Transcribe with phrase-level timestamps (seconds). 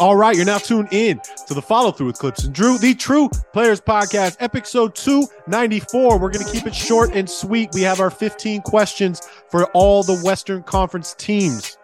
[0.00, 2.94] All right, you're now tuned in to the follow through with Clipps and Drew, the
[2.94, 6.18] True Players Podcast, episode 294.
[6.18, 7.68] We're going to keep it short and sweet.
[7.74, 11.76] We have our 15 questions for all the Western Conference teams.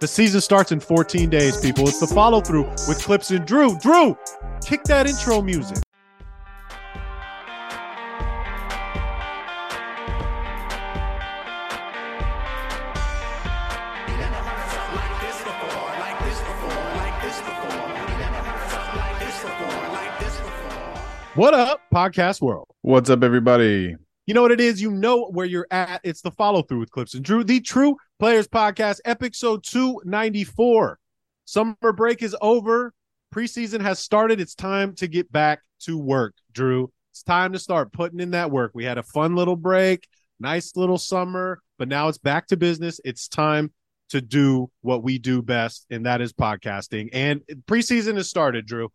[0.00, 1.86] The season starts in 14 days, people.
[1.86, 3.78] It's the follow through with Clipps and Drew.
[3.80, 4.16] Drew,
[4.64, 5.76] kick that intro music.
[21.38, 22.66] What up, podcast world?
[22.82, 23.94] What's up, everybody?
[24.26, 24.82] You know what it is?
[24.82, 26.00] You know where you're at.
[26.02, 30.98] It's the follow through with Clipps and Drew, the True Players Podcast, episode 294.
[31.44, 32.92] Summer break is over.
[33.32, 34.40] Preseason has started.
[34.40, 36.90] It's time to get back to work, Drew.
[37.12, 38.72] It's time to start putting in that work.
[38.74, 40.08] We had a fun little break,
[40.40, 43.00] nice little summer, but now it's back to business.
[43.04, 43.72] It's time
[44.08, 47.10] to do what we do best, and that is podcasting.
[47.12, 48.88] And preseason has started, Drew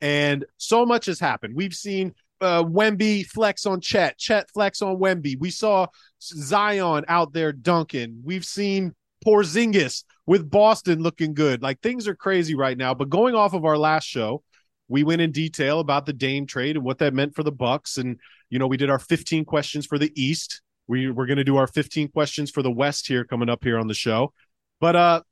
[0.00, 1.54] and so much has happened.
[1.54, 5.38] We've seen uh, Wemby flex on Chet, Chet flex on Wemby.
[5.38, 5.86] We saw
[6.20, 8.20] Zion out there dunking.
[8.24, 11.62] We've seen Porzingis with Boston looking good.
[11.62, 12.94] Like things are crazy right now.
[12.94, 14.42] But going off of our last show,
[14.88, 17.98] we went in detail about the Dame trade and what that meant for the Bucks.
[17.98, 18.18] And
[18.50, 20.62] you know, we did our 15 questions for the East.
[20.86, 23.78] We we're going to do our 15 questions for the West here coming up here
[23.78, 24.32] on the show.
[24.80, 25.22] But uh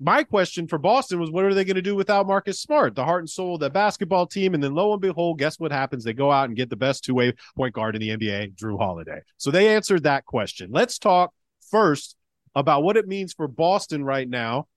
[0.00, 3.04] my question for Boston was what are they going to do without Marcus Smart, the
[3.04, 4.54] heart and soul of that basketball team?
[4.54, 6.02] And then lo and behold, guess what happens?
[6.02, 8.78] They go out and get the best two way point guard in the NBA, Jrue
[8.78, 9.20] Holiday.
[9.36, 10.70] So they answered that question.
[10.72, 11.34] Let's talk
[11.70, 12.16] first
[12.54, 14.68] about what it means for Boston right now,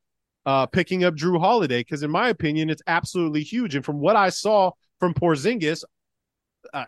[0.45, 3.75] uh, picking up Jrue Holiday, because in my opinion, it's absolutely huge.
[3.75, 5.83] And from what I saw from Porzingis,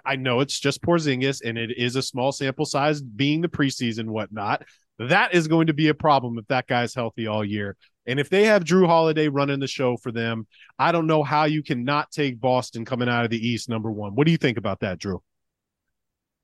[0.05, 4.07] I know it's just Porzingis and it is a small sample size being the preseason,
[4.07, 4.63] whatnot.
[4.99, 7.75] That is going to be a problem if that guy's healthy all year.
[8.07, 11.45] And if they have Jrue Holiday running the show for them, I don't know how
[11.45, 14.13] you can not take Boston coming out of the East number one.
[14.13, 15.21] What do you think about that, Drew?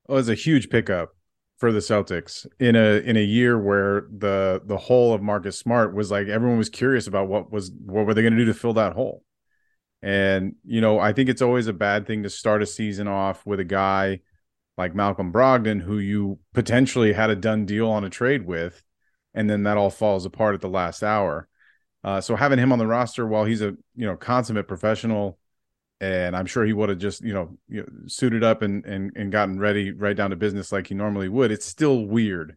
[0.08, 1.10] Well, it's a huge pickup
[1.56, 5.94] for the Celtics in a in a year where the the hole of Marcus Smart
[5.94, 8.54] was like everyone was curious about what was what were they going to do to
[8.54, 9.22] fill that hole.
[10.02, 13.46] And you know, I think it's always a bad thing to start a season off
[13.46, 14.20] with a guy
[14.82, 18.82] like Malcolm Brogdon who you potentially had a done deal on a trade with
[19.34, 21.48] and then that all falls apart at the last hour.
[22.04, 25.38] Uh, so having him on the roster while he's a you know consummate professional,
[26.00, 29.12] and I'm sure he would have just you know, you know suited up and and
[29.14, 31.52] and gotten ready right down to business like he normally would.
[31.52, 32.56] It's still weird.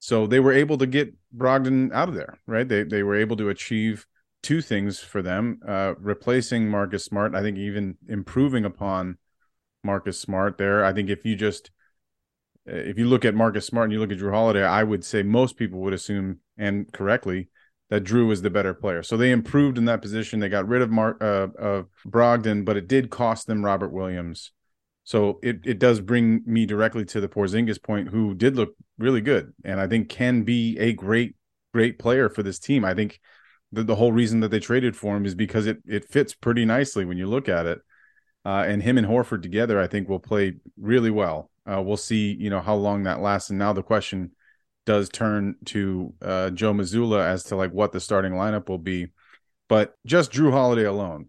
[0.00, 2.68] So they were able to get Brogdon out of there, right?
[2.68, 4.06] They they were able to achieve
[4.42, 7.34] two things for them: uh, replacing Marcus Smart.
[7.34, 9.16] I think even improving upon
[9.84, 10.84] Marcus Smart there.
[10.84, 11.70] I think if you just
[12.66, 15.22] if you look at Marcus Smart and you look at Jrue Holiday, I would say
[15.22, 17.48] most people would assume and correctly
[17.90, 19.02] that Jrue was the better player.
[19.02, 20.40] So they improved in that position.
[20.40, 24.52] They got rid of Mark uh, of Brogdon, but it did cost them Robert Williams.
[25.04, 29.20] So it it does bring me directly to the Porzingis point, who did look really
[29.20, 31.36] good, and I think can be a great
[31.74, 32.84] great player for this team.
[32.84, 33.20] I think
[33.70, 36.64] the, the whole reason that they traded for him is because it it fits pretty
[36.64, 37.80] nicely when you look at it.
[38.44, 41.50] Uh, and him and Horford together, I think, will play really well.
[41.66, 43.50] Uh, we'll see, you know, how long that lasts.
[43.50, 44.32] And now the question
[44.84, 49.08] does turn to uh, Joe Mazzulla as to like what the starting lineup will be.
[49.68, 51.28] But just Jrue Holiday alone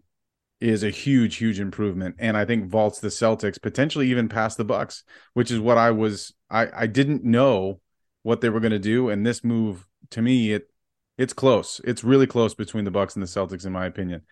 [0.60, 4.66] is a huge, huge improvement, and I think vaults the Celtics potentially even past the
[4.66, 5.04] Bucks,
[5.34, 6.34] which is what I was.
[6.50, 7.80] I I didn't know
[8.24, 10.70] what they were going to do, and this move to me it
[11.18, 11.80] it's close.
[11.84, 14.24] It's really close between the Bucks and the Celtics, in my opinion.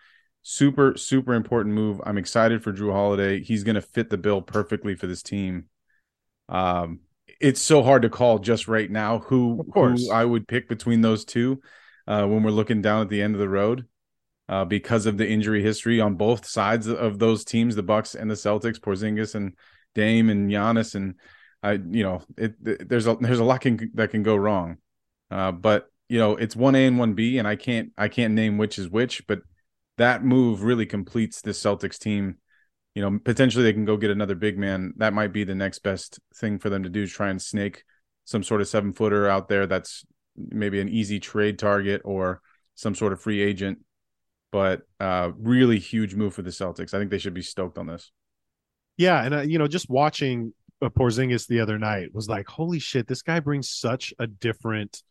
[0.43, 2.01] Super, super important move.
[2.05, 3.41] I'm excited for Jrue Holiday.
[3.41, 5.65] He's going to fit the bill perfectly for this team.
[6.49, 6.99] Um,
[7.39, 11.23] it's so hard to call just right now who, who I would pick between those
[11.23, 11.61] two
[12.07, 13.87] uh, when we're looking down at the end of the road
[14.49, 18.29] uh, because of the injury history on both sides of those teams, the Bucks and
[18.29, 19.53] the Celtics, Porzingis and
[19.95, 21.15] Dame and Giannis, and
[21.61, 24.77] I, you know, it, it, there's a there's a lot can, that can go wrong,
[25.31, 28.33] uh, but you know, it's one A and one B, and I can't I can't
[28.33, 29.39] name which is which, but
[29.97, 32.37] that move really completes the Celtics team
[32.95, 34.93] you know, potentially they can go get another big man.
[34.97, 37.83] That might be the next best thing for them to do try and snake
[38.25, 40.05] some sort of seven footer out there that's
[40.37, 42.41] maybe an easy trade target or
[42.75, 43.79] some sort of free agent.
[44.51, 46.93] But uh, really huge move for the Celtics.
[46.93, 48.11] I think they should be stoked on this.
[48.97, 52.77] Yeah, and uh, you know, just watching uh, Porzingis the other night was like, holy
[52.77, 55.01] shit, this guy brings such a different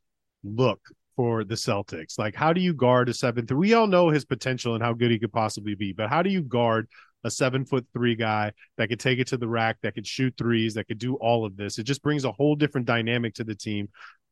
[0.44, 0.80] look
[1.16, 2.18] for the Celtics.
[2.18, 3.58] Like, how do you guard a seven three?
[3.58, 6.30] We all know his potential and how good he could possibly be, but how do
[6.30, 6.88] you guard
[7.24, 10.34] a seven foot three guy that could take it to the rack, that could shoot
[10.36, 11.78] threes, that could do all of this.
[11.78, 13.88] It just brings a whole different dynamic to the team.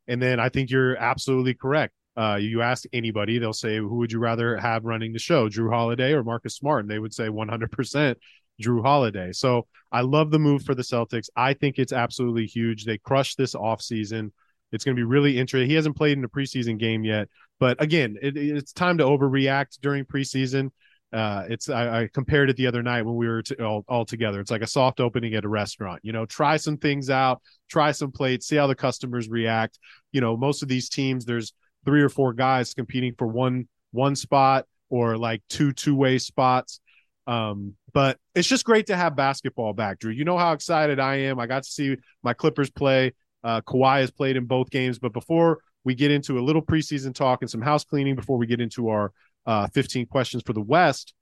[0.08, 1.94] And then I think you're absolutely correct.
[2.16, 5.70] Uh, you ask anybody, they'll say, "Who would you rather have running the show, Jrue
[5.70, 8.18] Holiday or Marcus Smart?" And they would say 100%
[8.60, 9.32] Jrue Holiday.
[9.32, 11.30] So I love the move for the Celtics.
[11.36, 12.84] I think it's absolutely huge.
[12.84, 14.32] They crushed this offseason.
[14.72, 15.68] It's going to be really interesting.
[15.68, 17.28] He hasn't played in a preseason game yet,
[17.58, 20.70] but again, it, it's time to overreact during preseason.
[21.12, 24.04] Uh, it's I, I, compared it the other night when we were to, all, all
[24.04, 24.38] together.
[24.40, 26.00] It's like a soft opening at a restaurant.
[26.04, 29.78] You know, try some things out, try some plates, see how the customers react.
[30.12, 31.52] You know, most of these teams, there's
[31.84, 36.80] three or four guys competing for one one spot or like two two way spots.
[37.26, 40.12] Um, but it's just great to have basketball back, Drew.
[40.12, 41.40] You know how excited I am.
[41.40, 43.14] I got to see my Clippers play.
[43.42, 47.14] Uh, Kawhi has played in both games, but before we get into a little preseason
[47.14, 49.12] talk and some house cleaning, before we get into our
[49.46, 51.14] uh, 15 questions for the West,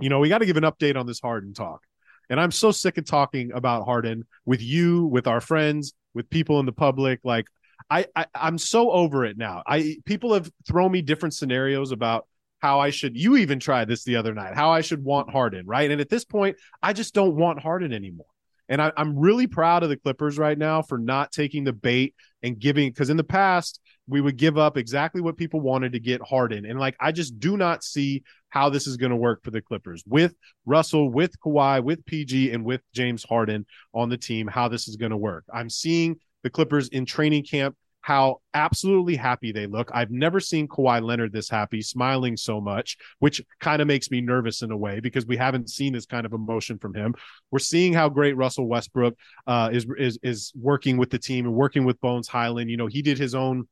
[0.00, 1.82] you know, we got to give an update on this Harden talk.
[2.30, 6.60] And I'm so sick of talking about Harden with you, with our friends, with people
[6.60, 7.20] in the public.
[7.24, 7.46] Like,
[7.88, 9.62] I, I I'm so over it now.
[9.66, 12.26] I people have thrown me different scenarios about
[12.60, 13.16] how I should.
[13.16, 14.54] You even tried this the other night.
[14.54, 15.90] How I should want Harden, right?
[15.90, 18.26] And at this point, I just don't want Harden anymore.
[18.70, 22.14] And I, am really proud of the Clippers right now for not taking the bait
[22.42, 26.00] and giving because in the past we would give up exactly what people wanted to
[26.00, 26.64] get Harden.
[26.64, 29.60] And like I just do not see how this is going to work for the
[29.60, 30.34] Clippers with
[30.64, 34.96] Russell, with Kawhi, with PG, and with James Harden on the team, how this is
[34.96, 35.44] going to work.
[35.52, 39.90] I'm seeing the Clippers in training camp how absolutely happy they look.
[39.92, 44.20] I've never seen Kawhi Leonard this happy, smiling so much, which kind of makes me
[44.20, 47.14] nervous in a way because we haven't seen this kind of emotion from him.
[47.50, 49.16] We're seeing how great Russell Westbrook
[49.46, 52.70] uh, is is is working with the team and working with Bones Hyland.
[52.70, 53.68] You know, he did his own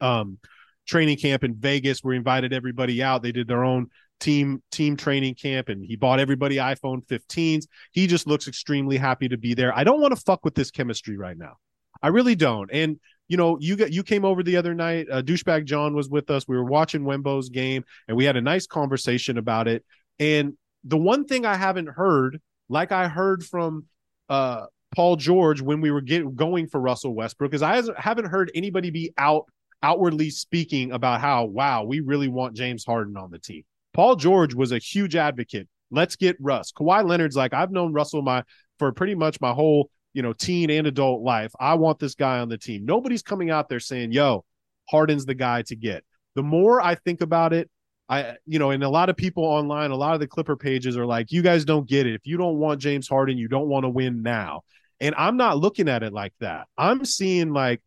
[0.00, 0.38] um,
[0.86, 3.22] training camp in Vegas where he invited everybody out.
[3.22, 3.88] They did their own
[4.20, 7.66] team team training camp and he bought everybody iPhone 15s.
[7.92, 9.76] He just looks extremely happy to be there.
[9.76, 11.56] I don't want to fuck with this chemistry right now.
[12.02, 12.70] I really don't.
[12.72, 15.06] And you know, you got you came over the other night.
[15.10, 16.46] Uh, douchebag John was with us.
[16.46, 19.84] We were watching Wembo's game, and we had a nice conversation about it.
[20.18, 20.54] And
[20.84, 23.86] the one thing I haven't heard, like I heard from
[24.28, 28.50] uh, Paul George when we were get, going for Russell Westbrook, is I haven't heard
[28.54, 29.46] anybody be out
[29.82, 33.64] outwardly speaking about how wow we really want James Harden on the team.
[33.94, 35.68] Paul George was a huge advocate.
[35.90, 36.72] Let's get Russ.
[36.72, 38.44] Kawhi Leonard's like I've known Russell my
[38.78, 41.52] for pretty much my whole you know, teen and adult life.
[41.58, 42.84] I want this guy on the team.
[42.84, 44.44] Nobody's coming out there saying, yo,
[44.90, 46.04] Harden's the guy to get.
[46.34, 47.70] The more I think about it,
[48.08, 50.96] I, you know, and a lot of people online, a lot of the Clipper pages
[50.96, 52.14] are like, you guys don't get it.
[52.14, 54.62] If you don't want James Harden, you don't want to win now.
[55.00, 56.68] And I'm not looking at it like that.
[56.76, 57.80] I'm seeing like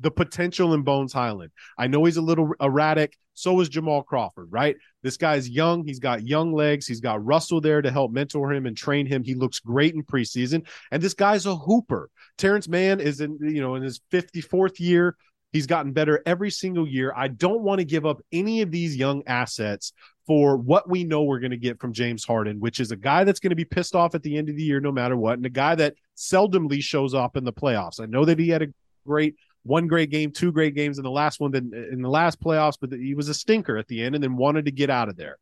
[0.00, 1.50] the potential in Bones Hyland.
[1.78, 3.16] I know he's a little erratic.
[3.34, 4.76] So is Jamal Crawford, right?
[5.02, 5.84] This guy's young.
[5.84, 6.86] He's got young legs.
[6.86, 9.22] He's got Russell there to help mentor him and train him.
[9.22, 10.66] He looks great in preseason.
[10.90, 12.08] And this guy's a hooper.
[12.38, 15.16] Terance Mann is in, you know, in his 54th year.
[15.52, 17.12] He's gotten better every single year.
[17.14, 19.92] I don't want to give up any of these young assets
[20.26, 23.24] for what we know we're going to get from James Harden, which is a guy
[23.24, 25.34] that's going to be pissed off at the end of the year no matter what,
[25.34, 28.00] and a guy that seldomly shows up in the playoffs.
[28.00, 28.68] I know that he had a
[29.06, 32.40] great one great game, two great games in the last one, then in the last
[32.40, 35.08] playoffs, but he was a stinker at the end and then wanted to get out
[35.08, 35.38] of there.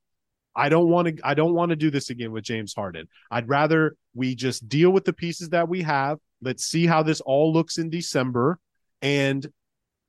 [0.57, 3.09] I don't want to I don't want to do this again with James Harden.
[3.31, 6.19] I'd rather we just deal with the pieces that we have.
[6.41, 8.59] Let's see how this all looks in December.
[9.03, 9.47] And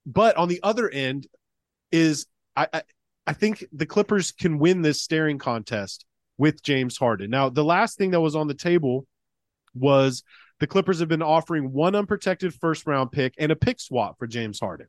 [0.06, 1.28] but on the other end
[1.92, 2.82] is I I,
[3.28, 6.06] I think the Clippers can win this staring contest
[6.38, 7.32] with James Harden.
[7.32, 9.08] Now, the last thing that was on the table
[9.74, 10.24] was
[10.60, 14.28] the Clippers have been offering one unprotected first round pick and a pick swap for
[14.28, 14.88] James Harden.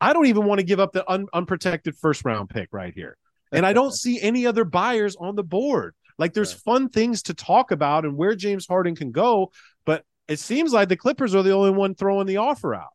[0.00, 3.16] I don't even want to give up the un- unprotected first round pick right here.
[3.52, 5.94] And I don't see any other buyers on the board.
[6.18, 9.52] Like there's fun things to talk about and where James Harden can go,
[9.86, 12.90] but it seems like the Clippers are the only one throwing the offer out.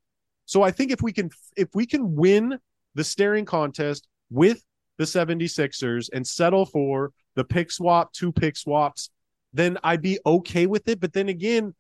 [0.46, 2.60] So I think if we can if we can win
[2.96, 4.64] the staring contest with
[4.98, 9.10] the 76ers and settle for the pick swap, two pick swaps,
[9.54, 11.00] then I'd be okay with it.
[11.00, 11.74] But then again,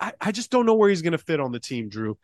[0.00, 2.18] I, I just don't know where he's going to fit on the team, Drew.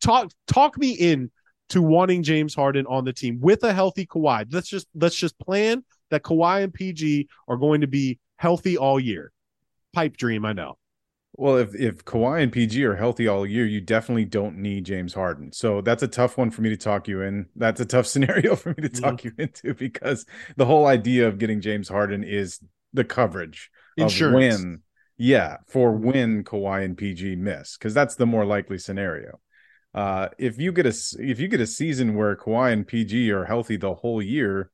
[0.00, 1.30] Talk talk me in
[1.70, 4.46] to wanting James Harden on the team with a healthy Kawhi.
[4.50, 8.98] Let's just let's just plan that Kawhi and PG are going to be healthy all
[9.00, 9.32] year.
[9.92, 10.76] Pipe dream, I know.
[11.34, 15.14] Well, if if Kawhi and PG are healthy all year, you definitely don't need James
[15.14, 15.52] Harden.
[15.52, 17.46] So that's a tough one for me to talk you in.
[17.56, 19.28] That's a tough scenario for me to talk mm-hmm.
[19.28, 20.26] you into because
[20.56, 22.60] the whole idea of getting James Harden is
[22.92, 23.70] the coverage
[24.02, 24.58] Insurance.
[24.58, 24.82] when,
[25.16, 29.40] yeah, for when Kawhi and PG miss, because that's the more likely scenario.
[29.92, 33.44] Uh, if you get a if you get a season where Kawhi and PG are
[33.44, 34.70] healthy the whole year,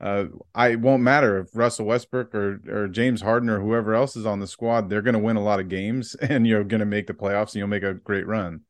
[0.00, 4.16] uh, I it won't matter if Russell Westbrook or or James Harden or whoever else
[4.16, 4.88] is on the squad.
[4.88, 7.48] They're going to win a lot of games, and you're going to make the playoffs,
[7.48, 8.62] and you'll make a great run.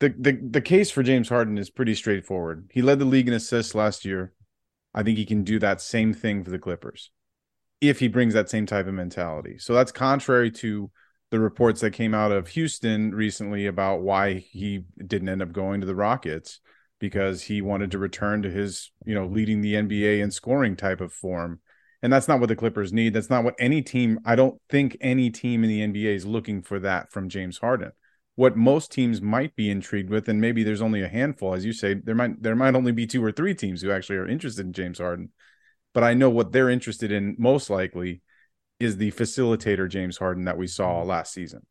[0.00, 2.68] the, the the case for James Harden is pretty straightforward.
[2.72, 4.32] He led the league in assists last year.
[4.94, 7.10] I think he can do that same thing for the Clippers
[7.82, 9.58] if he brings that same type of mentality.
[9.58, 10.88] So that's contrary to
[11.32, 15.80] the reports that came out of Houston recently about why he didn't end up going
[15.80, 16.60] to the Rockets
[17.00, 21.00] because he wanted to return to his, you know, leading the NBA in scoring type
[21.00, 21.58] of form.
[22.02, 23.14] And that's not what the Clippers need.
[23.14, 26.62] That's not what any team, I don't think any team in the NBA is looking
[26.62, 27.90] for that from James Harden.
[28.36, 31.72] What most teams might be intrigued with, and maybe there's only a handful, as you
[31.72, 34.64] say, there might there might only be two or three teams who actually are interested
[34.64, 35.30] in James Harden.
[35.94, 38.22] But I know what they're interested in most likely
[38.80, 41.08] is the facilitator James Harden that we saw mm-hmm.
[41.08, 41.66] last season.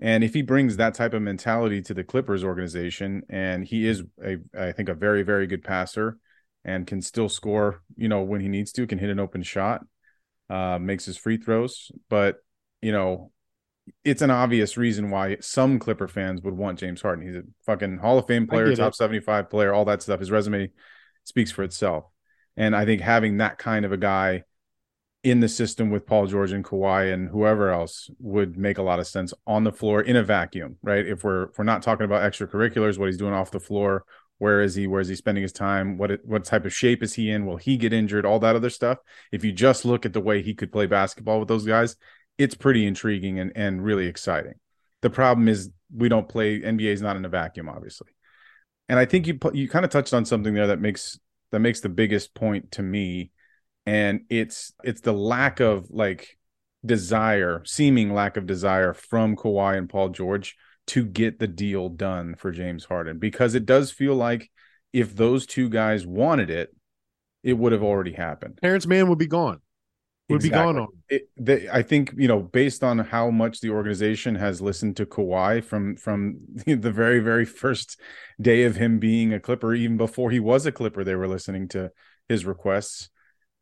[0.00, 4.02] And if he brings that type of mentality to the Clippers organization, and he is
[4.24, 6.18] a, I think, a very, very good passer,
[6.64, 9.84] and can still score, you know, when he needs to, can hit an open shot,
[10.50, 11.90] uh, makes his free throws.
[12.08, 12.36] But
[12.80, 13.30] you know,
[14.04, 17.26] it's an obvious reason why some Clipper fans would want James Harden.
[17.26, 18.96] He's a fucking Hall of Fame player, top it.
[18.96, 20.20] 75 player, all that stuff.
[20.20, 20.70] His resume
[21.24, 22.04] speaks for itself.
[22.56, 24.44] And I think having that kind of a guy
[25.22, 28.98] in the system with Paul George and Kawhi and whoever else would make a lot
[28.98, 31.06] of sense on the floor in a vacuum, right?
[31.06, 34.04] If we're if we're not talking about extracurriculars, what he's doing off the floor,
[34.38, 34.88] where is he?
[34.88, 35.96] Where is he spending his time?
[35.96, 37.46] What what type of shape is he in?
[37.46, 38.26] Will he get injured?
[38.26, 38.98] All that other stuff.
[39.30, 41.94] If you just look at the way he could play basketball with those guys,
[42.38, 44.54] it's pretty intriguing and and really exciting.
[45.02, 48.08] The problem is we don't play NBA is not in a vacuum, obviously.
[48.88, 51.20] And I think you you kind of touched on something there that makes
[51.52, 53.30] that makes the biggest point to me
[53.86, 56.38] and it's it's the lack of like
[56.84, 60.56] desire, seeming lack of desire from Kawhi and Paul George
[60.88, 64.50] to get the deal done for James Harden because it does feel like
[64.92, 66.74] if those two guys wanted it,
[67.42, 68.58] it would have already happened.
[68.62, 69.60] Terance Mann would be gone.
[70.32, 70.72] Would exactly.
[70.72, 70.88] be gone on.
[71.08, 75.06] It, they, I think you know, based on how much the organization has listened to
[75.06, 78.00] Kawhi from from the very very first
[78.40, 81.68] day of him being a Clipper, even before he was a Clipper, they were listening
[81.68, 81.90] to
[82.28, 83.08] his requests.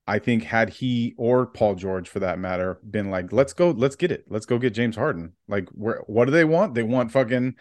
[0.07, 3.95] I think had he or Paul George for that matter been like, let's go, let's
[3.95, 5.35] get it, let's go get James Harden.
[5.47, 6.75] Like, where, what do they want?
[6.75, 7.55] They want fucking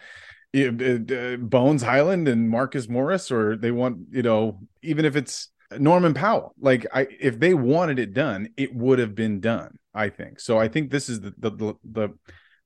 [0.56, 5.48] uh, Bones Hyland and Marcus Morris, or they want, you know, even if it's
[5.78, 6.54] Norman Powell.
[6.60, 9.78] Like, I if they wanted it done, it would have been done.
[9.94, 10.58] I think so.
[10.58, 12.08] I think this is the the the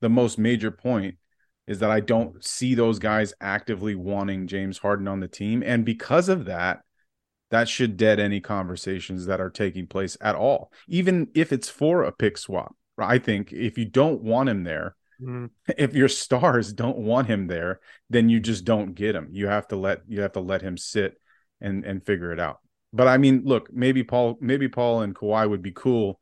[0.00, 1.16] the, most major point
[1.66, 5.84] is that I don't see those guys actively wanting James Harden on the team, and
[5.84, 6.80] because of that
[7.50, 12.02] that should dead any conversations that are taking place at all, even if it's for
[12.02, 12.74] a pick swap.
[12.98, 15.46] I think if you don't want him there, mm-hmm.
[15.78, 17.80] if your stars don't want him there,
[18.10, 19.28] then you just don't get him.
[19.30, 21.14] You have to let you have to let him sit
[21.60, 22.58] and and figure it out.
[22.94, 26.20] But I mean, look, maybe Paul, maybe Paul and Kawhi would be cool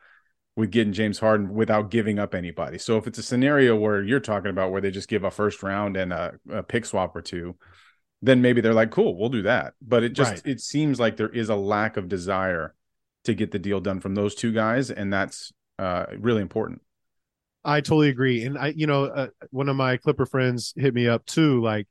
[0.57, 2.79] with getting James Harden without giving up anybody.
[2.79, 5.63] So if it's a scenario where you're talking about where they just give a first
[5.63, 7.57] round and a, a pick swap or two,
[8.23, 9.75] then maybe they're like, cool, we'll do that.
[9.83, 10.47] But it just right.
[10.47, 12.75] it seems like there is a lack of desire
[13.25, 16.81] to get the deal done from those two guys, and that's uh, really important.
[17.65, 21.07] I totally agree, and I, you know, uh, one of my Clipper friends hit me
[21.07, 21.87] up too, like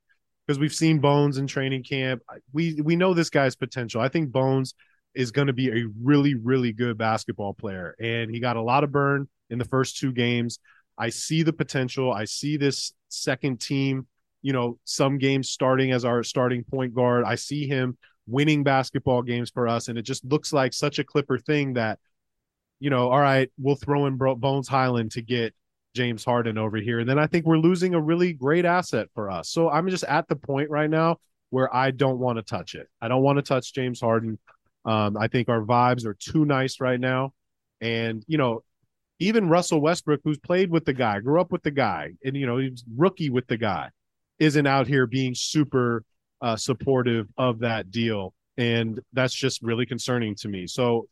[0.51, 2.22] because we've seen Bones in training camp.
[2.51, 4.01] We we know this guy's potential.
[4.01, 4.74] I think Bones
[5.13, 8.84] is going to be a really really good basketball player, and he got a lot
[8.84, 10.60] of burn in the first two games.
[10.98, 12.12] I see the potential.
[12.12, 14.08] I see this second team
[14.41, 17.24] you know, some games starting as our starting point guard.
[17.25, 21.03] I see him winning basketball games for us, and it just looks like such a
[21.03, 22.00] Clipper thing that,
[22.79, 25.53] you know, all right, we'll throw in Bones Hyland to get
[25.95, 29.29] James Harden over here, and then I think we're losing a really great asset for
[29.29, 29.50] us.
[29.50, 31.17] So I'm just at the point right now
[31.50, 32.88] where I don't want to touch it.
[33.01, 34.39] I don't want to touch James Harden.
[34.86, 37.33] Um, I think our vibes are too nice right now,
[37.81, 38.63] and you know,
[39.19, 42.45] even Russell Westbrook, who's played with the guy, grew up with the guy, and you
[42.45, 43.89] know, he's rookie with the guy
[44.41, 46.03] isn't out here being super
[46.41, 50.65] uh, supportive of that deal, and that's just really concerning to me.
[50.65, 51.07] So,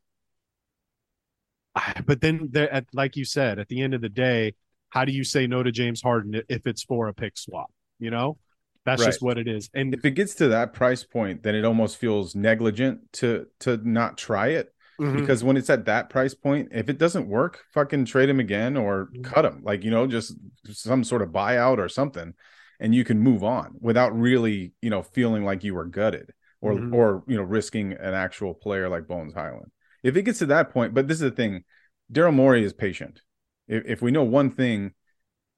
[2.05, 4.55] but then, there, at, like you said, at the end of the day,
[4.89, 7.71] how do you say no to James Harden if it's for a pick swap?
[7.99, 8.37] You know,
[8.85, 9.07] that's right.
[9.07, 9.69] just what it is.
[9.73, 13.77] And if it gets to that price point, then it almost feels negligent to to
[13.77, 14.73] not try it.
[14.99, 15.21] Mm-hmm.
[15.21, 18.75] Because when it's at that price point, if it doesn't work, fucking trade him again
[18.75, 19.21] or mm-hmm.
[19.21, 19.61] cut him.
[19.63, 22.33] Like, you know, just some sort of buyout or something
[22.79, 26.31] and you can move on without really, you know, feeling like you were gutted
[26.61, 26.93] or mm-hmm.
[26.93, 29.71] or you know risking an actual player like Bones Hyland.
[30.03, 31.63] If it gets to that point, but this is the thing,
[32.11, 33.21] Daryl Morey is patient.
[33.69, 34.93] If, if we know one thing,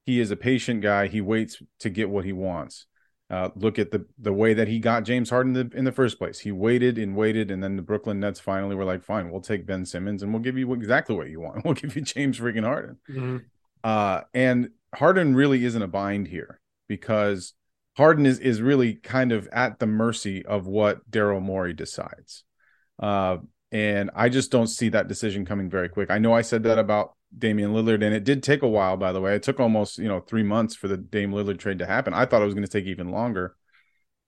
[0.06, 1.08] he is a patient guy.
[1.08, 2.86] He waits to get what he wants.
[3.30, 5.91] Uh, look at the the way that he got James Harden in the, in the
[5.91, 6.39] first place.
[6.39, 9.65] He waited and waited, and then the Brooklyn Nets finally were like, "Fine, we'll take
[9.65, 11.63] Ben Simmons and we'll give you exactly what you want.
[11.65, 13.38] We'll give you James freaking Harden." Mm-hmm.
[13.86, 17.53] Uh, and Harden really isn't a bind here because
[17.96, 22.44] Harden is is really kind of at the mercy of what Daryl Morey decides.
[23.00, 23.38] Uh,
[23.72, 26.12] and I just don't see that decision coming very quick.
[26.12, 29.12] I know I said that about Damian Lillard, and it did take a while, by
[29.12, 29.36] the way.
[29.36, 32.14] It took almost, you know, three months for the Dame Lillard trade to happen.
[32.14, 33.56] I thought it was going to take even longer.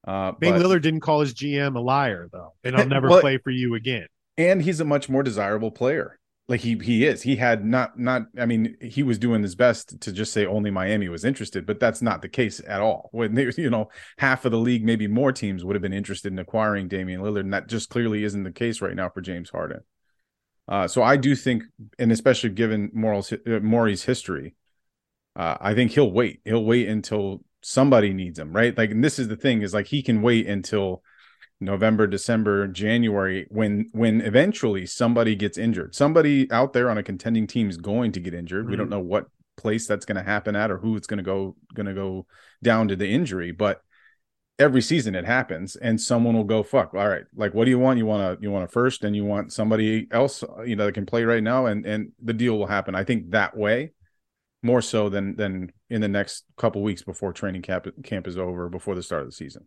[0.06, 3.38] Uh, Dame Lillard didn't call his GM a liar, though, and I'll never well, play
[3.38, 4.08] for you again.
[4.38, 8.24] And he's a much more desirable player like he he is he had not not
[8.38, 11.80] i mean he was doing his best to just say only miami was interested but
[11.80, 15.08] that's not the case at all when they you know half of the league maybe
[15.08, 18.44] more teams would have been interested in acquiring damian lillard and that just clearly isn't
[18.44, 19.82] the case right now for james harden
[20.68, 21.64] uh, so i do think
[22.00, 24.56] and especially given moral's uh, Morey's history
[25.36, 29.20] uh, i think he'll wait he'll wait until somebody needs him right like and this
[29.20, 31.02] is the thing is like he can wait until
[31.64, 35.96] November, December, January, when when eventually somebody gets injured.
[35.96, 38.64] Somebody out there on a contending team is going to get injured.
[38.64, 38.72] Mm-hmm.
[38.72, 38.96] We don't mm-hmm.
[38.96, 41.86] know what place that's going to happen at or who it's going to go going
[41.86, 42.26] to go
[42.62, 43.82] down to the injury, but
[44.60, 47.80] every season it happens and someone will go fuck all right like what do you
[47.80, 47.98] want?
[47.98, 50.86] You want to you want a first and you want somebody else uh, you know
[50.86, 52.96] that can play right now and and the deal will happen.
[52.96, 53.92] I think that way
[54.62, 58.70] more so than than in the next couple weeks before training camp camp is over
[58.70, 59.66] before the start of the season.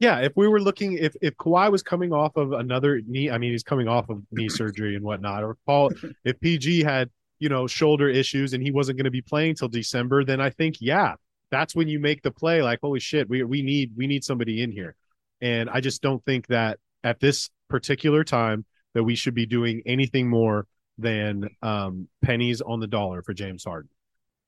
[0.00, 3.38] Yeah, if we were looking, if if Kawhi was coming off of another knee, I
[3.38, 5.92] mean, he's coming off of knee surgery and whatnot, or Paul,
[6.24, 9.68] if PG had you know shoulder issues and he wasn't going to be playing till
[9.68, 11.14] December, then I think yeah,
[11.54, 12.62] that's when you make the play.
[12.62, 14.94] Like, holy shit, we we need we need somebody in here,
[15.40, 19.82] and I just don't think that at this particular time that we should be doing
[19.86, 20.66] anything more
[20.98, 23.90] than um, pennies on the dollar for James Harden.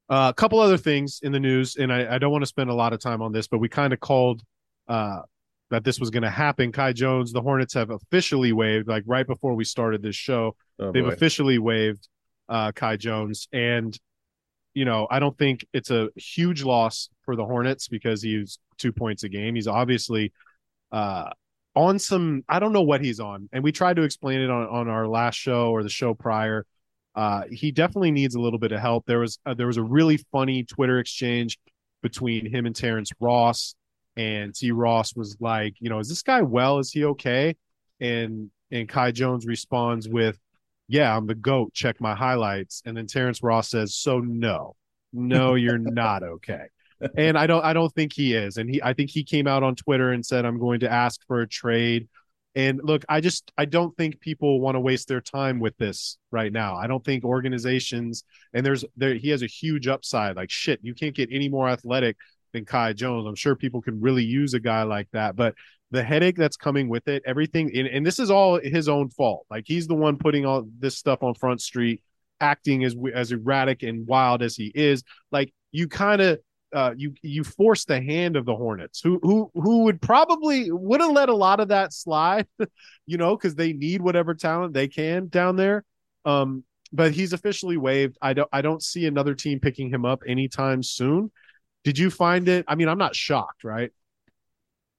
[0.08, 2.70] Uh, a couple other things in the news, and I, I don't want to spend
[2.70, 4.42] a lot of time on this, but we kind of called
[4.86, 5.22] uh,
[5.70, 6.70] that this was going to happen.
[6.70, 10.92] Kai Jones, the Hornets have officially waived, like right before we started this show, oh,
[10.92, 11.10] they've boy.
[11.10, 12.08] officially waived
[12.48, 13.48] uh, Kai Jones.
[13.52, 13.98] And,
[14.76, 18.92] you know, I don't think it's a huge loss for the Hornets because he's two
[18.92, 19.54] points a game.
[19.54, 20.34] He's obviously
[20.92, 21.30] uh,
[21.74, 23.48] on some, I don't know what he's on.
[23.54, 26.66] And we tried to explain it on, on our last show or the show prior.
[27.14, 29.06] Uh, he definitely needs a little bit of help.
[29.06, 31.58] There was uh, there was a really funny Twitter exchange
[32.02, 33.74] between him and Terrence Ross
[34.14, 36.80] and T Ross was like, you know, is this guy well?
[36.80, 37.56] Is he okay?
[37.98, 40.38] And and Kai Jones responds with,
[40.88, 41.72] Yeah, I'm the GOAT.
[41.74, 42.82] Check my highlights.
[42.84, 44.76] And then Terrence Ross says, So no,
[45.12, 46.66] no, you're not okay.
[47.16, 48.56] And I don't I don't think he is.
[48.56, 51.20] And he I think he came out on Twitter and said, I'm going to ask
[51.26, 52.08] for a trade.
[52.54, 56.16] And look, I just I don't think people want to waste their time with this
[56.30, 56.76] right now.
[56.76, 60.36] I don't think organizations and there's there he has a huge upside.
[60.36, 62.16] Like shit, you can't get any more athletic
[62.52, 63.26] than Kai Jones.
[63.26, 65.54] I'm sure people can really use a guy like that, but
[65.90, 69.46] the headache that's coming with it, everything, and, and this is all his own fault.
[69.50, 72.02] Like he's the one putting all this stuff on Front Street,
[72.40, 75.02] acting as as erratic and wild as he is.
[75.30, 76.40] Like you kind of
[76.74, 81.00] uh, you you force the hand of the Hornets, who who who would probably would
[81.00, 82.46] have let a lot of that slide,
[83.06, 85.84] you know, because they need whatever talent they can down there.
[86.24, 88.18] Um, but he's officially waived.
[88.20, 91.30] I don't I don't see another team picking him up anytime soon.
[91.84, 92.64] Did you find it?
[92.66, 93.92] I mean, I'm not shocked, right?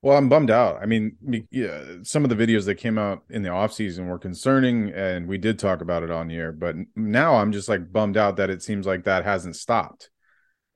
[0.07, 0.81] Well, I'm bummed out.
[0.81, 1.17] I mean,
[1.51, 5.27] yeah, some of the videos that came out in the off season were concerning, and
[5.27, 6.53] we did talk about it on here.
[6.53, 10.09] But now I'm just like bummed out that it seems like that hasn't stopped.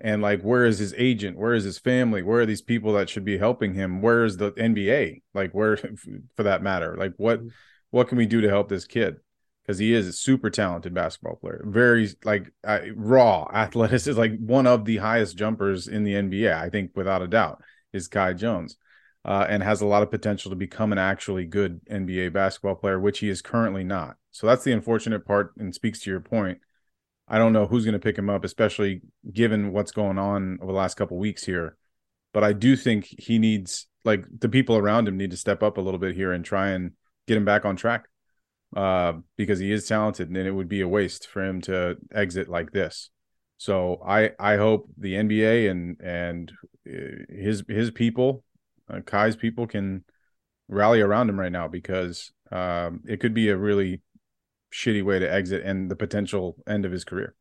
[0.02, 1.38] And like, where is his agent?
[1.38, 2.22] Where is his family?
[2.22, 4.02] Where are these people that should be helping him?
[4.02, 5.22] Where is the NBA?
[5.34, 5.78] Like, where,
[6.36, 7.48] for that matter, like what, mm-hmm.
[7.91, 9.15] what can we do to help this kid?
[9.62, 11.63] because he is a super talented basketball player.
[11.65, 16.54] Very like uh, raw athleticism, like one of the highest jumpers in the NBA.
[16.54, 17.62] I think without a doubt
[17.94, 18.76] is Kai Jones,
[19.23, 22.99] uh, and has a lot of potential to become an actually good NBA basketball player,
[22.99, 24.17] which he is currently not.
[24.31, 26.60] So that's the unfortunate part, and speaks to your point.
[27.27, 30.71] I don't know who's going to pick him up, especially given what's going on over
[30.71, 31.77] the last couple weeks here.
[32.34, 35.77] But I do think he needs like the people around him need to step up
[35.77, 36.91] a little bit here and try and
[37.27, 38.07] get him back on track
[38.75, 42.49] uh, because he is talented, and it would be a waste for him to exit
[42.49, 43.10] like this.
[43.57, 46.51] So I I hope the NBA and and
[46.88, 48.43] uh, his his people,
[48.91, 50.04] uh, Kai's people, can
[50.67, 54.01] rally around him right now because um, it could be a really
[54.73, 57.36] shitty way to exit and the potential end of his career.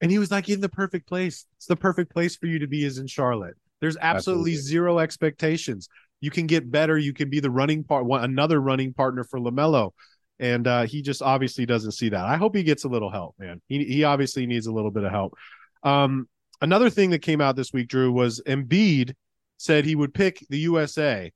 [0.00, 1.46] And he was like in the perfect place.
[1.56, 3.54] It's the perfect place for you to be is in Charlotte.
[3.80, 4.56] There's absolutely, absolutely.
[4.56, 5.88] zero expectations.
[6.20, 6.98] You can get better.
[6.98, 9.92] You can be the running part, one, another running partner for LaMelo
[10.38, 12.24] and uh, he just obviously doesn't see that.
[12.24, 13.60] I hope he gets a little help, man.
[13.68, 15.34] He he obviously needs a little bit of help.
[15.82, 16.28] Um,
[16.60, 19.14] another thing that came out this week, Drew, was Embiid
[19.56, 21.32] said he would pick the USA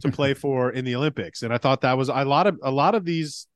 [0.00, 2.70] to play for in the Olympics, and I thought that was a lot of a
[2.70, 3.46] lot of these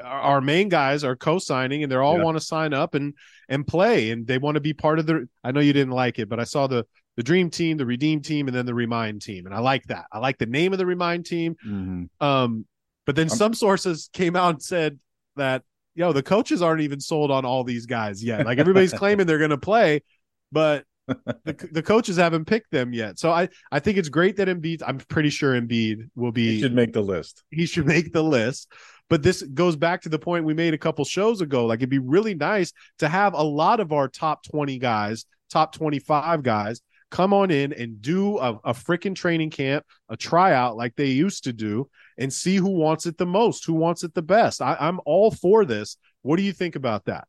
[0.00, 2.22] our main guys are co-signing and they all yeah.
[2.22, 3.12] want to sign up and
[3.48, 6.20] and play and they want to be part of the I know you didn't like
[6.20, 9.22] it but I saw the the dream team, the redeem team, and then the remind
[9.22, 9.46] team.
[9.46, 10.06] And I like that.
[10.12, 11.56] I like the name of the remind team.
[11.66, 12.24] Mm-hmm.
[12.24, 12.66] Um,
[13.06, 14.98] but then I'm- some sources came out and said
[15.36, 15.62] that
[15.94, 18.44] yo, the coaches aren't even sold on all these guys yet.
[18.44, 20.02] Like everybody's claiming they're going to play,
[20.50, 23.18] but the the coaches haven't picked them yet.
[23.18, 24.82] So I I think it's great that Embiid.
[24.86, 27.44] I'm pretty sure Embiid will be He should make the list.
[27.50, 28.72] he should make the list.
[29.10, 31.66] But this goes back to the point we made a couple shows ago.
[31.66, 35.74] Like it'd be really nice to have a lot of our top 20 guys, top
[35.74, 36.80] 25 guys
[37.14, 41.44] come on in and do a, a freaking training camp, a tryout like they used
[41.44, 41.88] to do,
[42.18, 44.60] and see who wants it the most, who wants it the best.
[44.60, 45.96] I, I'm all for this.
[46.22, 47.28] What do you think about that?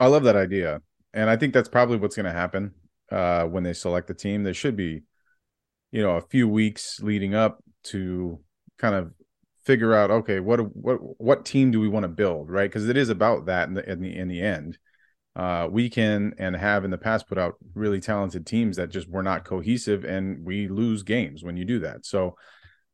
[0.00, 0.80] I love that idea,
[1.14, 2.72] and I think that's probably what's going to happen
[3.10, 4.42] uh, when they select the team.
[4.42, 5.02] There should be,
[5.90, 8.40] you know, a few weeks leading up to
[8.78, 9.12] kind of
[9.64, 12.70] figure out, okay, what what what team do we want to build, right?
[12.70, 14.78] Because it is about that in the in the in the end.
[15.34, 19.08] Uh, we can and have in the past put out really talented teams that just
[19.08, 22.04] were not cohesive, and we lose games when you do that.
[22.04, 22.36] So,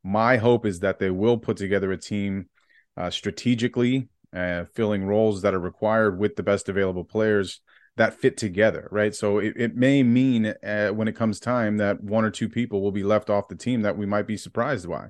[0.05, 2.49] my hope is that they will put together a team
[2.97, 7.61] uh, strategically uh, filling roles that are required with the best available players
[7.99, 9.15] that fit together, right?
[9.15, 12.81] So it, it may mean uh, when it comes time that one or two people
[12.81, 15.09] will be left off the team that we might be surprised by.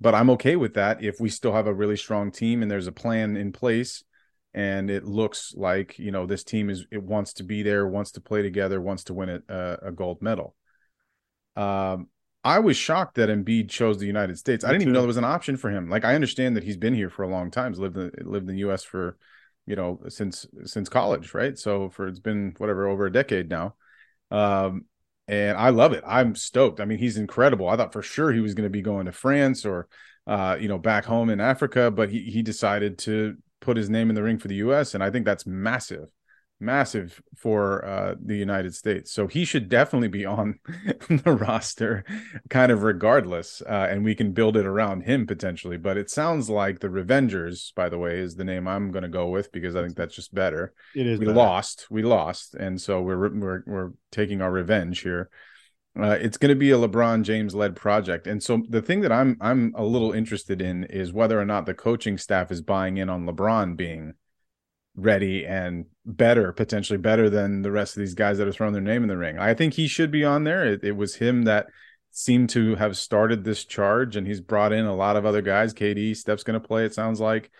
[0.00, 2.86] But I'm okay with that if we still have a really strong team and there's
[2.86, 4.04] a plan in place
[4.54, 8.12] and it looks like, you know, this team is it wants to be there, wants
[8.12, 10.54] to play together, wants to win a, a gold medal.
[11.56, 12.08] Um
[12.44, 14.64] I was shocked that Embiid chose the United States.
[14.64, 15.90] I didn't even know there was an option for him.
[15.90, 18.48] Like I understand that he's been here for a long time, he's lived in, lived
[18.48, 18.84] in the U.S.
[18.84, 19.18] for,
[19.68, 21.58] you know, since since college, right?
[21.58, 23.74] So for it's been whatever over a decade now,
[24.30, 24.86] um,
[25.28, 26.02] and I love it.
[26.06, 26.80] I'm stoked.
[26.80, 27.68] I mean, he's incredible.
[27.68, 29.88] I thought for sure he was going to be going to France or,
[30.26, 34.08] uh, you know, back home in Africa, but he he decided to put his name
[34.08, 34.94] in the ring for the U.S.
[34.94, 36.08] and I think that's massive
[36.60, 39.12] massive for uh, the United States.
[39.12, 40.58] So he should definitely be on
[41.08, 42.04] the roster,
[42.50, 45.76] kind of regardless, uh, and we can build it around him potentially.
[45.76, 49.08] But it sounds like the Revengers, by the way, is the name I'm going to
[49.08, 50.72] go with because I think that's just better.
[50.94, 51.38] It is We better.
[51.38, 55.30] lost, we lost, and so we're we're we're taking our revenge here.
[55.98, 59.10] Uh, it's going to be a LeBron James led project, and so the thing that
[59.12, 62.98] I'm I'm a little interested in is whether or not the coaching staff is buying
[62.98, 64.14] in on LeBron being
[64.98, 68.82] ready and better, potentially better than the rest of these guys that have thrown their
[68.82, 69.38] name in the ring.
[69.38, 70.64] I think he should be on there.
[70.66, 71.66] It, it was him that
[72.10, 75.72] seemed to have started this charge, and he's brought in a lot of other guys.
[75.72, 76.84] KD, Steph's going to play.
[76.84, 77.50] It sounds like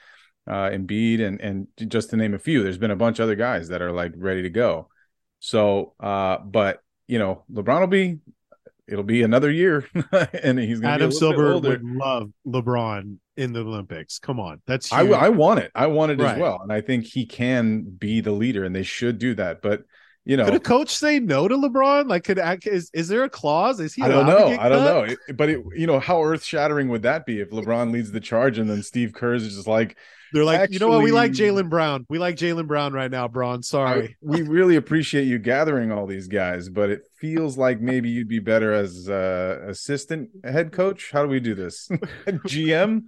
[0.46, 3.36] uh, Embiid, and and just to name a few, there's been a bunch of other
[3.36, 4.88] guys that are like ready to go.
[5.38, 8.18] So, uh, but you know, LeBron will be.
[8.88, 9.86] It'll be another year,
[10.32, 14.18] and he's going to Adam Silver would love LeBron in the Olympics.
[14.18, 14.60] Come on.
[14.66, 15.14] That's I, huge.
[15.14, 15.70] I want it.
[15.74, 16.34] I want it Right.
[16.34, 19.62] as well, and I think he can be the leader, and they should do that.
[19.62, 19.82] But
[20.24, 22.06] you know, Could a coach say no to LeBron?
[22.08, 23.80] Like, could is is there a clause?
[23.80, 24.02] Is he?
[24.02, 24.48] I don't know.
[24.60, 24.84] I don't cut?
[24.84, 25.02] know.
[25.04, 28.20] It- but it, you know, how earth shattering would that be if LeBron leads the
[28.20, 29.96] charge and then Steve Kerr is just like,
[30.32, 31.02] They're like, you know what?
[31.02, 32.04] We like Jaylen Brown.
[32.08, 33.58] We like Jaylen Brown right now, Bron.
[33.58, 34.16] I- Sorry.
[34.22, 38.38] we really appreciate you gathering all these guys, but it feels like maybe you'd be
[38.40, 41.10] better as uh, assistant head coach.
[41.12, 41.88] How do we do this?
[42.28, 43.04] GM?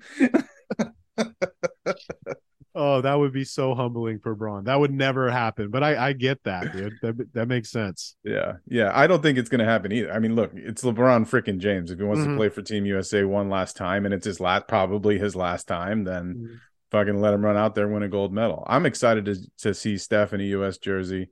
[2.73, 4.65] Oh, that would be so humbling for Bron.
[4.65, 5.71] That would never happen.
[5.71, 6.93] But I, I get that, dude.
[7.03, 8.15] That that makes sense.
[8.25, 8.93] Yeah, yeah.
[8.95, 10.13] I don't think it's going to happen either.
[10.13, 11.91] I mean, look, it's LeBron freaking James.
[11.91, 12.27] If he wants Mhm.
[12.31, 15.67] to play for Team USA one last time, and it's his last, probably his last
[15.67, 16.59] time, then Mhm.
[16.91, 18.65] Fucking let him run out there and win a gold medal.
[18.67, 20.79] I'm excited to to see Steph in a U.S.
[20.79, 21.29] jersey.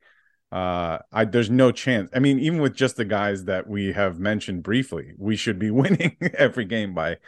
[0.51, 2.11] Uh, I there's no chance.
[2.15, 5.71] I mean, even with just the guys that we have mentioned briefly, we should be
[5.73, 7.19] winning every game by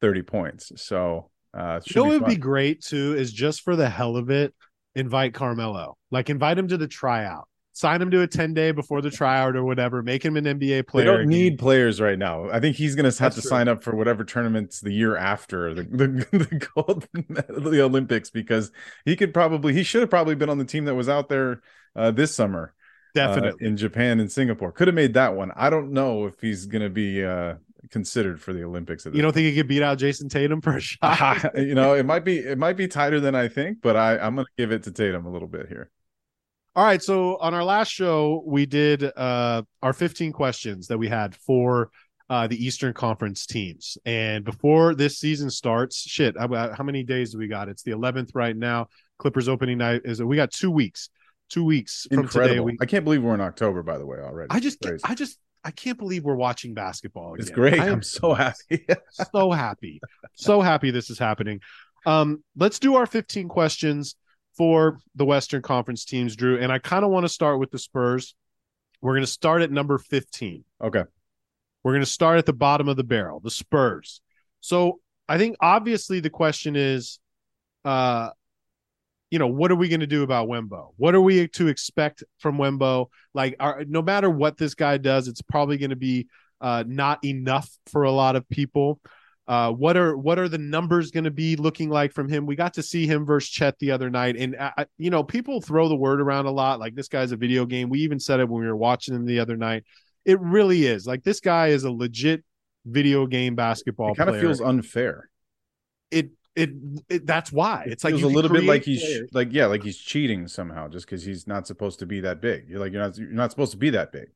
[0.00, 0.72] 30 points.
[0.76, 4.30] So, uh, it You know would be great too is just for the hell of
[4.30, 4.54] it,
[4.94, 5.96] invite Carmelo.
[6.10, 7.48] Like invite him to the tryout.
[7.72, 10.02] Sign him to a 10 day before the tryout or whatever.
[10.02, 11.04] Make him an NBA They player.
[11.04, 12.48] don't need players right now.
[12.50, 13.48] I think he's going to have That's to true.
[13.48, 16.06] sign up for whatever tournaments the year after the the,
[16.38, 18.70] the gold the Olympics because
[19.04, 21.62] he could probably he should have probably been on the team that was out there
[21.96, 22.74] uh, this summer
[23.24, 23.66] uh, definitely.
[23.66, 24.72] in Japan and Singapore.
[24.72, 25.50] Could have made that one.
[25.56, 27.54] I don't know if he's going to be uh,
[27.90, 29.06] considered for the Olympics.
[29.06, 31.56] You don't think he could beat out Jayson Tatum for a shot?
[31.58, 34.34] You know, it might be it might be tighter than I think, but I I'm
[34.34, 35.90] going to give it to Tatum a little bit here.
[36.74, 37.02] All right.
[37.02, 41.90] So on our last show, we did uh, our 15 questions that we had for
[42.30, 43.98] uh, the Eastern Conference teams.
[44.06, 47.68] And before this season starts, shit, how, many days do we got?
[47.68, 48.88] It's the 11th right now.
[49.18, 51.10] Clippers opening night is we got two weeks.
[51.50, 52.60] Two weeks from today.
[52.60, 54.48] We, I can't believe we're in October, by the way, already.
[54.50, 57.34] I just, I just, I can't believe we're watching basketball.
[57.34, 57.78] it's great.
[57.78, 58.86] I am I'm so happy.
[59.10, 60.00] so happy,
[60.32, 61.60] so happy this is happening.
[62.06, 64.16] Um, let's do our 15 questions
[64.56, 66.58] for the Western Conference teams, Drew.
[66.58, 68.34] And I kind of want to start with the Spurs.
[69.00, 70.64] We're going to start at number 15.
[70.82, 71.04] Okay.
[71.82, 74.20] We're going to start at the bottom of the barrel, the Spurs.
[74.60, 77.18] So I think obviously the question is,
[77.84, 78.30] uh,
[79.30, 80.90] you know, what are we going to do about Wembo?
[80.98, 83.06] What are we to expect from Wembo?
[83.32, 86.28] Like, our, no matter what this guy does, it's probably going to be
[86.60, 89.00] uh, not enough for a lot of people.
[89.48, 92.46] Uh, what are what are the numbers going to be looking like from him?
[92.46, 95.60] We got to see him versus Chet the other night, and uh, you know people
[95.60, 97.88] throw the word around a lot, like this guy's a video game.
[97.88, 99.84] We even said it when we were watching him the other night.
[100.24, 102.44] It really is like this guy is a legit
[102.86, 104.12] video game basketball.
[104.12, 104.38] It kind player.
[104.38, 105.28] of feels unfair.
[106.10, 106.70] It, it
[107.08, 109.30] it that's why It it's like feels you a little bit like he's players.
[109.32, 112.68] like yeah, like he's cheating somehow just because he's not supposed to be that big.
[112.68, 114.28] You're like you're not you're not supposed to be that big.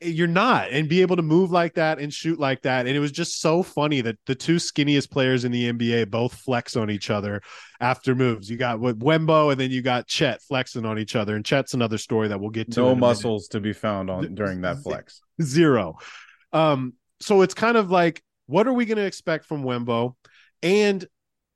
[0.00, 2.86] You're not and be able to move like that and shoot like that.
[2.86, 6.34] And it was just so funny that the two skinniest players in the NBA both
[6.34, 7.40] flex on each other
[7.80, 8.50] after moves.
[8.50, 11.36] You got with Wembo and then you got Chet flexing on each other.
[11.36, 13.00] And Chet's another story that we'll get to No a minute.
[13.00, 15.20] muscles to be found on during that flex.
[15.40, 15.96] zero.
[16.52, 20.14] Um so it's kind of like what are we going to expect from Wembo?
[20.62, 21.06] And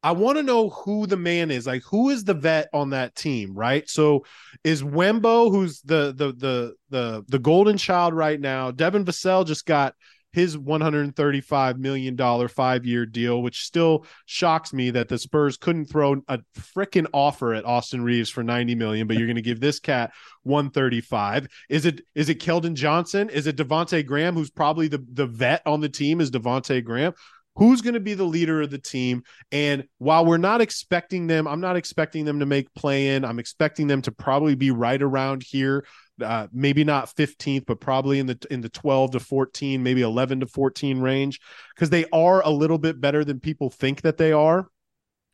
[0.03, 1.67] I want to know who the man is.
[1.67, 3.89] Like, who is the vet on that team, right?
[3.89, 4.25] So,
[4.65, 8.71] is Wembo, who's the the the the the golden child right now?
[8.71, 9.95] Devin Vassell just got
[10.33, 15.87] his 135 million dollar five year deal, which still shocks me that the Spurs couldn't
[15.87, 19.61] throw a freaking offer at Austin Reaves for 90 million, but you're going to give
[19.61, 20.13] this cat
[20.45, 21.49] 135.
[21.69, 23.29] Is it is it Keldon Johnson?
[23.29, 26.21] Is it Devonte Graham, who's probably the the vet on the team?
[26.21, 27.13] Is Devonte Graham?
[27.57, 29.25] Who's going to be the leader of the team?
[29.51, 33.25] And while we're not expecting them, I'm not expecting them to make play in.
[33.25, 35.85] I'm expecting them to probably be right around here.
[36.23, 40.41] Uh, maybe not 15th, but probably in the in the 12 to 14, maybe 11
[40.41, 41.41] to 14 range,
[41.75, 44.67] because they are a little bit better than people think that they are.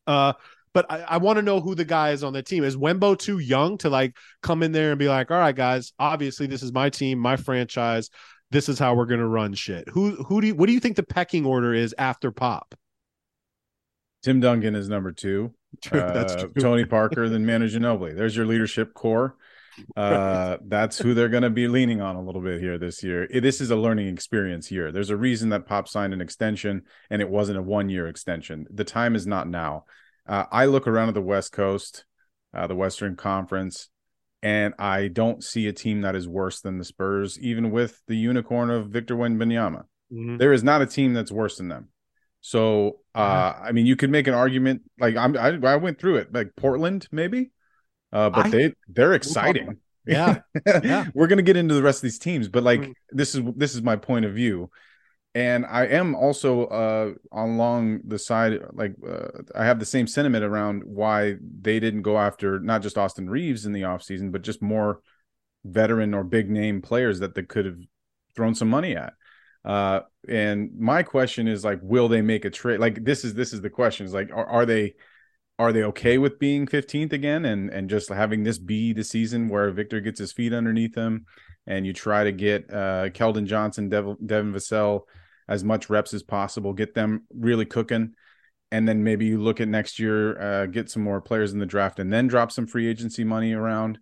[0.07, 0.33] Uh,
[0.73, 2.63] but I, I want to know who the guy is on the team.
[2.63, 5.93] Is Wembo too young to like come in there and be like, all right, guys,
[5.99, 8.09] obviously this is my team, my franchise.
[8.51, 9.87] This is how we're gonna run shit.
[9.89, 12.75] Who who do you what do you think the pecking order is after Pop?
[14.23, 15.53] Tim Duncan is number two.
[15.91, 16.53] That's Uh, true.
[16.59, 18.15] Tony Parker, then Manu Ginobili.
[18.15, 19.35] There's your leadership core.
[19.95, 23.23] Uh, that's who they're going to be leaning on a little bit here this year.
[23.31, 24.91] It- this is a learning experience year.
[24.91, 28.65] There's a reason that Pop signed an extension and it wasn't a one year extension.
[28.69, 29.85] The time is not now.
[30.27, 32.03] Uh, I look around at the West Coast,
[32.53, 33.89] uh, the Western Conference,
[34.41, 38.15] and I don't see a team that is worse than the Spurs, even with the
[38.15, 39.83] unicorn of Victor Wembanyama.
[40.13, 40.39] Mhm.
[40.39, 41.89] There is not a team that's worse than them.
[42.41, 46.17] So, uh, I mean, you could make an argument like I'm, I, I went through
[46.17, 47.51] it, like Portland, maybe,
[48.13, 49.77] uh, but I- they they're exciting.
[50.05, 50.39] Yeah.
[50.83, 51.05] Yeah.
[51.13, 52.93] we're gonna get into the rest of these teams, but like Mm.
[53.11, 54.71] this is this is my point of view,
[55.35, 60.43] and I am also uh along the side like uh, I have the same sentiment
[60.43, 64.61] around why they didn't go after not just Austin Reaves in the offseason, but just
[64.61, 65.01] more
[65.65, 67.79] veteran or big name players that they could have
[68.35, 69.13] thrown some money at.
[69.65, 72.79] Uh, and my question is like, will they make a trade?
[72.79, 74.05] Like this is this is the question.
[74.05, 74.95] Is like, are, are they
[75.59, 79.49] are they okay with being 15th again and and just having this be the season
[79.49, 81.25] where Victor gets his feet underneath him
[81.67, 85.01] and you try to get uh Keldon Johnson, Devin, Devin Vassell
[85.49, 88.13] as much reps as possible, get them really cooking.
[88.71, 91.65] And then maybe you look at next year, uh, get some more players in the
[91.65, 93.97] draft and then drop some free agency money around.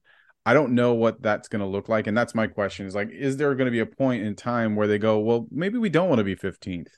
[0.46, 2.06] I don't know what that's going to look like.
[2.06, 4.76] And that's my question is like, is there going to be a point in time
[4.76, 6.90] where they go, well, maybe we don't want to be 15th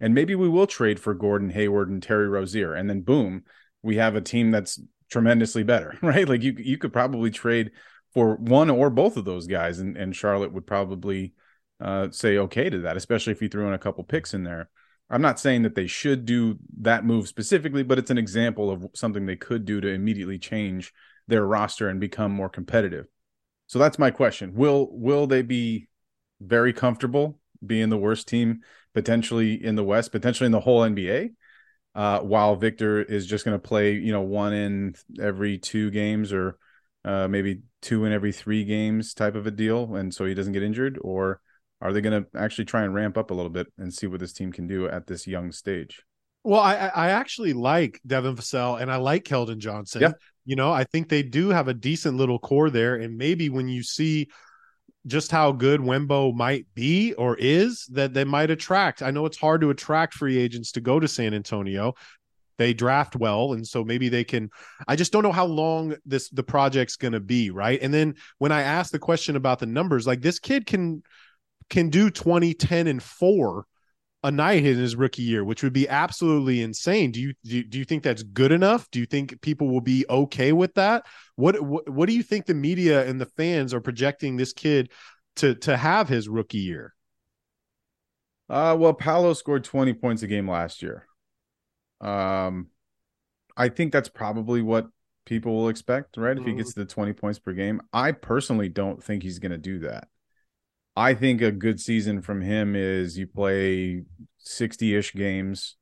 [0.00, 2.74] and maybe we will trade for Gordon Hayward and Terry Rozier.
[2.74, 3.44] And then boom,
[3.82, 6.26] we have a team that's tremendously better, right?
[6.26, 7.72] Like you, you could probably trade
[8.14, 9.80] for one or both of those guys.
[9.80, 11.34] And, and Charlotte would probably
[11.82, 14.70] uh, say okay to that, especially if you threw in a couple picks in there.
[15.10, 18.86] I'm not saying that they should do that move specifically, but it's an example of
[18.94, 20.92] something they could do to immediately change
[21.28, 23.06] their roster and become more competitive.
[23.66, 24.54] So that's my question.
[24.54, 25.88] Will will they be
[26.40, 28.60] very comfortable being the worst team
[28.94, 31.30] potentially in the West, potentially in the whole NBA?
[31.94, 36.32] Uh, while Victor is just going to play, you know, one in every two games
[36.32, 36.56] or
[37.04, 40.54] uh, maybe two in every three games type of a deal, and so he doesn't
[40.54, 41.42] get injured, or
[41.82, 44.20] are they going to actually try and ramp up a little bit and see what
[44.20, 46.02] this team can do at this young stage?
[46.44, 50.02] Well, I I actually like Devin Vassell and I like Keldon Johnson.
[50.02, 50.12] Yeah.
[50.44, 52.96] You know, I think they do have a decent little core there.
[52.96, 54.28] And maybe when you see
[55.06, 59.02] just how good Wembo might be or is, that they might attract.
[59.02, 61.94] I know it's hard to attract free agents to go to San Antonio.
[62.58, 64.50] They draft well, and so maybe they can.
[64.86, 67.80] I just don't know how long this the project's going to be, right?
[67.82, 71.02] And then when I asked the question about the numbers, like this kid can
[71.72, 73.64] can do 20, 10, and four
[74.22, 77.10] a night in his rookie year, which would be absolutely insane.
[77.10, 78.88] Do you do, you- do you think that's good enough?
[78.92, 81.06] Do you think people will be okay with that?
[81.34, 84.92] What, what what do you think the media and the fans are projecting this kid
[85.36, 86.94] to to have his rookie year?
[88.48, 91.06] Uh, well, Paolo scored 20 points a game last year.
[92.02, 92.66] Um,
[93.56, 94.88] I think that's probably what
[95.24, 96.36] people will expect, right?
[96.36, 96.42] Mm-hmm.
[96.42, 96.80] If he gets mm-hmm.
[96.80, 97.80] the 20 points per game.
[97.94, 100.08] I personally don't think he's going to do that.
[100.96, 104.02] I think a good season from him is you play
[104.38, 105.76] 60 ish games,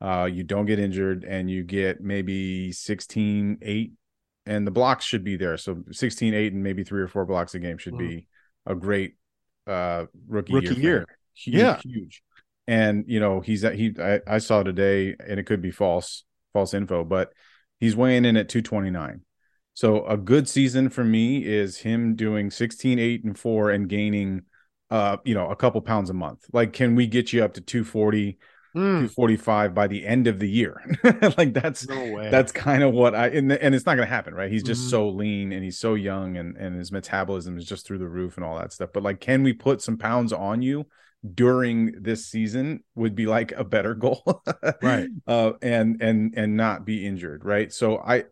[0.00, 3.92] uh, you don't get injured, and you get maybe 16 8,
[4.46, 5.56] and the blocks should be there.
[5.56, 8.08] So 16 8 and maybe three or four blocks a game should mm-hmm.
[8.08, 8.26] be
[8.66, 9.14] a great
[9.66, 10.76] uh, rookie, rookie year.
[10.82, 11.06] year.
[11.34, 11.80] Huge, yeah.
[11.84, 12.22] huge.
[12.66, 16.24] And, you know, he's at, he, I, I saw today, and it could be false,
[16.52, 17.32] false info, but
[17.78, 19.20] he's weighing in at 229.
[19.76, 24.42] So a good season for me is him doing 16, 8, and 4 and gaining
[24.90, 26.46] uh, you know, a couple pounds a month.
[26.52, 28.38] Like, can we get you up to 240,
[28.74, 28.80] mm.
[28.80, 30.80] 245 by the end of the year?
[31.36, 34.50] like that's no that's kind of what I and, and it's not gonna happen, right?
[34.50, 34.90] He's just mm.
[34.90, 38.36] so lean and he's so young and and his metabolism is just through the roof
[38.36, 38.90] and all that stuff.
[38.94, 40.86] But like, can we put some pounds on you?
[41.34, 44.44] during this season would be like a better goal
[44.82, 48.22] right uh and and and not be injured right so i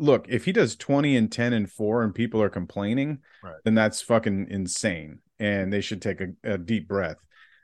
[0.00, 3.54] look, if he does 20 and 10 and 4 and people are complaining, right.
[3.64, 5.18] then that's fucking insane.
[5.38, 7.16] And they should take a, a deep breath.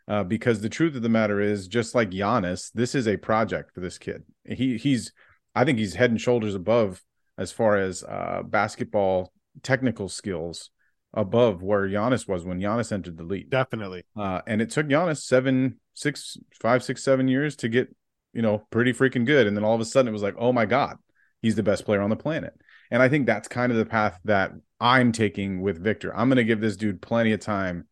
[0.09, 3.75] Uh, because the truth of the matter is, just like Giannis, this is a project
[3.75, 4.23] for this kid.
[4.45, 5.13] He he's
[5.53, 7.03] I think he's head and shoulders above
[7.37, 9.33] as far as uh, basketball
[9.65, 10.71] technical skills
[11.13, 13.51] above where Giannis was when Giannis entered the league.
[13.51, 14.05] Definitely.
[14.17, 17.89] Uh, and it took Giannis seven, six, five, six, seven years to get,
[18.33, 19.47] you know, pretty freaking good.
[19.47, 20.99] And then all of a sudden it was like, oh my God,
[21.43, 22.55] he's the best player on the planet.
[22.91, 26.15] And I think that's kind of the path that I'm taking with Victor.
[26.17, 27.87] I'm going to give this dude plenty of time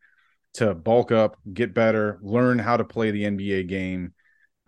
[0.55, 4.13] to bulk up, get better, learn how to play the NBA game,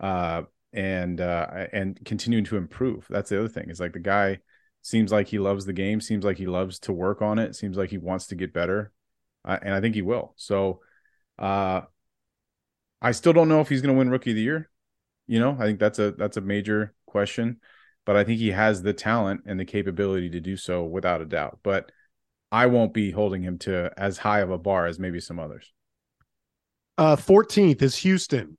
[0.00, 3.06] uh, and uh, and continuing to improve.
[3.08, 3.70] That's the other thing.
[3.70, 4.38] Is like the guy
[4.82, 7.76] seems like he loves the game, seems like he loves to work on it, seems
[7.76, 8.92] like he wants to get better,
[9.44, 10.34] uh, and I think he will.
[10.36, 10.80] So,
[11.38, 11.82] uh,
[13.00, 14.70] I still don't know if he's going to win Rookie of the Year.
[15.26, 17.60] You know, I think that's a that's a major question
[18.08, 21.26] but I think he has the talent and the capability to do so without a
[21.26, 21.58] doubt.
[21.62, 21.92] But
[22.50, 25.70] I won't be holding him to as high of a bar as maybe some others.
[26.96, 28.56] Uh, 14th is Houston,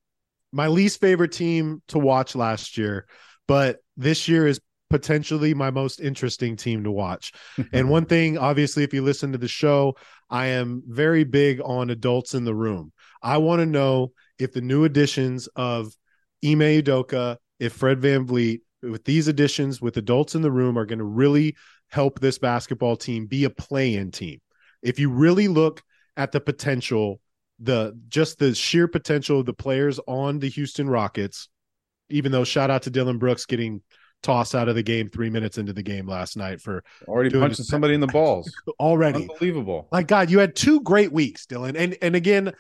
[0.52, 3.08] my least favorite team to watch last year,
[3.48, 7.32] but this year is potentially my most interesting team to watch.
[7.74, 9.96] and one thing, obviously, if you listen to the show,
[10.30, 12.92] I am very big on adults in the room.
[13.24, 15.88] I want to know if the new additions of
[16.46, 21.00] Ime Udoka, if Fred VanVleet, with these additions with adults in the room are going
[21.00, 21.56] to really
[21.90, 24.40] help this basketball team be a play-in team.
[24.82, 25.82] If you really look
[26.16, 27.20] at the potential,
[27.60, 31.50] the just the sheer potential of the players on the Houston Rockets,
[32.10, 33.82] even though shout out to Dillon Brooks getting
[34.22, 37.66] tossed out of the game three minutes into the game last night for already punching
[37.66, 38.52] somebody in the balls.
[38.80, 39.88] already unbelievable.
[39.92, 41.76] My God, you had two great weeks, Dillon.
[41.76, 42.54] And and again,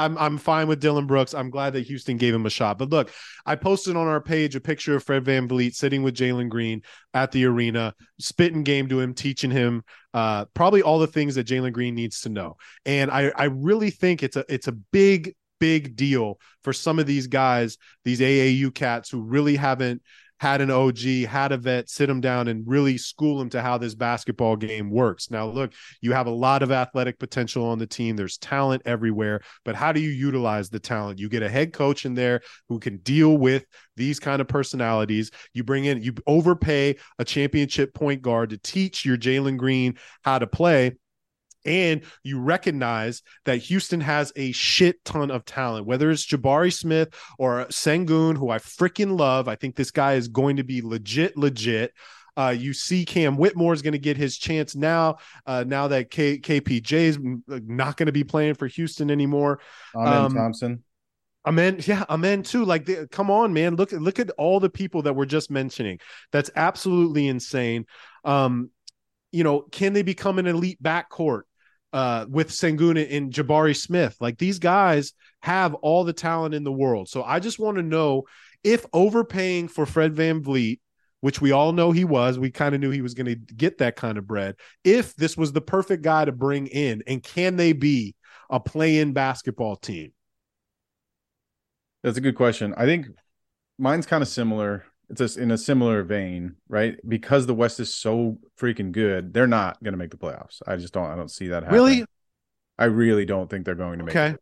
[0.00, 1.34] I'm I'm fine with Dillon Brooks.
[1.34, 2.78] I'm glad that Houston gave him a shot.
[2.78, 3.10] But look,
[3.44, 6.82] I posted on our page a picture of Fred Van VanVleet sitting with Jalen Green
[7.12, 9.84] at the arena, spitting game to him, teaching him
[10.14, 12.56] uh, probably all the things that Jalen Green needs to know.
[12.86, 17.06] And I I really think it's a it's a big big deal for some of
[17.06, 20.02] these guys, these AAU cats who really haven't
[20.40, 20.98] had an OG,
[21.28, 24.90] had a vet sit him down and really school him to how this basketball game
[24.90, 25.30] works.
[25.30, 28.16] Now, look, you have a lot of athletic potential on the team.
[28.16, 31.18] There's talent everywhere, but how do you utilize the talent?
[31.18, 35.30] You get a head coach in there who can deal with these kind of personalities.
[35.52, 40.38] You bring in, you overpay a championship point guard to teach your Jalen Green how
[40.38, 40.96] to play
[41.64, 47.14] and you recognize that Houston has a shit ton of talent, whether it's Jabari Smith
[47.38, 49.48] or Sengun, who I freaking love.
[49.48, 51.92] I think this guy is going to be legit, legit.
[52.36, 55.18] Uh, you see Cam Whitmore is going to get his chance now.
[55.46, 59.60] Uh, now that K- KPJ is not going to be playing for Houston anymore.
[59.94, 60.84] Amen um, Thompson.
[61.46, 61.80] Amen.
[61.84, 62.64] Yeah, amen too.
[62.64, 63.76] Like, come on, man.
[63.76, 65.98] Look, look at all the people that we're just mentioning.
[66.32, 67.86] That's absolutely insane.
[68.24, 68.70] Um,
[69.32, 71.42] you know, can they become an elite backcourt?
[71.92, 74.16] Uh, with Sengun and Jabari Smith.
[74.20, 75.12] Like these guys
[75.42, 77.08] have all the talent in the world.
[77.08, 78.24] So I just want to know
[78.62, 80.80] if overpaying for Fred VanVleet,
[81.20, 83.78] which we all know he was, we kind of knew he was going to get
[83.78, 87.56] that kind of bread, if this was the perfect guy to bring in and can
[87.56, 88.14] they be
[88.48, 90.12] a play in basketball team?
[92.02, 92.74] That's a good question.
[92.76, 93.06] I think
[93.78, 96.96] mine's kind of similar it's a, in a similar vein, right?
[97.06, 100.62] Because the West is so freaking good, they're not going to make the playoffs.
[100.66, 101.10] I just don't.
[101.10, 101.82] I don't see that happening.
[101.82, 102.04] Really?
[102.78, 104.16] I really don't think they're going to make.
[104.16, 104.34] Okay.
[104.34, 104.40] It.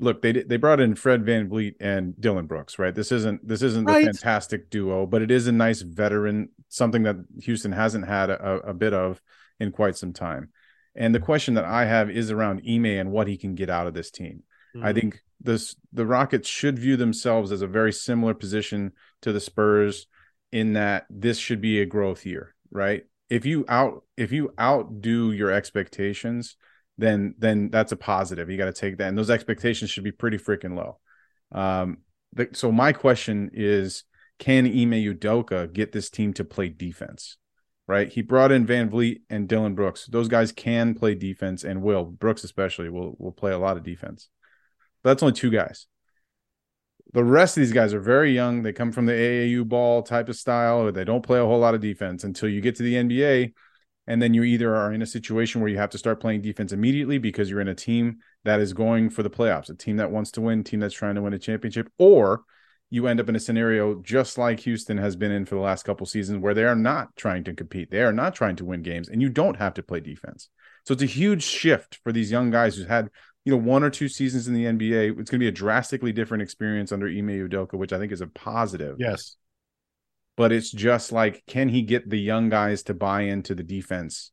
[0.00, 2.94] Look, they they brought in Fred Van VanVleet and Dillon Brooks, right?
[2.94, 4.04] This isn't this isn't right.
[4.04, 8.60] the fantastic duo, but it is a nice veteran, something that Houston hasn't had a,
[8.68, 9.20] a bit of
[9.58, 10.50] in quite some time.
[10.94, 13.86] And the question that I have is around Ime and what he can get out
[13.86, 14.42] of this team.
[14.78, 14.86] Mm-hmm.
[14.86, 19.40] I think this the Rockets should view themselves as a very similar position to the
[19.40, 20.06] Spurs
[20.52, 23.04] in that this should be a growth year, right?
[23.28, 26.56] If you out if you outdo your expectations,
[26.96, 28.50] then then that's a positive.
[28.50, 30.98] You got to take that, and those expectations should be pretty freaking low.
[31.52, 31.98] Um,
[32.32, 34.04] the, so my question is,
[34.38, 37.36] can Ime Udoka get this team to play defense?
[37.86, 40.06] Right, he brought in VanVleet and Dillon Brooks.
[40.06, 42.04] Those guys can play defense and will.
[42.04, 44.28] Brooks especially will will play a lot of defense.
[45.02, 45.86] But that's only two guys
[47.12, 48.62] the rest of these guys are very young.
[48.62, 50.82] They come from the AAU ball type of style.
[50.82, 53.54] Or they don't play a whole lot of defense until you get to the NBA.
[54.06, 56.72] And then you either are in a situation where you have to start playing defense
[56.72, 60.10] immediately because you're in a team that is going for the playoffs, a team that
[60.10, 62.42] wants to win, team that's trying to win a championship, or
[62.88, 65.82] you end up in a scenario just like Houston has been in for the last
[65.82, 67.90] couple seasons where they are not trying to compete.
[67.90, 70.48] They are not trying to win games, and you don't have to play defense.
[70.86, 73.10] So it's a huge shift for these young guys who had
[73.44, 75.18] you know one or two seasons in the NBA.
[75.18, 78.20] It's going to be a drastically different experience under Ime Udoka, which I think is
[78.20, 78.96] a positive.
[78.98, 79.36] Yes,
[80.36, 84.32] but it's just like, can he get the young guys to buy into the defense,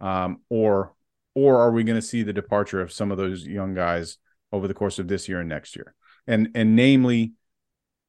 [0.00, 0.94] um, or
[1.34, 4.18] or are we going to see the departure of some of those young guys
[4.52, 5.94] over the course of this year and next year?
[6.26, 7.34] And and namely,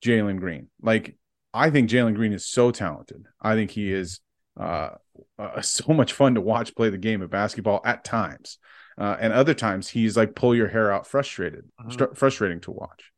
[0.03, 0.69] Jalen Green.
[0.81, 1.17] Like
[1.53, 3.25] I think Jalen Green is so talented.
[3.41, 4.19] I think he is
[4.59, 4.89] uh,
[5.37, 8.57] uh, so much fun to watch play the game of basketball at times.
[8.97, 11.89] Uh, and other times he's like pull your hair out, frustrated, uh-huh.
[11.89, 13.11] st- frustrating to watch.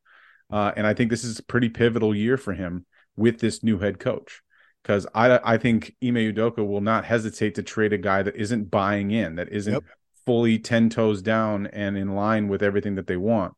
[0.49, 3.77] Uh, and I think this is a pretty pivotal year for him with this new
[3.79, 4.41] head coach
[4.81, 8.71] because I I think Ime Udoka will not hesitate to trade a guy that isn't
[8.71, 9.83] buying in, that isn't yep.
[10.25, 13.53] fully ten toes down and in line with everything that they want.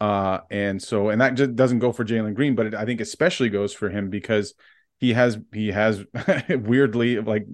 [0.00, 3.00] Uh, and so and that just doesn't go for Jalen Green, but it, I think
[3.00, 4.54] especially goes for him because
[4.98, 6.04] he has he has
[6.48, 7.46] weirdly like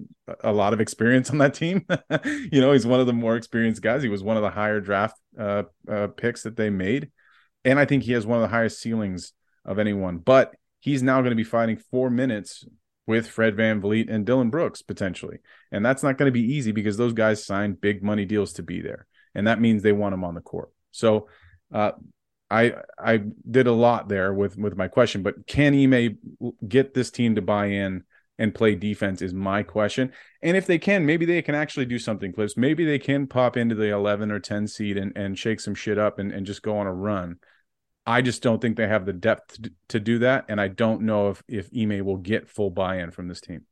[0.43, 1.85] a lot of experience on that team.
[2.51, 4.03] you know, he's one of the more experienced guys.
[4.03, 7.11] He was one of the higher draft uh, uh, picks that they made,
[7.65, 9.33] and I think he has one of the highest ceilings
[9.65, 10.17] of anyone.
[10.17, 12.65] But he's now going to be fighting four minutes
[13.07, 15.39] with Fred Van VanVleet and Dillon Brooks potentially,
[15.71, 18.63] and that's not going to be easy because those guys signed big money deals to
[18.63, 20.69] be there, and that means they want him on the court.
[20.91, 21.27] So
[21.73, 21.91] uh,
[22.51, 26.17] I I did a lot there with with my question, but can Ime
[26.67, 28.03] get this team to buy in
[28.37, 30.11] and play defense is my question.
[30.41, 32.57] And if they can, maybe they can actually do something, Clipps.
[32.57, 35.99] Maybe they can pop into the 11 or 10 seed and, and shake some shit
[35.99, 37.37] up and, and just go on a run.
[38.05, 40.45] I just don't think they have the depth to, to do that.
[40.49, 43.65] And I don't know if, if Ime will get full buy in from this team.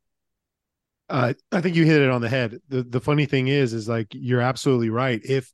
[1.08, 2.60] Uh, I think you hit it on the head.
[2.68, 5.20] The the funny thing is, is like you're absolutely right.
[5.24, 5.52] If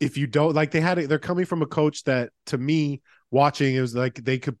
[0.00, 3.00] if you don't like they had it, they're coming from a coach that to me
[3.30, 4.58] watching it was like they could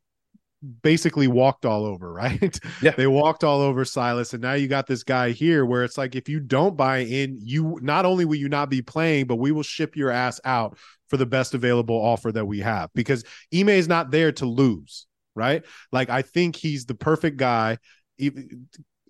[0.82, 2.58] basically walked all over, right?
[2.80, 2.92] Yeah.
[2.92, 4.32] they walked all over Silas.
[4.32, 7.38] And now you got this guy here where it's like if you don't buy in,
[7.40, 10.78] you not only will you not be playing, but we will ship your ass out
[11.08, 13.24] for the best available offer that we have because
[13.54, 15.64] Ime is not there to lose, right?
[15.92, 17.78] Like I think he's the perfect guy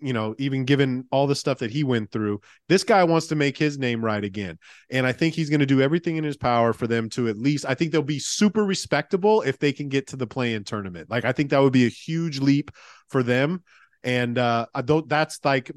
[0.05, 2.39] you know, even given all the stuff that he went through,
[2.69, 4.59] this guy wants to make his name right again.
[4.91, 7.37] And I think he's going to do everything in his power for them to at
[7.37, 10.63] least, I think they'll be super respectable if they can get to the play in
[10.63, 11.09] tournament.
[11.09, 12.69] Like, I think that would be a huge leap
[13.09, 13.63] for them.
[14.03, 15.71] And uh, I don't, that's like,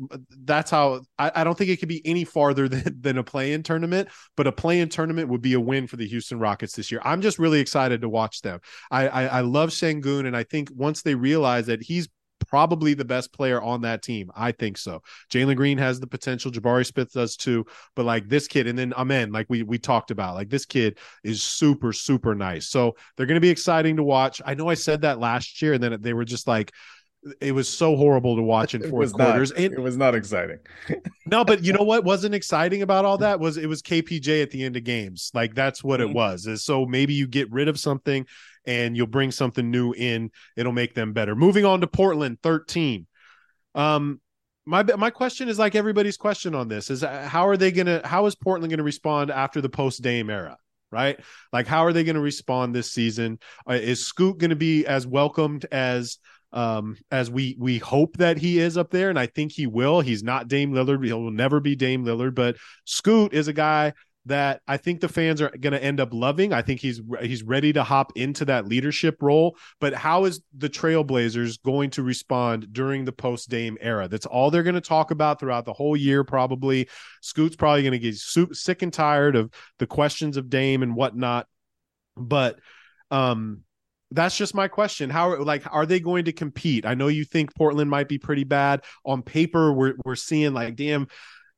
[0.44, 3.54] that's how I, I don't think it could be any farther than, than a play
[3.54, 6.74] in tournament, but a play in tournament would be a win for the Houston Rockets
[6.74, 7.00] this year.
[7.02, 8.60] I'm just really excited to watch them.
[8.90, 10.26] I, I, I love Sengun.
[10.26, 12.08] And I think once they realize that he's
[12.46, 14.30] probably the best player on that team.
[14.34, 15.02] I think so.
[15.30, 16.50] Jalen Green has the potential.
[16.50, 17.66] Jabari Smith does too.
[17.94, 20.98] But like this kid, and then Amen, like we we talked about, like this kid
[21.24, 22.68] is super super nice.
[22.68, 24.40] So they're going to be exciting to watch.
[24.44, 26.72] I know I said that last year, and then they were just like
[27.40, 29.50] it was so horrible to watch in fourth quarters.
[29.50, 30.58] Not, it was not exciting.
[31.26, 34.50] no, but you know what wasn't exciting about all that was it was KPJ at
[34.50, 35.30] the end of games.
[35.34, 36.14] Like that's what it mm-hmm.
[36.14, 36.46] was.
[36.46, 38.26] Is so maybe you get rid of something
[38.68, 40.30] and you'll bring something new in.
[40.54, 41.34] It'll make them better.
[41.34, 43.06] Moving on to Portland, 13.
[43.74, 44.20] Um,
[44.66, 48.02] my my question is like everybody's question on this is uh, how are they gonna
[48.04, 50.58] how is Portland gonna respond after the post Dame era?
[50.90, 51.18] Right,
[51.52, 53.40] like how are they going to respond this season?
[53.68, 56.16] Uh, is Scoot going to be as welcomed as
[56.50, 60.00] um as we we hope that he is up there and I think he will.
[60.00, 61.04] He's not Dame Lillard.
[61.04, 62.56] He will never be Dame Lillard, but
[62.86, 63.92] Scoot is a guy
[64.28, 66.52] that I think the fans are going to end up loving.
[66.52, 69.56] I think he's he's ready to hop into that leadership role.
[69.80, 74.08] But how is the Trailblazers going to respond during the post Dame era?
[74.08, 76.24] That's all they're going to talk about throughout the whole year.
[76.24, 76.88] Probably
[77.20, 81.46] Scoot's probably going to get sick and tired of the questions of Dame and whatnot.
[82.16, 82.58] But
[83.10, 83.62] um,
[84.10, 85.10] that's just my question.
[85.10, 86.86] How like are they going to compete?
[86.86, 89.72] I know you think Portland might be pretty bad on paper.
[89.72, 91.08] We're we're seeing like damn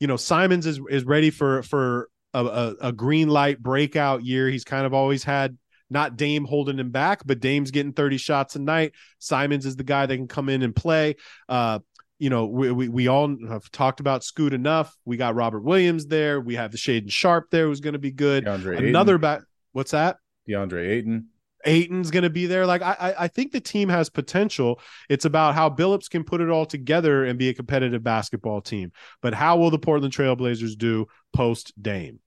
[0.01, 4.49] you know, Simons is is ready for for a, a, a green light breakout year.
[4.49, 5.57] He's kind of always had
[5.91, 8.93] not Dame holding him back, but Dame's getting 30 shots a night.
[9.19, 11.17] Simons is the guy that can come in and play.
[11.49, 11.81] Uh,
[12.19, 14.95] you know, we, we, we all have talked about Scoot enough.
[15.05, 16.41] We got Robert Williams there.
[16.41, 18.45] We have the Shaedon Sharpe there, who's going to be good.
[18.45, 19.41] DeAndre Another back.
[19.73, 20.19] What's that?
[20.49, 21.29] DeAndre Ayton.
[21.65, 22.67] Ayton's going to be there.
[22.67, 24.81] Like I, I think the team has potential.
[25.09, 28.93] It's about how Billups can put it all together and be a competitive basketball team.
[29.21, 32.21] But how will the Portland Trailblazers do post Dame?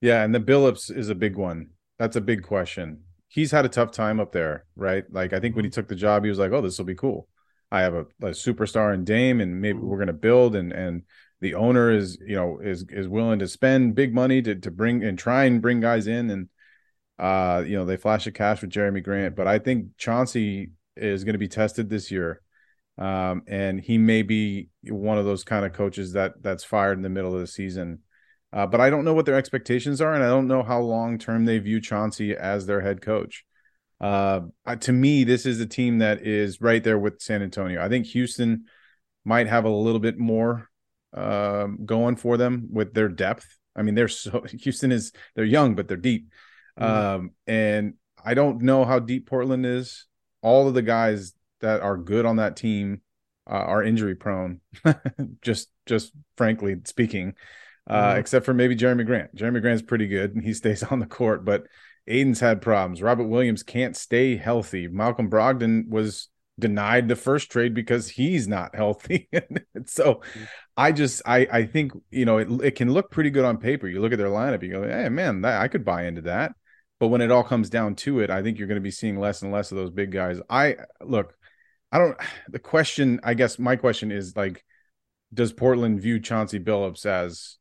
[0.00, 1.70] Yeah, and the Billups is a big one.
[1.98, 3.02] That's a big question.
[3.28, 5.04] He's had a tough time up there, right?
[5.10, 5.74] Like I think when he mm-hmm.
[5.74, 7.28] took the job, he was like, "Oh, this will be cool.
[7.70, 9.86] I have a, a superstar in Dame, and maybe mm-hmm.
[9.86, 11.02] we're going to build." And and
[11.40, 15.04] the owner is, you know, is is willing to spend big money to to bring
[15.04, 16.48] and try and bring guys in, and
[17.20, 21.22] uh, you know, they flash the cash with Jerami Grant, but I think Chauncey is
[21.22, 22.40] going to be tested this year.
[22.96, 27.02] Um, and he may be one of those kind of coaches that that's fired in
[27.02, 28.00] the middle of the season.
[28.52, 31.18] Uh, but I don't know what their expectations are, and I don't know how long
[31.18, 33.44] term they view Chauncey as their head coach.
[34.00, 34.40] Uh,
[34.80, 37.82] to me, this is a team that is right there with San Antonio.
[37.82, 38.64] I think Houston
[39.24, 40.70] might have a little bit more
[41.12, 43.46] um, going for them with their depth.
[43.76, 46.30] I mean, they're so Houston is they're young, but they're deep.
[46.80, 47.16] Mm-hmm.
[47.16, 50.06] Um, and I don't know how deep Portland is.
[50.42, 53.02] All of the guys that are good on that team
[53.48, 54.60] uh, are injury prone.
[55.42, 57.34] just, just frankly speaking,
[57.88, 58.18] uh, mm-hmm.
[58.18, 59.34] except for maybe Jerami Grant.
[59.36, 61.64] Jerami Grant's pretty good and he stays on the court, but
[62.06, 63.02] Ayton's had problems.
[63.02, 64.88] Robert Williams can't stay healthy.
[64.88, 66.28] Malcolm Brogdon was
[66.58, 69.28] denied the first trade because he's not healthy.
[69.86, 70.22] so.
[70.80, 73.86] I just I I think you know it it can look pretty good on paper.
[73.86, 76.52] You look at their lineup, you go, hey man, that, I could buy into that.
[77.00, 79.18] But when it all comes down to it, I think you're going to be seeing
[79.18, 80.38] less and less of those big guys.
[80.48, 81.34] I look,
[81.90, 82.16] I don't.
[82.48, 84.64] The question, I guess, my question is like,
[85.32, 87.56] does Portland view Chauncey Billups as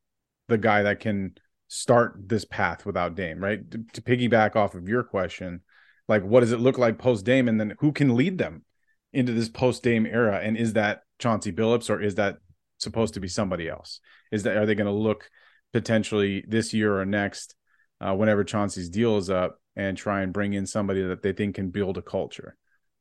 [0.47, 1.35] the guy that can
[1.67, 3.69] start this path without Dame, right?
[3.71, 5.61] To, to piggyback off of your question,
[6.07, 8.65] like what does it look like post Dame, and then who can lead them
[9.13, 10.39] into this post Dame era?
[10.43, 12.39] And is that Chauncey Billups or is that
[12.79, 14.01] supposed to be somebody else?
[14.31, 15.29] Is that are they going to look
[15.71, 17.55] potentially this year or next,
[18.01, 21.55] uh, whenever Chauncey's deal is up, and try and bring in somebody that they think
[21.55, 22.55] can build a culture?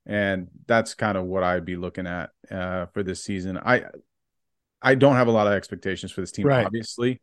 [0.07, 3.59] And that's kind of what I'd be looking at uh, for this season.
[3.59, 3.85] I
[4.81, 6.65] I don't have a lot of expectations for this team, right.
[6.65, 7.21] obviously.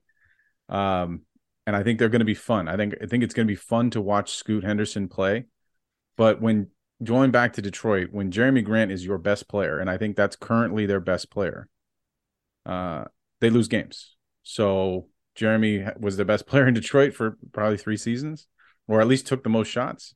[0.69, 1.21] Um,
[1.67, 2.67] and I think they're going to be fun.
[2.67, 5.45] I think I think it's going to be fun to watch Scoot Henderson play.
[6.17, 6.67] But when
[7.03, 10.35] going back to Detroit, when Jerami Grant is your best player, and I think that's
[10.35, 11.67] currently their best player,
[12.65, 13.05] uh,
[13.41, 14.15] they lose games.
[14.43, 15.07] So
[15.37, 18.47] Jerami was the best player in Detroit for probably three seasons,
[18.87, 20.15] or at least took the most shots.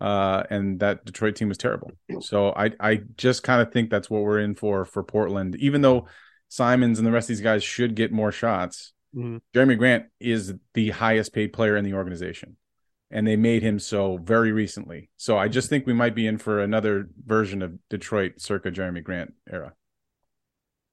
[0.00, 1.92] Uh, and that Detroit team was terrible.
[2.20, 5.54] So I I just kind of think that's what we're in for for Portland.
[5.56, 6.06] Even though
[6.48, 9.38] Simons and the rest of these guys should get more shots, Mm-hmm.
[9.54, 12.56] Jerami Grant is the highest paid player in the organization,
[13.10, 15.10] and they made him so very recently.
[15.16, 19.04] So I just think we might be in for another version of Detroit circa Jerami
[19.04, 19.74] Grant era.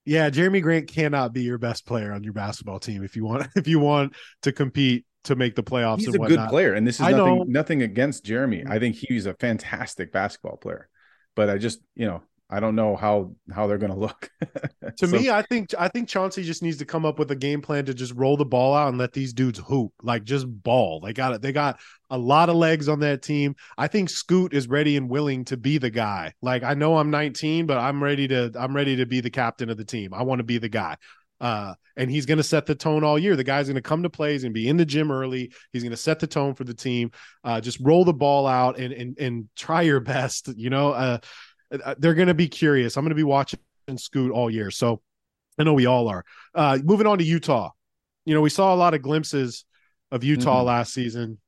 [0.05, 3.47] Yeah, Jerami Grant cannot be your best player on your basketball team if you want
[3.55, 5.99] if you want to compete to make the playoffs.
[5.99, 6.47] He's a whatnot.
[6.47, 7.45] good player, and this is I nothing know.
[7.47, 8.65] nothing against Jerami.
[8.65, 8.71] Mm.
[8.71, 10.89] I think he's a fantastic basketball player,
[11.35, 14.29] but I just you know I don't know how how they're going to look.
[14.97, 17.35] to so, me, I think I think Chauncey just needs to come up with a
[17.35, 20.47] game plan to just roll the ball out and let these dudes hoop, like just
[20.63, 20.99] ball.
[20.99, 21.41] They got it.
[21.41, 21.79] They got
[22.09, 23.55] a lot of legs on that team.
[23.77, 26.33] I think Scoot is ready and willing to be the guy.
[26.41, 29.69] Like I know I'm 19, but I'm ready to I'm ready to be the captain
[29.69, 30.13] of the team.
[30.13, 30.97] I want to be the guy.
[31.41, 33.35] Uh, and he's going to set the tone all year.
[33.35, 35.51] The guy's going to come to plays and be in the gym early.
[35.71, 37.11] He's going to set the tone for the team.
[37.43, 40.49] Uh, just roll the ball out and and and try your best.
[40.57, 41.17] You know, uh, uh,
[41.97, 42.97] they're going to be curious.
[42.97, 43.59] I'm going to be watching
[43.97, 44.71] Scoot all year.
[44.71, 45.01] So
[45.57, 46.23] I know we all are.
[46.53, 47.71] Uh, moving on to Utah.
[48.25, 49.65] You know, we saw a lot of glimpses
[50.11, 50.67] of Utah mm-hmm.
[50.67, 51.39] last season.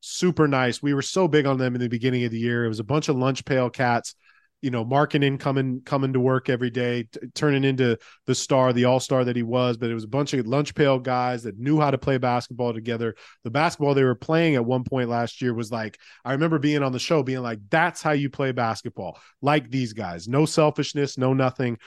[0.00, 0.82] Super nice.
[0.82, 2.64] We were so big on them in the beginning of the year.
[2.64, 4.14] It was a bunch of lunch pail cats
[4.62, 8.84] you know, Markkanen coming coming to work every day, t- turning into the star, the
[8.84, 9.76] all star that he was.
[9.76, 12.72] But it was a bunch of lunch pail guys that knew how to play basketball
[12.72, 13.16] together.
[13.42, 16.84] The basketball they were playing at one point last year was like, I remember being
[16.84, 20.28] on the show, being like, "That's how you play basketball, like these guys.
[20.28, 21.78] No selfishness, no nothing."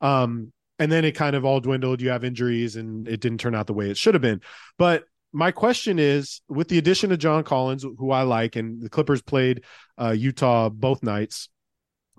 [0.00, 2.00] Um, and then it kind of all dwindled.
[2.00, 4.40] You have injuries, and it didn't turn out the way it should have been.
[4.76, 8.88] But my question is with the addition of John Collins, who I like, and the
[8.88, 9.62] Clippers played
[9.98, 11.48] uh, Utah both nights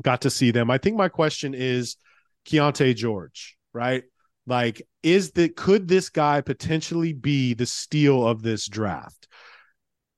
[0.03, 0.69] got to see them.
[0.69, 1.97] I think my question is
[2.45, 4.03] Keyonte George, right?
[4.47, 9.27] Like, is that could this guy potentially be the steal of this draft?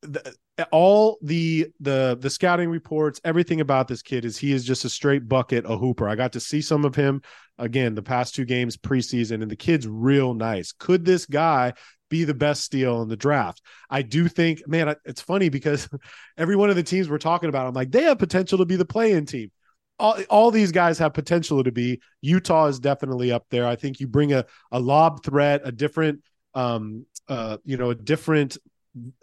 [0.01, 0.33] The,
[0.71, 4.89] all the the the scouting reports, everything about this kid is he is just a
[4.89, 6.09] straight bucket, a hooper.
[6.09, 7.21] I got to see some of him
[7.57, 10.71] again the past two games preseason, and the kid's real nice.
[10.71, 11.73] Could this guy
[12.09, 13.61] be the best steal in the draft?
[13.89, 15.87] I do think, man, it's funny because
[16.37, 18.77] every one of the teams we're talking about, I'm like, they have potential to be
[18.77, 19.51] the play-in team.
[19.99, 22.01] All, all these guys have potential to be.
[22.21, 23.65] Utah is definitely up there.
[23.65, 26.21] I think you bring a a lob threat, a different
[26.53, 28.57] um uh you know a different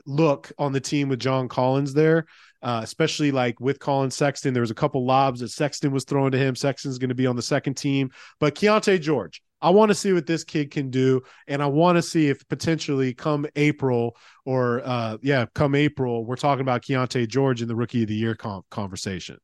[0.06, 2.26] look on the team with John Collins there,
[2.62, 4.54] uh, especially like with Collin Sexton.
[4.54, 6.54] There was a couple lobs that Sexton was throwing to him.
[6.54, 8.10] Sexton's going to be on the second team,
[8.40, 11.96] but Keyonte George, I want to see what this kid can do, and I want
[11.96, 17.26] to see if potentially come April or uh, yeah, come April, we're talking about Keyonte
[17.28, 18.36] George in the Rookie of the Year
[18.70, 19.38] conversation.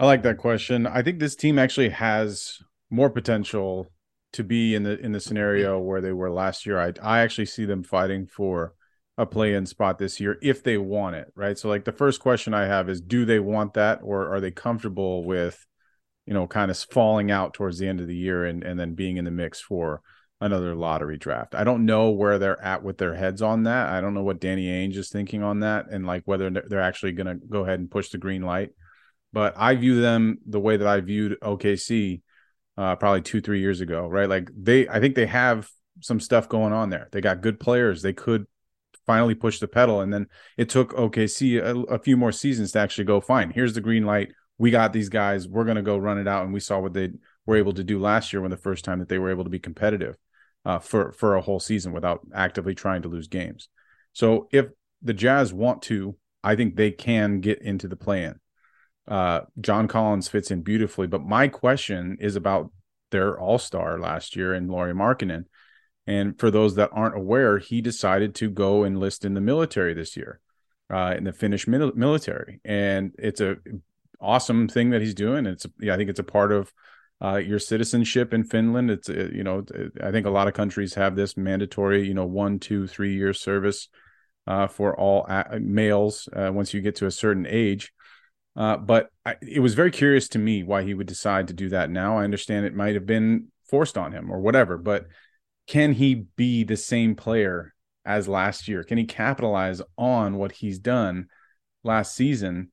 [0.00, 0.86] I like that question.
[0.86, 2.56] I think this team actually has
[2.88, 3.92] more potential
[4.32, 6.80] to be in the in the scenario where they were last year.
[6.80, 8.72] I I actually see them fighting for
[9.18, 11.58] a play in spot this year if they want it, right?
[11.58, 14.50] So like the first question I have is do they want that or are they
[14.50, 15.66] comfortable with
[16.24, 18.94] you know kind of falling out towards the end of the year and and then
[18.94, 20.00] being in the mix for
[20.40, 21.54] another lottery draft.
[21.54, 23.90] I don't know where they're at with their heads on that.
[23.90, 27.12] I don't know what Danny Ainge is thinking on that and like whether they're actually
[27.12, 28.70] going to go ahead and push the green light.
[29.32, 32.22] But I view them the way that I viewed OKC
[32.76, 34.28] uh, probably two, three years ago, right?
[34.28, 35.68] Like they, I think they have
[36.00, 37.08] some stuff going on there.
[37.12, 38.02] They got good players.
[38.02, 38.46] They could
[39.06, 40.00] finally push the pedal.
[40.00, 40.26] And then
[40.56, 43.50] it took OKC a, a few more seasons to actually go fine.
[43.50, 44.32] Here's the green light.
[44.58, 45.48] We got these guys.
[45.48, 46.44] We're going to go run it out.
[46.44, 47.10] And we saw what they
[47.46, 49.50] were able to do last year when the first time that they were able to
[49.50, 50.16] be competitive
[50.64, 53.68] uh, for for a whole season without actively trying to lose games.
[54.12, 54.66] So if
[55.02, 58.38] the Jazz want to, I think they can get into the plan.
[59.10, 62.70] Uh, John Collins fits in beautifully, but my question is about
[63.10, 65.46] their All Star last year and Lauri Markkanen.
[66.06, 70.16] And for those that aren't aware, he decided to go enlist in the military this
[70.16, 70.40] year,
[70.92, 73.56] uh, in the Finnish military, and it's a
[74.20, 75.46] awesome thing that he's doing.
[75.46, 76.72] It's yeah, I think it's a part of
[77.22, 78.90] uh, your citizenship in Finland.
[78.90, 79.64] It's uh, you know
[80.02, 83.34] I think a lot of countries have this mandatory you know one, two, three year
[83.34, 83.88] service
[84.46, 87.92] uh, for all a- males uh, once you get to a certain age.
[88.56, 91.68] Uh, but I, it was very curious to me why he would decide to do
[91.70, 92.18] that now.
[92.18, 95.06] I understand it might have been forced on him or whatever, but
[95.66, 97.74] can he be the same player
[98.04, 98.82] as last year?
[98.82, 101.28] Can he capitalize on what he's done
[101.84, 102.72] last season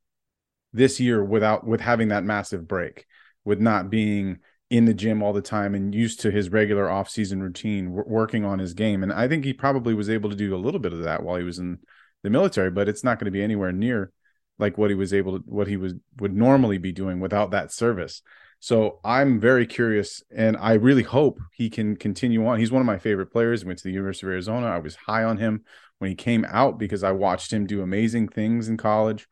[0.73, 3.05] this year without with having that massive break,
[3.45, 7.41] with not being in the gym all the time and used to his regular off-season
[7.41, 9.03] routine, w- working on his game?
[9.03, 11.37] And I think he probably was able to do a little bit of that while
[11.37, 11.77] he was in
[12.23, 14.11] the military, but it's not going to be anywhere near
[14.59, 17.71] like what he was able to what he was would normally be doing without that
[17.71, 18.21] service.
[18.59, 22.59] So I'm very curious, and I really hope he can continue on.
[22.59, 23.63] He's one of my favorite players.
[23.63, 24.67] Went to the University of Arizona.
[24.67, 25.63] I was high on him
[25.99, 29.27] when he came out because I watched him do amazing things in college,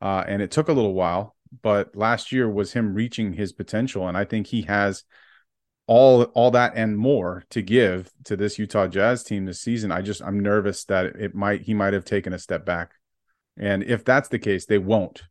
[0.00, 1.36] uh, and it took a little while.
[1.62, 5.04] But last year was him reaching his potential, and I think he has
[5.86, 9.90] all all that and more to give to this Utah Jazz team this season.
[9.90, 12.92] I just I'm nervous that it might he might have taken a step back,
[13.58, 15.22] and if that's the case, they won't.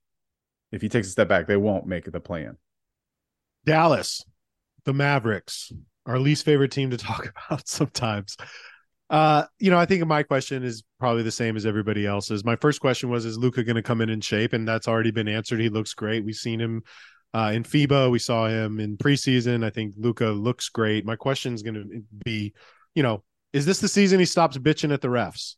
[0.72, 2.57] If he takes a step back, they won't make the plan.
[3.65, 4.24] Dallas,
[4.86, 5.72] the Mavericks,
[6.05, 8.38] our least favorite team to talk about sometimes.
[9.09, 12.45] Uh, you know, I think my question is probably the same as everybody else's.
[12.45, 14.53] My first question was, is Luka going to come in in shape?
[14.53, 15.59] And that's already been answered.
[15.59, 16.24] He looks great.
[16.24, 16.84] We've seen him
[17.34, 18.11] uh, in FIBA.
[18.11, 19.63] We saw him in preseason.
[19.63, 21.05] I think Luka looks great.
[21.05, 22.53] My question is going to be,
[22.93, 25.55] you know, is this the season he stops bitching at the refs?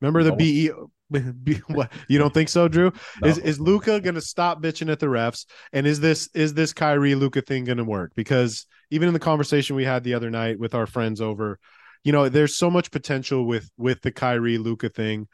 [0.00, 0.36] Remember the no.
[0.36, 0.70] BE
[2.08, 2.92] you don't think so, Drew?
[3.20, 3.28] No.
[3.28, 5.46] Is is Luka gonna stop bitching at the refs?
[5.72, 8.12] And is this is this Kyrie Luka thing gonna work?
[8.14, 11.58] Because even in the conversation we had the other night with our friends over,
[12.04, 15.28] you know, there's so much potential with with the Kyrie Luka thing.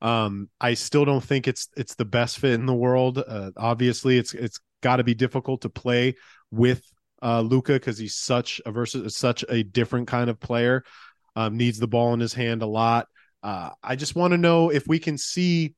[0.00, 3.18] Um, I still don't think it's it's the best fit in the world.
[3.18, 6.14] Uh, obviously, it's it's got to be difficult to play
[6.50, 6.82] with
[7.22, 10.84] uh, Luka because he's such a versus such a different kind of player.
[11.34, 13.06] Um, needs the ball in his hand a lot.
[13.42, 15.74] Uh, I just want to know if we can see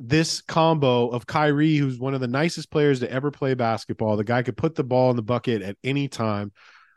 [0.00, 4.16] this combo of Kyrie, who's one of the nicest players to ever play basketball.
[4.16, 6.52] The guy could put the ball in the bucket at any time.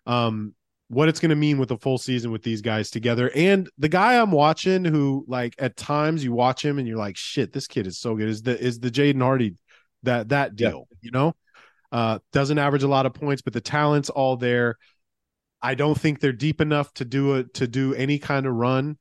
[0.05, 0.55] Um,
[0.89, 3.29] what it's going to mean with a full season with these guys together.
[3.35, 7.17] And the guy I'm watching, who like at times you watch him and you're like,
[7.17, 8.29] shit, this kid is so good.
[8.29, 9.55] Is the is the Jaden Hardy
[10.03, 10.87] that that deal?
[10.89, 10.97] Yeah.
[11.01, 11.35] You know,
[11.91, 14.77] uh, doesn't average a lot of points, but the talent's all there.
[15.61, 18.97] I don't think they're deep enough to do it to do any kind of run.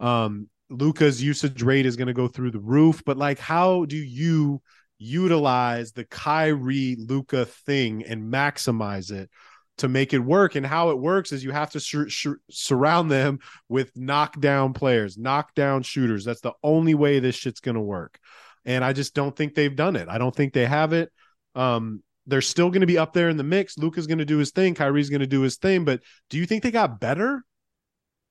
[0.00, 3.96] Um, Luka's usage rate is going to go through the roof, but like, how do
[3.96, 4.60] you
[4.98, 9.30] utilize the Kyrie Luka thing and maximize it
[9.78, 10.56] to make it work?
[10.56, 13.38] And how it works is you have to sur- sur- surround them
[13.68, 16.24] with knockdown players, knockdown shooters.
[16.24, 18.18] That's the only way this shit's going to work.
[18.64, 20.08] And I just don't think they've done it.
[20.10, 21.10] I don't think they have it.
[21.54, 23.78] Um, they're still going to be up there in the mix.
[23.78, 24.74] Luka's going to do his thing.
[24.74, 25.86] Kyrie's going to do his thing.
[25.86, 27.42] But do you think they got better?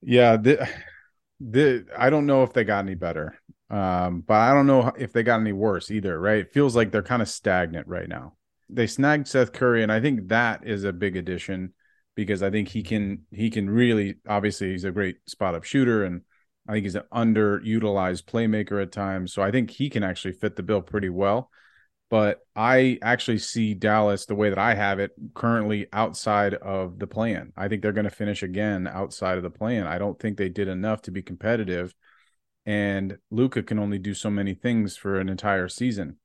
[0.03, 0.37] Yeah,
[1.39, 3.37] the I don't know if they got any better,
[3.69, 6.19] um, but I don't know if they got any worse either.
[6.19, 6.39] Right?
[6.39, 8.33] It feels like they're kind of stagnant right now.
[8.69, 11.73] They snagged Seth Curry, and I think that is a big addition
[12.15, 16.03] because I think he can he can really obviously he's a great spot up shooter
[16.03, 16.21] and
[16.67, 19.31] I think he's an underutilized playmaker at times.
[19.31, 21.49] So I think he can actually fit the bill pretty well.
[22.09, 27.07] But I actually see Dallas the way that I have it currently outside of the
[27.07, 27.51] plan.
[27.57, 29.87] I think they're going to finish again outside of the plan.
[29.87, 31.93] I don't think they did enough to be competitive.
[32.65, 36.17] And Luka can only do so many things for an entire season.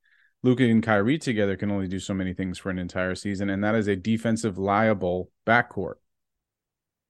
[0.45, 3.63] Luka and Kyrie together can only do so many things for an entire season, and
[3.63, 5.95] that is a defensive liable backcourt.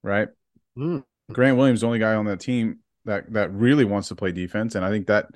[0.03, 0.29] Right?
[0.77, 1.05] Mm.
[1.31, 4.75] Grant Williams, the only guy on that team that that really wants to play defense,
[4.75, 5.29] and I think that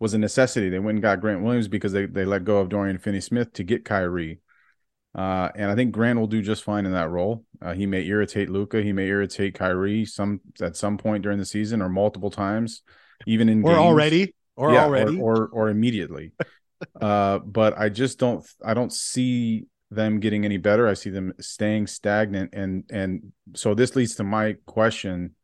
[0.00, 0.68] was a necessity.
[0.68, 3.64] They went and got Grant Williams because they they let go of Dorian Finney-Smith to
[3.64, 4.40] get Kyrie.
[5.14, 7.44] Uh, and I think Grant will do just fine in that role.
[7.60, 8.82] Uh, he may irritate Luka.
[8.82, 12.82] he may irritate Kyrie some at some point during the season or multiple times,
[13.26, 13.78] even in or games.
[13.78, 16.32] already or yeah, already or, or, or immediately.
[17.00, 20.86] uh, but I just don't I don't see them getting any better.
[20.86, 25.34] I see them staying stagnant, and and so this leads to my question: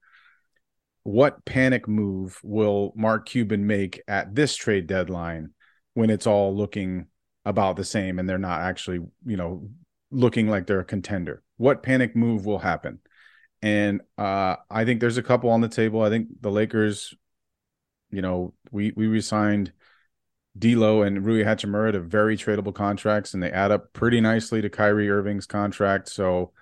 [1.05, 5.51] what panic move will Mark Cuban make at this trade deadline
[5.93, 7.07] when it's all looking
[7.45, 9.69] about the same and they're not actually, you know,
[10.11, 11.43] looking like they're a contender?
[11.59, 13.01] What panic move will happen?
[13.61, 16.03] And uh, I think there's a couple on the table.
[16.03, 17.15] I think the Lakers,
[18.11, 19.73] you know, we we resigned
[20.59, 24.71] D'Lo and Rui Hachimura to very tradable contracts, and they add up pretty nicely to
[24.71, 26.09] Kyrie Irving's contract.
[26.09, 26.53] So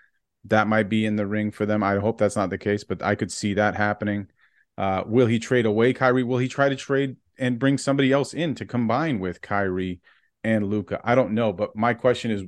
[0.47, 1.83] that might be in the ring for them.
[1.83, 4.29] I hope that's not the case, but I could see that happening.
[4.77, 6.25] Uh, will he trade away Kyrie?
[6.25, 10.01] Will he try to trade and bring somebody else in to combine with Kyrie
[10.43, 11.01] and Luka?
[11.05, 12.43] I don't know, but my question is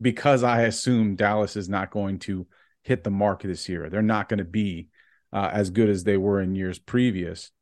[0.00, 2.46] because I assume Dallas is not going to
[2.82, 3.88] hit the mark this year.
[3.88, 4.88] They're not going to be
[5.32, 7.52] uh, as good as they were in years previous.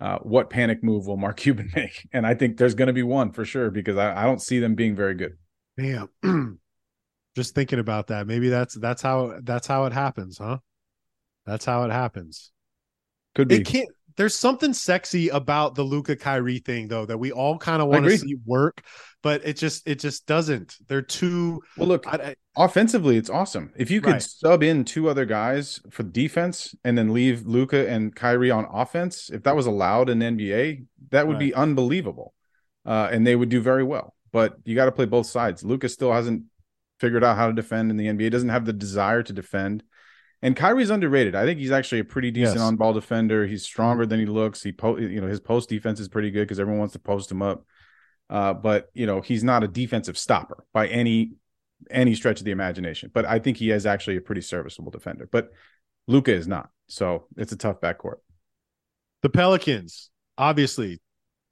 [0.00, 2.08] Uh, what panic move will Mark Cuban make?
[2.12, 4.58] And I think there's going to be one for sure because I, I don't see
[4.58, 5.36] them being very good.
[5.78, 6.08] Damn.
[7.34, 10.58] just thinking about that maybe that's that's how that's how it happens huh
[11.46, 12.52] that's how it happens
[13.34, 17.32] could be it can't there's something sexy about the Luka Kyrie thing though that we
[17.32, 18.82] all kind of want to see work,
[19.22, 20.76] but it just it just doesn't.
[20.88, 21.88] They're too well.
[21.88, 23.72] Look, I, I, offensively, it's awesome.
[23.76, 24.22] If you could right.
[24.22, 29.30] sub in two other guys for defense and then leave Luka and Kyrie on offense,
[29.30, 31.40] if that was allowed in NBA, that would right.
[31.40, 32.34] be unbelievable,
[32.84, 34.14] uh, and they would do very well.
[34.32, 35.62] But you got to play both sides.
[35.62, 36.44] Luka still hasn't
[37.02, 38.30] figured out how to defend in the NBA.
[38.30, 39.82] Doesn't have the desire to defend.
[40.40, 41.34] And Kyrie's underrated.
[41.34, 42.64] I think he's actually a pretty decent yes.
[42.64, 43.44] on-ball defender.
[43.44, 44.62] He's stronger than he looks.
[44.62, 47.30] He po- you know his post defense is pretty good because everyone wants to post
[47.30, 47.66] him up.
[48.30, 51.32] Uh, but you know he's not a defensive stopper by any
[51.90, 53.10] any stretch of the imagination.
[53.12, 55.28] But I think he is actually a pretty serviceable defender.
[55.30, 55.50] But
[56.06, 56.70] Luka is not.
[56.88, 58.18] So it's a tough backcourt.
[59.22, 61.00] The Pelicans, obviously,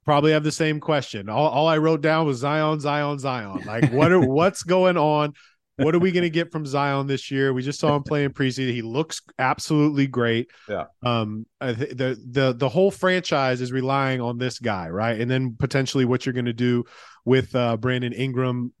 [0.05, 1.29] probably have the same question.
[1.29, 3.63] All, all I wrote down was Zion, Zion, Zion.
[3.65, 5.33] Like, what are what's going on?
[5.77, 7.53] What are we going to get from Zion this year?
[7.53, 8.71] We just saw him playing preseason.
[8.71, 10.51] He looks absolutely great.
[10.69, 10.85] Yeah.
[11.01, 11.45] Um.
[11.61, 15.19] Th- the the the whole franchise is relying on this guy, right?
[15.19, 16.83] And then potentially what you're going to do
[17.25, 18.73] with uh, Brandon Ingram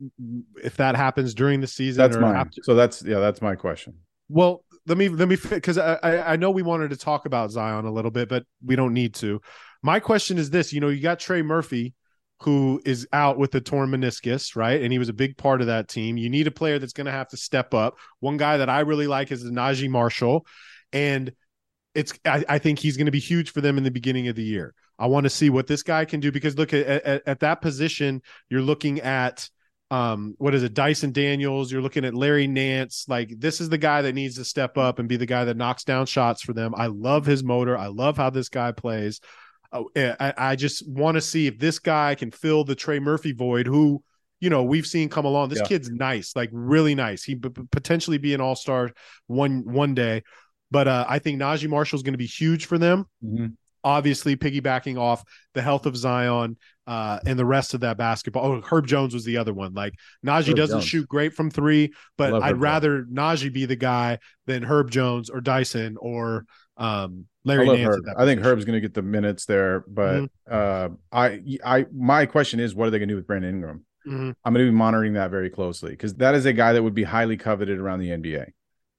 [0.63, 2.01] if that happens during the season.
[2.01, 2.35] That's mine.
[2.35, 3.95] After- so that's yeah, that's my question.
[4.29, 7.85] Well, let me let me because I I know we wanted to talk about Zion
[7.85, 9.41] a little bit, but we don't need to.
[9.83, 11.93] My question is this: you know, you got Trey Murphy,
[12.41, 14.81] who is out with the torn meniscus, right?
[14.81, 16.17] And he was a big part of that team.
[16.17, 17.97] You need a player that's going to have to step up.
[18.19, 20.45] One guy that I really like is Naji Marshall,
[20.91, 21.31] and
[21.93, 24.35] it's I, I think he's going to be huge for them in the beginning of
[24.35, 24.73] the year.
[24.97, 27.61] I want to see what this guy can do because look at, at, at that
[27.61, 29.49] position, you're looking at
[29.89, 31.69] um, what is it, Dyson Daniels?
[31.69, 33.05] You're looking at Larry Nance.
[33.09, 35.57] Like this is the guy that needs to step up and be the guy that
[35.57, 36.73] knocks down shots for them.
[36.75, 37.77] I love his motor.
[37.77, 39.19] I love how this guy plays.
[39.71, 43.31] Uh, I, I just want to see if this guy can fill the Trey Murphy
[43.31, 44.03] void, who
[44.39, 45.49] you know we've seen come along.
[45.49, 45.67] This yeah.
[45.67, 47.23] kid's nice, like really nice.
[47.23, 48.91] He potentially be an all star
[49.27, 50.23] one one day,
[50.69, 53.05] but uh, I think Naji Marshall is going to be huge for them.
[53.23, 53.47] Mm-hmm.
[53.83, 58.45] Obviously, piggybacking off the health of Zion uh, and the rest of that basketball.
[58.45, 59.73] Oh, Herb Jones was the other one.
[59.73, 59.93] Like
[60.25, 60.85] Naji Herb doesn't Jones.
[60.85, 65.29] shoot great from three, but I'd Herb rather Naji be the guy than Herb Jones
[65.29, 66.45] or Dyson or
[66.81, 70.25] um, Larry I, Nance I think Herb's going to get the minutes there, but mm-hmm.
[70.49, 73.85] uh, I, I, my question is, what are they going to do with Brandon Ingram?
[74.07, 74.31] Mm-hmm.
[74.43, 76.95] I'm going to be monitoring that very closely because that is a guy that would
[76.95, 78.47] be highly coveted around the NBA,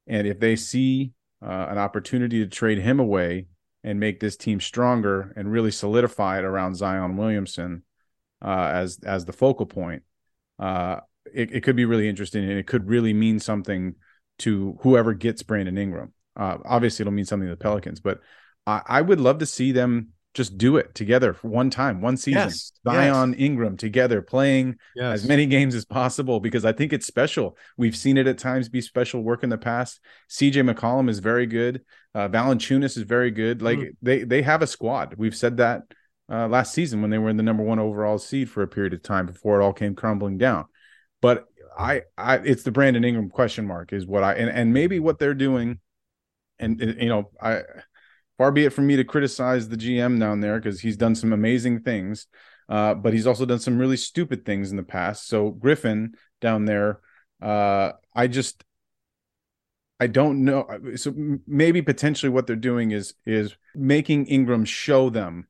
[0.07, 1.13] and if they see
[1.45, 3.47] uh, an opportunity to trade him away
[3.83, 7.83] and make this team stronger and really solidify it around Zion Williamson
[8.41, 10.05] uh, as as the focal point,
[10.61, 11.01] uh,
[11.35, 13.97] it, it could be really interesting and it could really mean something
[14.39, 16.13] to whoever gets Brandon Ingram.
[16.37, 18.21] Uh, obviously, it'll mean something to the Pelicans, but
[18.67, 22.17] I, I would love to see them just do it together for one time, one
[22.17, 22.41] season.
[22.45, 23.41] Yes, Zion yes.
[23.41, 25.21] Ingram together playing Yes.
[25.21, 27.59] as many games as possible because I think it's special.
[27.77, 30.01] We've seen it at times be special work in the past.
[30.31, 31.83] CJ McCollum is very good.
[32.15, 33.61] Uh, Valanciunas is very good.
[33.61, 33.91] Like Mm.
[34.01, 35.17] they they have a squad.
[35.19, 35.83] We've said that
[36.31, 38.95] uh, last season when they were in the number one overall seed for a period
[38.95, 40.65] of time before it all came crumbling down.
[41.21, 41.45] But
[41.79, 45.19] I I it's the Brandon Ingram question mark is what I and and maybe what
[45.19, 45.79] they're doing.
[46.63, 47.63] And, and, you know I
[48.39, 51.33] far be it from me to criticize the GM down there because he's done some
[51.33, 52.27] amazing things,
[52.69, 55.29] uh, but he's also done some really stupid things in the past.
[55.29, 57.01] So Griffin down there,
[57.41, 58.65] uh, I just
[60.01, 60.67] I don't know.
[60.97, 61.15] So
[61.47, 65.47] maybe potentially what they're doing is is making Ingram show them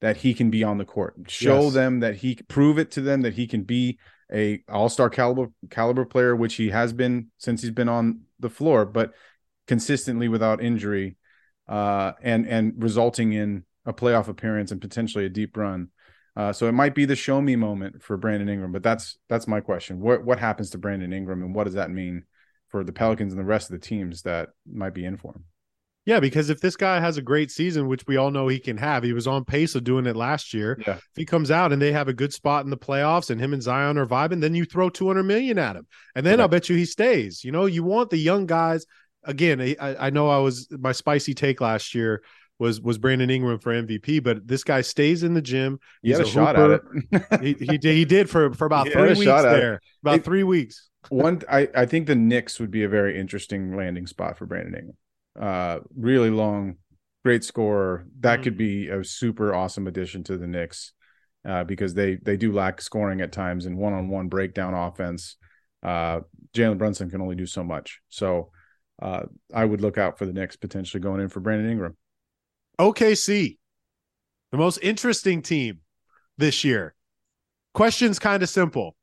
[0.00, 1.74] that he can be on the court, show Yes.
[1.74, 3.98] them that he prove it to them that he can be
[4.32, 8.50] a all star caliber caliber player, which he has been since he's been on the
[8.50, 9.14] floor, but
[9.68, 11.16] consistently without injury
[11.68, 15.88] uh, and and resulting in a playoff appearance and potentially a deep run.
[16.36, 19.46] Uh, so it might be the show me moment for Brandon Ingram, but that's that's
[19.46, 20.00] my question.
[20.00, 22.24] What what happens to Brandon Ingram, and what does that mean
[22.68, 25.44] for the Pelicans and the rest of the teams that might be in for him?
[26.06, 28.78] Yeah, because if this guy has a great season, which we all know he can
[28.78, 30.80] have, he was on pace of doing it last year.
[30.86, 30.94] Yeah.
[30.94, 33.52] If he comes out and they have a good spot in the playoffs and him
[33.52, 35.86] and Zion are vibing, then you throw 200 million at him.
[36.14, 36.44] And then Yeah.
[36.44, 37.44] I'll bet you he stays.
[37.44, 38.86] You know, you want the young guys.
[39.24, 42.22] Again, I, I know I was my spicy take last year
[42.58, 45.78] was was Brandon Ingram for MVP, but this guy stays in the gym.
[46.02, 47.04] He had a, a shot hooper.
[47.12, 47.40] at it.
[47.42, 49.80] He he did, he did for for about He three weeks there.
[50.02, 50.88] About It- three weeks.
[51.10, 54.74] One, I, I think the Knicks would be a very interesting landing spot for Brandon
[54.74, 54.96] Ingram.
[55.40, 56.74] Uh, really long,
[57.24, 58.04] great scorer.
[58.20, 60.92] That could be a super awesome addition to the Knicks,
[61.48, 65.36] uh, because they they do lack scoring at times and one on one breakdown offense.
[65.82, 66.20] Uh,
[66.54, 68.00] Jalen Brunson can only do so much.
[68.08, 68.50] So,
[69.00, 69.24] uh,
[69.54, 71.96] I would look out for the Knicks potentially going in for Brandon Ingram.
[72.78, 73.58] OKC,
[74.50, 75.80] the most interesting team
[76.36, 76.94] this year.
[77.74, 78.96] Question's kind of simple.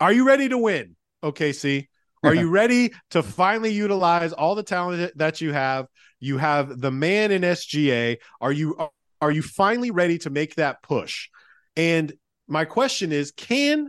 [0.00, 1.88] Are you ready to win, OKC?
[2.24, 5.86] Are you ready to finally utilize all the talent that you have?
[6.20, 8.16] You have the man in SGA.
[8.40, 8.78] Are you
[9.20, 11.28] are you finally ready to make that push?
[11.76, 12.12] And
[12.48, 13.88] my question is, can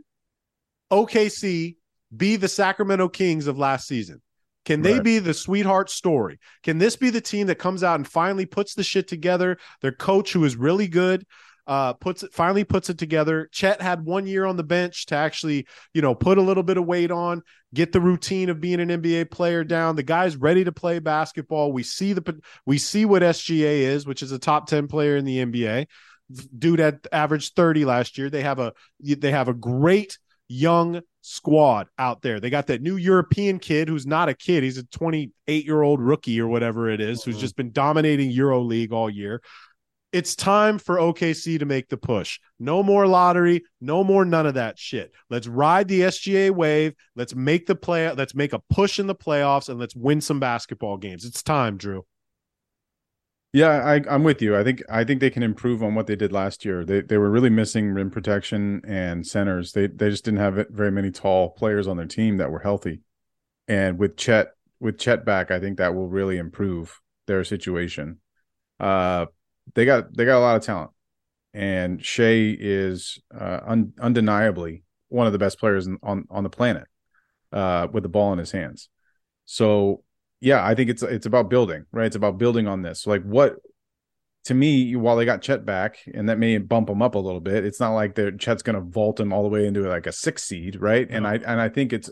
[0.91, 1.77] OKC
[2.15, 4.21] be the Sacramento Kings of last season?
[4.65, 5.03] Can they Right.
[5.03, 6.39] be the sweetheart story?
[6.63, 9.57] Can this be the team that comes out and finally puts the shit together?
[9.81, 11.25] Their coach, who is really good,
[11.67, 13.49] uh, puts it finally puts it together.
[13.51, 16.77] Chet had one year on the bench to actually, you know, put a little bit
[16.77, 17.41] of weight on,
[17.73, 19.95] get the routine of being an NBA player down.
[19.95, 21.71] The guy's ready to play basketball.
[21.71, 25.25] We see the we see what SGA is, which is a top ten player in
[25.25, 25.87] the NBA.
[26.57, 28.29] Dude had averaged thirty last year.
[28.29, 32.39] They have a they have a great young squad out there.
[32.39, 34.63] They got that new European kid who's not a kid.
[34.63, 37.41] He's a 28 year old rookie or whatever it is, who's Mhm.
[37.41, 39.41] just been dominating Euro League all year.
[40.11, 42.39] It's time for OKC to make the push.
[42.57, 45.11] No more lottery, no more none of that shit.
[45.29, 46.93] Let's ride the SGA wave.
[47.15, 48.09] Let's make the play.
[48.13, 51.25] Let's make a push in the playoffs and let's win some basketball games.
[51.25, 52.05] It's time, Drew.
[53.55, 54.53] Yeah, I, I'm with you.
[54.57, 56.83] I think I think they can improve on what they did last year.
[56.83, 59.71] They they were really missing rim protection and centers.
[59.71, 62.99] They they just didn't have very many tall players on their team that were healthy.
[63.69, 64.49] And with Chet
[64.81, 68.19] with Chet back, I think that will really improve their situation.
[68.77, 69.27] Uh,
[69.73, 70.91] they got they got a lot of talent,
[71.53, 76.87] and Shai is uh, un, undeniably one of the best players on on the planet
[77.53, 78.89] uh, with the ball in his hands.
[79.45, 80.03] So
[80.45, 82.05] yeah, I think it's it's about building, right?
[82.05, 83.01] It's about building on this.
[83.01, 83.55] So like what
[84.43, 87.39] to me, while they got Chet back, and that may bump them up a little
[87.39, 90.11] bit, it's not like they're Chet's gonna vault him all the way into like a
[90.11, 91.07] six seed, right?
[91.09, 92.11] And I and I think it's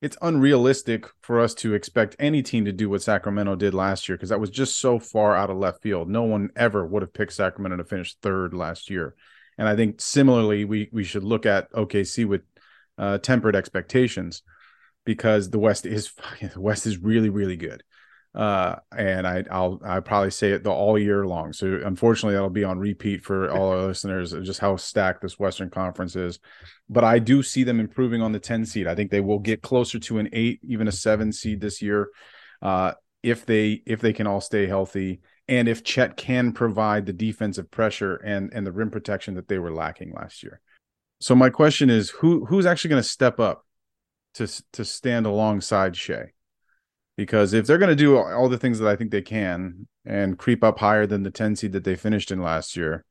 [0.00, 4.16] it's unrealistic for us to expect any team to do what Sacramento did last year
[4.16, 6.08] because that was just so far out of left field.
[6.08, 9.16] No one ever would have picked Sacramento to finish third last year.
[9.58, 12.42] And I think similarly, we we should look at OKC with
[12.98, 14.44] uh, tempered expectations
[15.04, 17.82] because the West is the West is really really good.
[18.34, 21.52] Uh, and I I'll I probably say it the all year long.
[21.52, 25.38] So unfortunately, that'll be on repeat for all our listeners of just how stacked this
[25.38, 26.40] Western Conference is.
[26.88, 28.88] But I do see them improving on the ten seed.
[28.88, 32.08] I think they will get closer to an eight, even a seven seed this year,
[32.60, 37.12] uh, if they if they can all stay healthy and if Chet can provide the
[37.12, 40.60] defensive pressure and and the rim protection that they were lacking last year.
[41.20, 43.64] So my question is, who who's actually going to step up
[44.34, 46.32] to to stand alongside Shai?
[47.16, 50.38] Because if they're going to do all the things that I think they can and
[50.38, 53.04] creep up higher than the 10 seed that they finished in last year,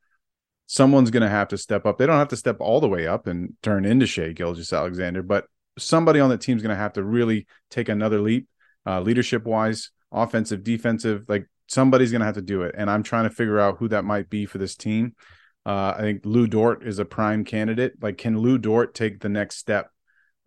[0.68, 1.98] someone's going to have to step up.
[1.98, 5.46] They don't have to step all the way up and turn into Shai Gilgeous-Alexander, but
[5.78, 8.48] somebody on the team's going to have to really take another leap,
[8.86, 11.24] uh, leadership wise, offensive, defensive.
[11.30, 13.88] Like somebody's going to have to do it, and I'm trying to figure out who
[13.90, 15.16] that might be for this team.
[15.66, 17.94] Uh, I think Lu Dort is a prime candidate.
[18.02, 19.90] Like, can Lu Dort take the next step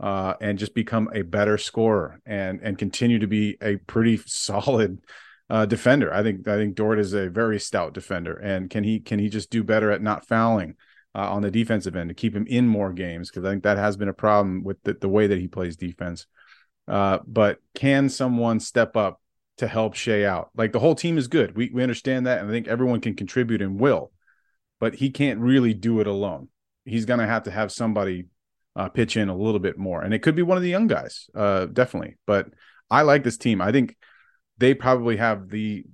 [0.01, 4.99] uh, and just become a better scorer and and continue to be a pretty solid
[5.51, 6.13] uh, defender?
[6.13, 9.29] I think I think Dort is a very stout defender, and can he can he
[9.29, 10.75] just do better at not fouling
[11.15, 13.31] uh, on the defensive end to keep him in more games?
[13.31, 15.77] Because I think that has been a problem with the, the way that he plays
[15.77, 16.27] defense.
[16.89, 19.21] Uh, but can someone step up
[19.57, 20.51] to help Shai out?
[20.57, 21.57] Like the whole team is good.
[21.57, 24.13] We we understand that, and I think everyone can contribute and will
[24.81, 26.49] but he can't really do it alone.
[26.85, 28.27] He's going to have to have somebody
[28.77, 30.87] uh, pitch in a little bit more, and it could be one of the young
[30.87, 32.17] guys, uh, definitely.
[32.27, 32.49] But
[32.91, 33.61] I like this team.
[33.61, 33.97] I think
[34.59, 35.85] they probably have the.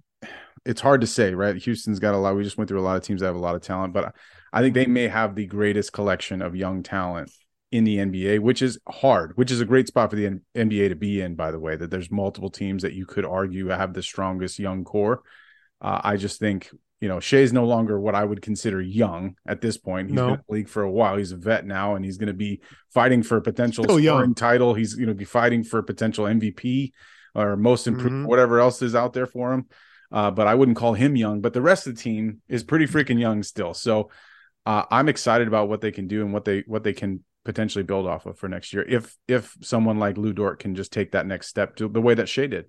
[0.64, 1.56] It's hard to say, right?
[1.56, 2.36] Houston's got a lot.
[2.36, 4.14] We just went through a lot of teams that have a lot of talent, but
[4.52, 7.32] I think they may have the greatest collection of young talent
[7.72, 10.94] in the NBA, which is hard, which is a great spot for the NBA to
[10.94, 14.02] be in, by the way, that there's multiple teams that you could argue have the
[14.02, 15.22] strongest young core.
[15.80, 16.70] Uh, I just think
[17.02, 20.06] you know, Shai's no longer what I would consider young at this point.
[20.06, 20.26] He's no.
[20.26, 21.16] been in the league for a while.
[21.16, 22.60] He's a vet now, and he's going to be
[22.94, 24.34] fighting for a potential Still scoring young.
[24.36, 24.72] title.
[24.72, 26.92] He's going to be fighting for a potential MVP
[27.34, 28.26] or most improved, mm-hmm.
[28.26, 29.66] whatever else is out there for him.
[30.12, 31.40] Uh, but I wouldn't call him young.
[31.40, 33.74] But the rest of the team is pretty freaking young still.
[33.74, 34.10] So
[34.64, 37.82] uh, I'm excited about what they can do and what they what they can potentially
[37.82, 38.84] build off of for next year.
[38.88, 42.14] If if someone like Lu Dort can just take that next step to the way
[42.14, 42.66] that Shai did.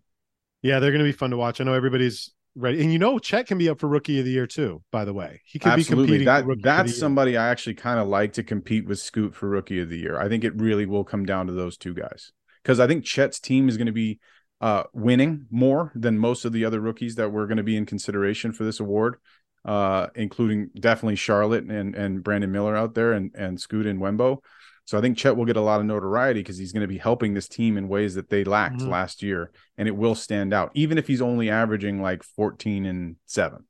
[0.64, 1.62] Yeah, they're going to be fun to watch.
[1.62, 2.78] I know everybody's Right.
[2.78, 5.14] And you know, Chet can be up for rookie of the year too, by the
[5.14, 5.42] way.
[5.44, 6.20] He could Absolutely.
[6.20, 6.62] be competing.
[6.62, 9.90] That, that's somebody I actually kind of like to compete with Scoot for rookie of
[9.90, 10.20] the year.
[10.20, 12.32] I think it really will come down to those two guys.
[12.62, 14.20] Because I think Chet's team is going to be
[14.62, 17.86] uh, winning more than most of the other rookies that were going to be in
[17.86, 19.18] consideration for this award,
[19.66, 24.38] uh, including definitely Charlotte and and Brandon Miller out there and and Scoot and Wembo.
[24.86, 26.98] So I think Chet will get a lot of notoriety because he's going to be
[26.98, 28.90] helping this team in ways that they lacked mm-hmm.
[28.90, 33.16] last year, and it will stand out, even if he's only averaging like 14 and
[33.26, 33.66] seven.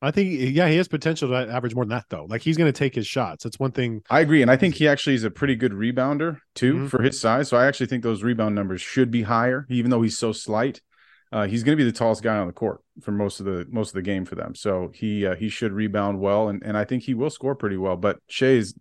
[0.00, 2.26] I think, yeah, he has potential to average more than that, though.
[2.28, 3.42] Like he's going to take his shots.
[3.42, 4.02] That's one thing.
[4.08, 6.86] I agree, and I think he actually is a pretty good rebounder too mm-hmm.
[6.86, 7.48] for his size.
[7.48, 10.82] So I actually think those rebound numbers should be higher, even though he's so slight.
[11.30, 13.66] Uh, he's going to be the tallest guy on the court for most of the
[13.70, 14.54] most of the game for them.
[14.54, 17.76] So he uh, he should rebound well, and and I think he will score pretty
[17.76, 17.96] well.
[17.96, 18.74] But Shai's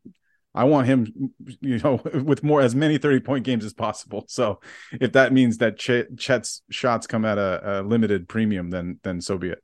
[0.58, 1.32] I want him,
[1.62, 4.26] you know, with more as many 30 point games as possible.
[4.28, 4.60] So
[4.91, 9.22] if that means that Ch- Chet's shots come at a, a, limited premium, then then
[9.22, 9.64] so be it.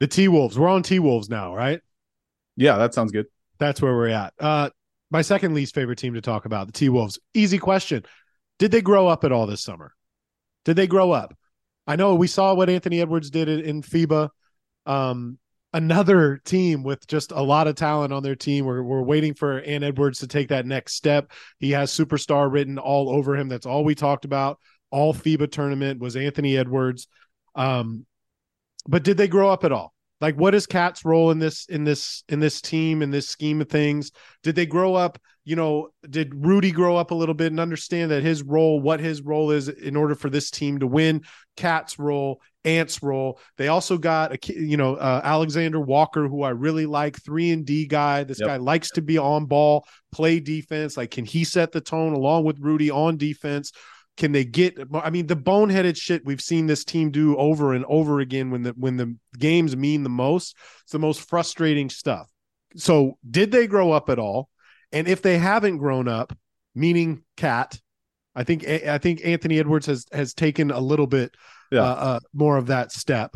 [0.00, 0.58] The T Wolves.
[0.58, 1.80] We're on T Wolves now, right?
[2.56, 3.26] Yeah, that sounds good.
[3.58, 4.34] That's where we're at.
[4.40, 4.70] Uh,
[5.12, 7.20] my second least favorite team to talk about, the T Wolves.
[7.32, 8.04] Easy question.
[8.58, 9.94] Did they grow up at all this summer?
[10.64, 11.36] Did they grow up?
[11.86, 14.28] I know we saw what Anthony Edwards did in FIBA.
[14.86, 15.38] Um,
[15.72, 18.64] another team with just a lot of talent on their team.
[18.64, 21.32] We're, we're waiting for Ant Edwards to take that next step.
[21.58, 23.48] He has superstar written all over him.
[23.48, 24.58] That's all we talked about.
[24.90, 27.08] All FIBA tournament was Anthony Edwards.
[27.54, 28.06] Um,
[28.86, 29.91] but did they grow up at all?
[30.22, 33.60] Like, what is KAT's role in this in this in this team in this scheme
[33.60, 34.12] of things?
[34.44, 35.18] Did they grow up?
[35.44, 39.00] You know, did Rudy grow up a little bit and understand that his role, what
[39.00, 41.22] his role is in order for this team to win?
[41.56, 43.40] KAT's role, Ant's role.
[43.58, 47.66] They also got a you know uh, Alexander Walker, who I really like, three and
[47.66, 48.22] D guy.
[48.22, 48.48] This yep.
[48.48, 50.96] guy likes to be on ball, play defense.
[50.96, 53.72] Like, can he set the tone along with Rudy on defense?
[54.16, 54.78] Can they get?
[54.94, 58.62] I mean, the boneheaded shit we've seen this team do over and over again when
[58.62, 60.56] the when the games mean the most.
[60.82, 62.30] It's the most frustrating stuff.
[62.76, 64.48] So, did they grow up at all?
[64.92, 66.36] And if they haven't grown up,
[66.74, 67.80] meaning KAT,
[68.34, 71.34] I think I think Anthony Edwards has has taken a little bit
[71.70, 71.82] yeah.
[71.82, 73.34] uh, uh, more of that step.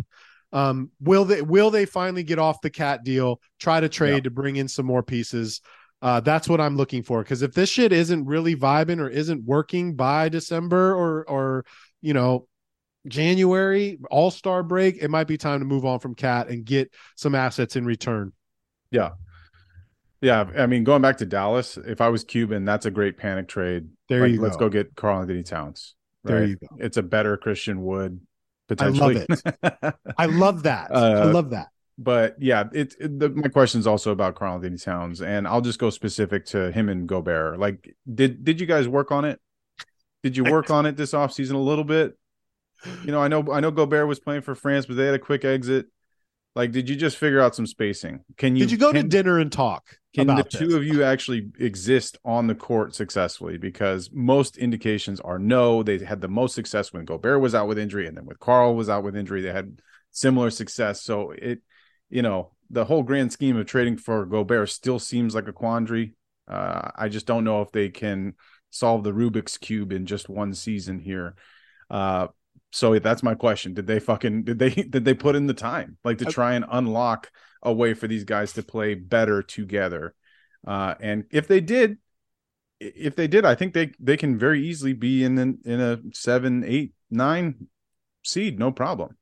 [0.53, 3.41] Um, will they will they finally get off the KAT deal?
[3.59, 4.21] Try to trade yeah.
[4.21, 5.61] to bring in some more pieces.
[6.03, 7.23] Uh, that's what I'm looking for.
[7.23, 11.65] Because if this shit isn't really vibing or isn't working by December or or
[12.03, 12.47] you know
[13.09, 16.93] January All Star break, it might be time to move on from KAT and get
[17.17, 18.33] some assets in return.
[18.91, 19.11] Yeah,
[20.21, 20.45] yeah.
[20.57, 23.89] I mean, going back to Dallas, if I was Cuban, that's a great panic trade.
[24.09, 24.43] There like, you go.
[24.43, 25.95] Let's go get Karl-Anthony Towns.
[26.23, 26.33] Right?
[26.33, 26.69] There you go.
[26.79, 28.21] It's a better Christian Wood.
[28.69, 29.25] Potentially.
[29.33, 29.95] I love it.
[30.19, 30.91] I love that.
[30.93, 31.69] Uh, I love that
[31.99, 35.79] but yeah, it, it the, my question is also about Karl-Anthony Towns, and I'll just
[35.79, 37.59] go specific to him and Gobert.
[37.59, 39.41] Like, did did you guys work on it?
[40.23, 42.19] Did you work on it this offseason a little bit?
[43.05, 45.19] You know, I know I know Gobert was playing for France, but they had a
[45.19, 45.87] quick exit.
[46.55, 48.21] Like, did you just figure out some spacing?
[48.37, 48.65] Can you?
[48.65, 49.99] Did you go can, to dinner and talk?
[50.15, 53.59] Can the two of you actually exist on the court successfully?
[53.59, 55.83] Because most indications are no.
[55.83, 58.75] They had the most success when Gobert was out with injury, and then with Karl
[58.75, 59.81] was out with injury, they had
[60.11, 61.03] similar success.
[61.03, 61.61] So it
[62.09, 66.15] you know, the whole grand scheme of trading for Gobert still seems like a quandary.
[66.49, 68.35] Uh, I just don't know if they can
[68.71, 71.35] solve the Rubik's cube in just one season here.
[71.91, 72.29] Uh,
[72.73, 73.75] so that's my question.
[73.75, 76.65] Did they fucking did they did they put in the time like to try and
[76.71, 77.31] unlock
[77.63, 80.15] a way for these guys to play better together?
[80.67, 81.99] Uh, and if they did,
[82.81, 86.01] if they did, I think they they can very easily be in in, in a
[86.13, 87.69] seven, eight, nine
[88.25, 89.17] seed, no problem.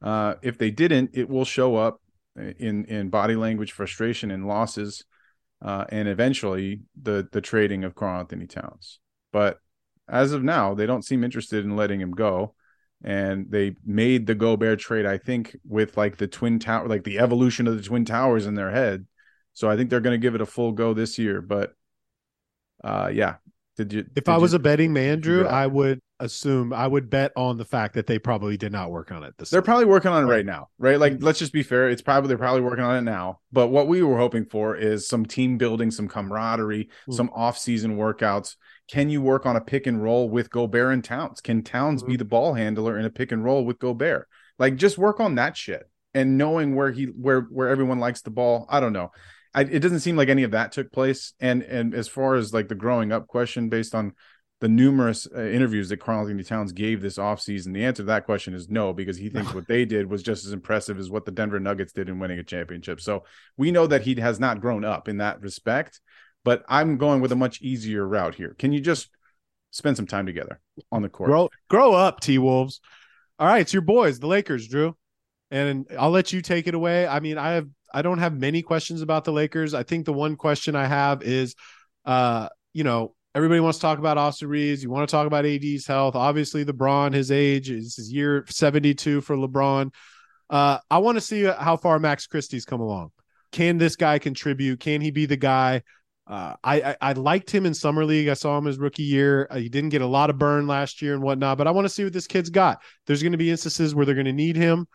[0.00, 2.00] Uh, if they didn't, it will show up
[2.36, 5.04] in in body language, frustration, and losses,
[5.62, 9.00] uh, and eventually the the trading of Karl-Anthony Towns.
[9.32, 9.58] But
[10.08, 12.54] as of now, they don't seem interested in letting him go.
[13.06, 17.18] And they made the Gobert trade, I think, with like the twin tower, like the
[17.18, 19.06] evolution of the twin towers in their head.
[19.52, 21.42] So I think they're going to give it a full go this year.
[21.42, 21.74] But
[22.82, 23.36] uh, yeah,
[23.76, 24.06] did you?
[24.16, 27.32] If did I was you, a betting man, Drew, I would assume I would bet
[27.36, 29.34] on the fact that they probably did not work on it.
[29.38, 30.98] This they're probably working on it right now, right?
[30.98, 31.88] Like, let's just be fair.
[31.88, 33.40] It's probably they're probably working on it now.
[33.52, 37.14] But what we were hoping for is some team building, some camaraderie, mm.
[37.14, 38.56] some off-season workouts.
[38.88, 41.40] Can you work on a pick and roll with Gobert and Towns?
[41.40, 42.08] Can Towns mm.
[42.08, 44.28] be the ball handler in a pick and roll with Gobert?
[44.58, 48.30] Like, just work on that shit and knowing where he where where everyone likes the
[48.30, 48.66] ball.
[48.68, 49.10] I don't know.
[49.54, 51.32] I, it doesn't seem like any of that took place.
[51.40, 54.14] And and as far as like the growing up question, based on
[54.64, 58.54] the numerous uh, interviews that Karl-Anthony Towns gave this offseason, the answer to that question
[58.54, 61.30] is no, because he thinks what they did was just as impressive as what the
[61.30, 62.98] Denver Nuggets did in winning a championship.
[63.02, 63.24] So
[63.58, 66.00] we know that he has not grown up in that respect.
[66.44, 68.56] But I'm going with a much easier route here.
[68.58, 69.10] Can you just
[69.70, 70.60] spend some time together
[70.90, 71.28] on the court?
[71.28, 72.80] Grow, grow up, T Wolves.
[73.38, 74.96] All right, it's your boys, the Lakers, Drew.
[75.50, 77.06] And I'll let you take it away.
[77.06, 79.74] I mean, I have I don't have many questions about the Lakers.
[79.74, 81.54] I think the one question I have is,
[82.06, 84.82] uh, you know, everybody wants to talk about Austin Reaves.
[84.82, 86.14] You want to talk about AD's health.
[86.14, 89.92] Obviously, LeBron, his age is his year 72 for LeBron.
[90.48, 93.10] Uh, I want to see how far Max Christie's come along.
[93.50, 94.80] Can this guy contribute?
[94.80, 95.82] Can he be the guy?
[96.26, 98.28] Uh, I, I, I liked him in summer league.
[98.28, 99.46] I saw him his rookie year.
[99.50, 101.84] Uh, he didn't get a lot of burn last year and whatnot, but I want
[101.84, 102.80] to see what this kid's got.
[103.06, 104.86] There's going to be instances where they're going to need him.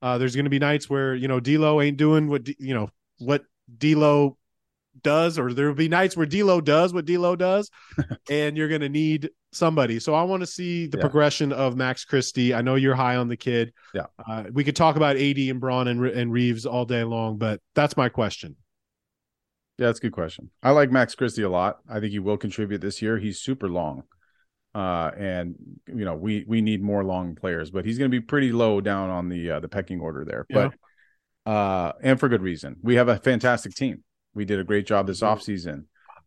[0.00, 2.88] Uh, there's going to be nights where you know D'Lo ain't doing what you know
[3.18, 3.42] what
[3.76, 4.37] D'Lo
[5.02, 7.70] does, or there will be nights where D'Lo does what D'Lo does,
[8.30, 9.98] and you're going to need somebody.
[9.98, 11.02] So I want to see the yeah.
[11.02, 12.54] progression of Max Christie.
[12.54, 13.72] I know you're high on the kid.
[13.94, 17.38] Yeah, uh, we could talk about AD and Bron and, and Reaves all day long,
[17.38, 18.56] but that's my question.
[19.78, 20.50] Yeah, that's a good question.
[20.62, 21.78] I like Max Christie a lot.
[21.88, 23.18] I think he will contribute this year.
[23.18, 24.02] He's super long.
[24.74, 28.24] Uh, and you know we we need more long players, but he's going to be
[28.24, 30.46] pretty low down on the uh, the pecking order there.
[30.50, 30.68] Yeah.
[30.68, 30.74] But
[31.48, 32.76] uh, and for good reason.
[32.82, 34.04] We have a fantastic team.
[34.38, 35.86] We did a great job this offseason.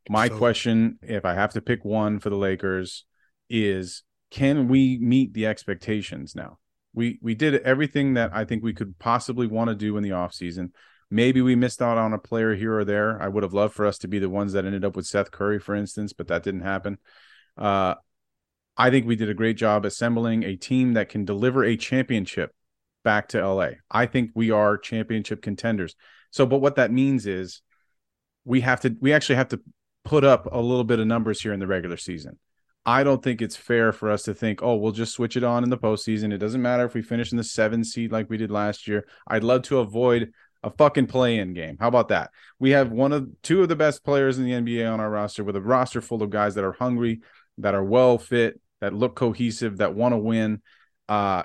[0.09, 3.05] My so- question, if I have to pick one for the Lakers,
[3.49, 6.59] is can we meet the expectations now?
[6.93, 10.09] We we did everything that I think we could possibly want to do in the
[10.09, 10.71] offseason.
[11.09, 13.21] Maybe we missed out on a player here or there.
[13.21, 15.31] I would have loved for us to be the ones that ended up with Seth
[15.31, 16.97] Curry, for instance, but that didn't happen.
[17.57, 17.95] Uh,
[18.75, 22.53] I think we did a great job assembling a team that can deliver a championship
[23.05, 23.69] back to LA.
[23.89, 25.95] I think we are championship contenders.
[26.31, 27.61] So, but what that means is
[28.45, 29.61] we have to, we actually have to
[30.03, 32.39] put up a little bit of numbers here in the regular season.
[32.85, 35.63] I don't think it's fair for us to think, oh, we'll just switch it on
[35.63, 36.33] in the postseason.
[36.33, 39.05] It doesn't matter if we finish in the seven seed like we did last year.
[39.27, 40.31] I'd love to avoid
[40.63, 41.77] a fucking play-in game.
[41.79, 42.31] How about that?
[42.59, 45.43] We have one of two of the best players in the NBA on our roster
[45.43, 47.21] with a roster full of guys that are hungry,
[47.59, 50.61] that are well fit, that look cohesive, that want to win.
[51.07, 51.43] Uh,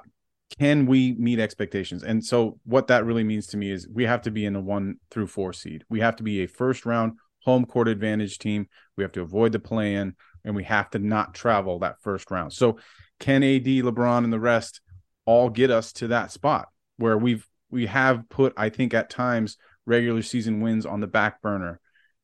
[0.58, 2.02] can we meet expectations?
[2.02, 4.60] And so, what that really means to me is we have to be in the
[4.60, 5.84] one through four seed.
[5.88, 8.68] We have to be a first round home court advantage team.
[8.96, 10.14] We have to avoid the play in,
[10.44, 12.52] and we have to not travel that first round.
[12.52, 12.78] So,
[13.18, 14.80] can AD, LeBron, and the rest
[15.24, 19.56] all get us to that spot where we've we have put, I think, at times
[19.86, 21.80] regular season wins on the back burner.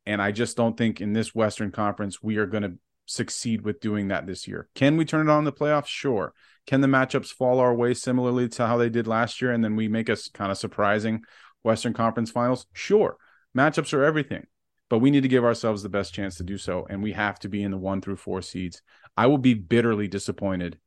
[0.06, 2.74] And I just don't think in this Western Conference we are going to
[3.06, 4.68] succeed with doing that this year.
[4.74, 5.86] Can we turn it on in the playoffs?
[5.86, 6.32] Sure.
[6.66, 9.76] Can the matchups fall our way similarly to how they did last year and then
[9.76, 11.22] we make us kind of surprising
[11.62, 12.66] Western Conference finals?
[12.72, 13.16] Sure.
[13.56, 14.46] Matchups are everything,
[14.88, 16.86] but we need to give ourselves the best chance to do so.
[16.88, 18.80] And we have to be in the one through four seeds.
[19.16, 20.78] I will be bitterly disappointed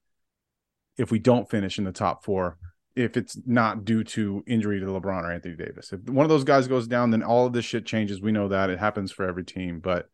[0.98, 2.58] if we don't finish in the top four
[2.96, 5.92] if it's not due to injury to LeBron or Anthony Davis.
[5.92, 8.22] If one of those guys goes down, then all of this shit changes.
[8.22, 9.80] We know that it happens for every team.
[9.82, 10.08] But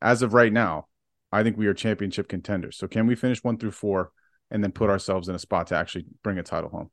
[0.00, 0.88] as of right now,
[1.30, 2.78] I think we are championship contenders.
[2.78, 4.12] So can we finish one through four
[4.50, 6.90] and then put ourselves in a spot to actually bring a title home?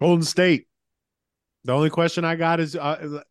[0.00, 0.66] Golden State.
[1.64, 3.22] The only question I got is uh,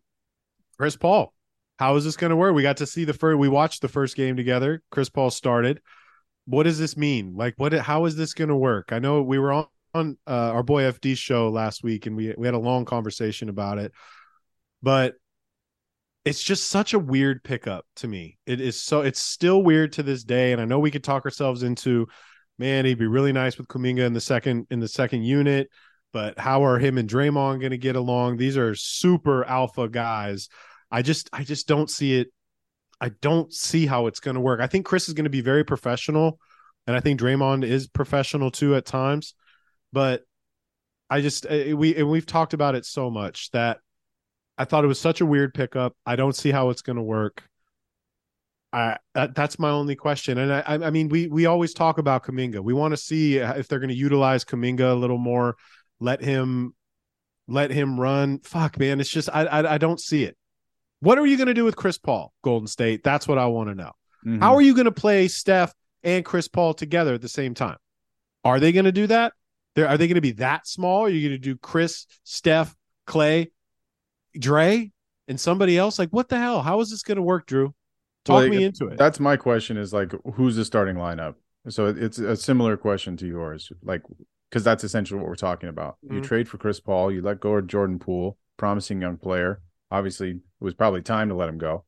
[0.77, 1.33] Chris Paul.
[1.77, 2.55] How is this going to work?
[2.55, 3.37] We got to see the first.
[3.37, 4.81] We watched the first game together.
[4.91, 5.81] Chris Paul started.
[6.45, 7.35] What does this mean?
[7.35, 7.73] Like, what?
[7.73, 8.91] How is this going to work?
[8.91, 12.33] I know we were on, on uh, our boy FD show last week, and we
[12.37, 13.91] we had a long conversation about it
[14.83, 15.15] but
[16.25, 18.37] it's just such a weird pickup to me.
[18.45, 21.25] It is so it's still weird to this day, and I know we could talk
[21.25, 22.07] ourselves into,
[22.64, 25.69] man, he'd be really nice with Kuminga in the second in the second unit,
[26.14, 28.38] but how are him and Draymond going to get along?
[28.38, 30.48] These are super alpha guys.
[30.90, 32.30] I just I just don't see it.
[33.02, 34.61] I don't see how it's going to work.
[34.61, 36.40] I think Chris is going to be very professional,
[36.88, 39.34] and I think Draymond is professional too at times,
[39.91, 40.22] but
[41.10, 43.80] I just eh, we and we've talked about it so much that
[44.57, 45.98] I thought it was such a weird pickup.
[46.06, 47.44] I don't see how it's going to work.
[48.73, 50.39] I that, that's my only question.
[50.39, 52.59] And I I mean we we always talk about Kuminga.
[52.61, 55.55] We want to see if they're going to utilize Kuminga a little more,
[55.99, 56.73] let him
[57.47, 58.39] let him run.
[58.39, 60.35] Fuck man, it's just I I, I don't see it.
[61.01, 63.03] What are you going to do with Chris Paul, Golden State?
[63.03, 63.91] That's what I want to know.
[64.25, 64.39] Mm-hmm.
[64.41, 67.77] How are you going to play Steph and Chris Paul together at the same time?
[68.43, 69.33] Are they going to do that?
[69.75, 71.03] There are they going to be that small?
[71.03, 72.75] Are you going to do Chris, Steph,
[73.05, 73.51] Clay,
[74.37, 74.91] Dre
[75.27, 75.99] and somebody else?
[75.99, 76.61] Like, what the hell?
[76.61, 77.73] How is this going to work, Drew?
[78.25, 78.97] Talk like, me into it.
[78.97, 79.77] That's my question.
[79.77, 81.35] Is like, who's the starting lineup?
[81.69, 84.01] So it's a similar question to yours, like
[84.49, 85.97] because that's essentially what we're talking about.
[86.05, 86.17] Mm-hmm.
[86.17, 89.61] You trade for Chris Paul, you let go of Jordan Poole, promising young player.
[89.89, 91.85] Obviously, it was probably time to let him go,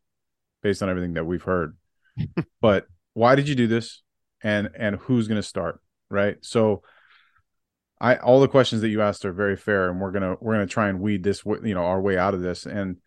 [0.64, 1.78] based on everything that we've heard.
[2.62, 4.02] but why did you do this?
[4.42, 5.82] And and who's going to start?
[6.10, 6.38] Right.
[6.42, 6.84] So
[8.00, 10.68] I all the questions that you asked are very fair, and we're gonna we're gonna
[10.68, 12.66] try and weed this you know our way out of this.
[12.66, 12.98] And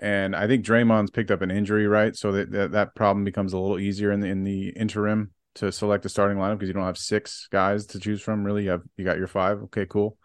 [0.00, 2.16] and I think Draymond's picked up an injury, right?
[2.16, 5.70] So that that, that problem becomes a little easier in the in the interim to
[5.70, 8.44] select a starting lineup because you don't have six guys to choose from.
[8.44, 9.58] Really, you have you got your five.
[9.64, 10.16] Okay, cool.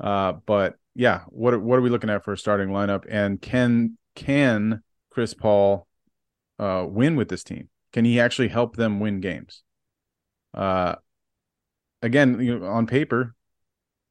[0.00, 3.04] Uh, but yeah, what what are we looking at for a starting lineup?
[3.08, 5.86] And can can Chris Paul
[6.58, 7.68] uh, win with this team?
[7.92, 9.62] Can he actually help them win games?
[10.52, 10.96] Uh,
[12.02, 13.34] again, you know, on paper,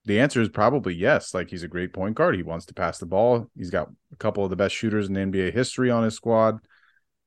[0.06, 1.34] the answer is probably yes.
[1.34, 2.36] Like he's a great point guard.
[2.36, 3.48] He wants to pass the ball.
[3.58, 6.60] He's got a couple of the best shooters in NBA history on his squad.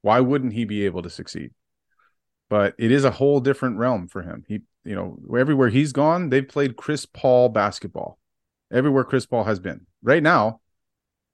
[0.03, 1.53] Why wouldn't he be able to succeed?
[2.49, 4.45] But it is a whole different realm for him.
[4.47, 8.19] He, you know, everywhere he's gone, they've played Chris Paul basketball.
[8.73, 9.87] Everywhere Chris Paul has been.
[10.03, 10.61] Right now,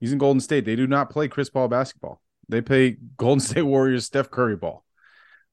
[0.00, 0.64] he's in Golden State.
[0.64, 2.20] They do not play Chris Paul basketball.
[2.48, 4.84] They play Golden State Warriors Steph Curry ball.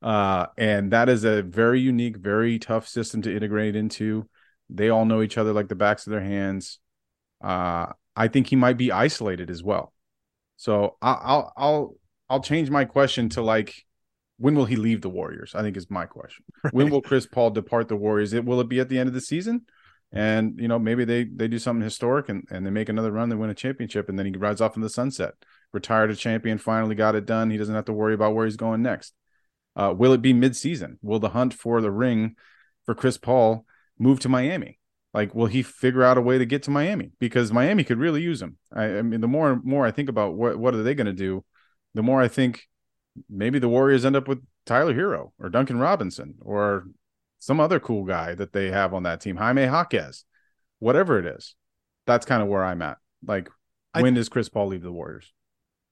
[0.02, 4.30] Uh, and that is a very unique, very tough system to integrate into.
[4.70, 6.80] They all know each other like the backs of their hands.
[7.44, 9.94] Uh, I think he might be isolated as well.
[10.58, 11.96] So I'll I'll
[12.30, 13.86] I'll change my question to like
[14.38, 15.56] when will he leave the Warriors?
[15.56, 16.44] I think is my question.
[16.64, 16.74] Right.
[16.74, 18.34] When will Chris Paul depart the Warriors?
[18.34, 19.62] It will it be at the end of the season?
[20.12, 23.30] And you know maybe they they do something historic and, and they make another run,
[23.30, 25.36] they win a championship, and then he rides off in the sunset.
[25.72, 27.52] Retired a champion, finally got it done.
[27.52, 29.14] He doesn't have to worry about where he's going next.
[29.76, 30.98] Uh, will it be midseason?
[31.02, 32.36] Will the hunt for the ring
[32.86, 33.66] for Chris Paul
[34.00, 34.80] move to Miami?
[35.14, 37.12] Like, will he figure out a way to get to Miami?
[37.20, 38.58] Because Miami could really use him.
[38.74, 41.08] I, I mean, the more and more I think about what what are they going
[41.08, 41.44] to do,
[41.94, 42.68] the more I think
[43.30, 46.86] maybe the Warriors end up with Tyler Herro or Duncan Robinson or
[47.40, 50.26] some other cool guy that they have on that team, Jaime Jaquez,
[50.80, 51.56] whatever it is.
[52.06, 52.98] That's kind of where I'm at.
[53.26, 53.50] Like,
[53.94, 55.34] when I, does Chris Paul leave the Warriors?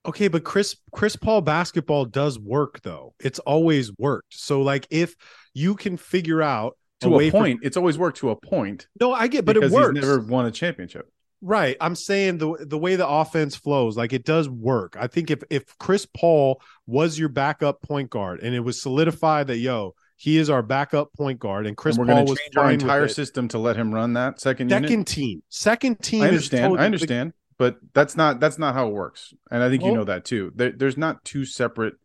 [0.06, 3.14] Okay, but Chris Chris Paul basketball does work though.
[3.20, 4.36] It's always worked.
[4.36, 5.16] So like if
[5.54, 7.68] you can figure out to a, point, for...
[7.68, 8.88] it's always worked to a point.
[8.99, 9.98] No, I get, but it works.
[9.98, 11.11] He's never won a championship.
[11.41, 11.78] Right.
[11.80, 14.98] I'm saying the the way the offense flows, like it does work.
[14.99, 19.48] I think if if Chris Paul was your backup point guard and it was solidified
[19.48, 22.57] that yo, he is our backup point guard, and Chris and we're Paul was change
[22.57, 25.07] our entire system to let him run that second second unit?
[25.07, 25.44] team.
[25.49, 26.24] Second team.
[26.24, 26.64] I understand.
[26.64, 29.91] Totally I understand but that's not that's not how it works and i think well,
[29.91, 31.95] you know that too there, there's not two separate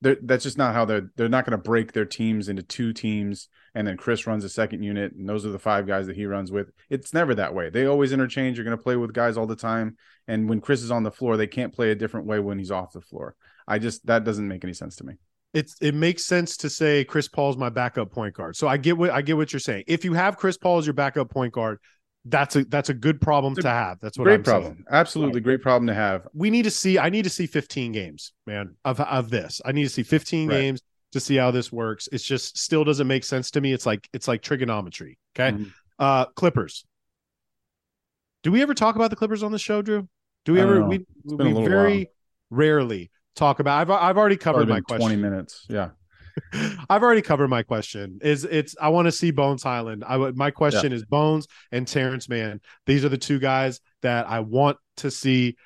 [0.00, 3.48] that's just not how they're they're not going to break their teams into two teams
[3.76, 6.26] and then chris runs a second unit and those are the five guys that he
[6.26, 9.36] runs with it's never that way they always interchange you're going to play with guys
[9.36, 9.96] all the time
[10.26, 12.72] and when chris is on the floor they can't play a different way when he's
[12.72, 13.36] off the floor
[13.68, 15.14] i just that doesn't make any sense to me
[15.54, 18.56] it's it makes sense to say Chris Paul's my backup point guard.
[18.56, 19.84] So I get what I get what you're saying.
[19.86, 21.78] If you have Chris Paul as your backup point guard,
[22.26, 23.98] that's a that's a good problem to have.
[24.00, 24.72] That's what great I'm problem.
[24.74, 24.84] Saying.
[24.90, 26.26] Absolutely great problem to have.
[26.34, 26.98] We need to see.
[26.98, 29.60] I need to see 15 games, man, of of this.
[29.64, 30.54] I need to see 15 right.
[30.54, 30.82] games
[31.12, 32.08] to see how this works.
[32.12, 33.72] It's just still doesn't make sense to me.
[33.72, 35.18] It's like it's like trigonometry.
[35.34, 35.68] Okay, mm-hmm.
[35.98, 36.84] uh, Clippers.
[38.42, 40.08] Do we ever talk about the Clippers on the show, Drew?
[40.44, 40.84] Do we ever?
[40.84, 42.06] We we very while.
[42.50, 43.80] rarely talk about.
[43.80, 45.00] I've I've already covered my question.
[45.00, 45.66] Twenty minutes.
[45.68, 45.90] Yeah.
[46.90, 48.18] I've already covered my question.
[48.22, 50.04] Is it's I want to see Bones Hyland.
[50.06, 50.96] I would my question yeah.
[50.96, 52.60] is Bones and Terance Mann.
[52.84, 55.56] These are the two guys that I want to see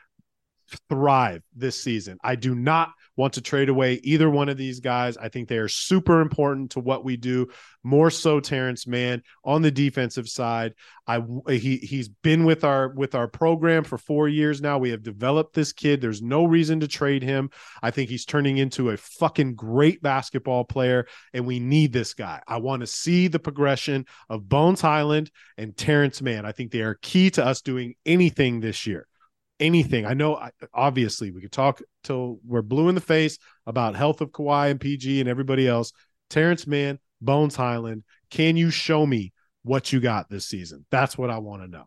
[0.88, 2.18] thrive this season.
[2.22, 2.90] I do not
[3.20, 5.18] want to trade away either one of these guys.
[5.18, 7.48] I think they are super important to what we do.
[7.82, 10.74] More so, Terance Mann on the defensive side.
[11.06, 14.78] I he he's been with our with our program for four years now.
[14.78, 16.00] We have developed this kid.
[16.00, 17.50] There's no reason to trade him.
[17.82, 22.40] I think he's turning into a fucking great basketball player, and we need this guy.
[22.48, 26.46] I want to see the progression of Bones Hyland and Terance Mann.
[26.46, 29.06] I think they are key to us doing anything this year
[29.60, 30.06] anything.
[30.06, 34.30] I know, obviously, we could talk till we're blue in the face about health of
[34.30, 35.92] Kawhi and PG and everybody else.
[36.30, 39.32] Terance Mann, Bones Hyland, can you show me
[39.62, 40.86] what you got this season?
[40.90, 41.84] That's what I want to know.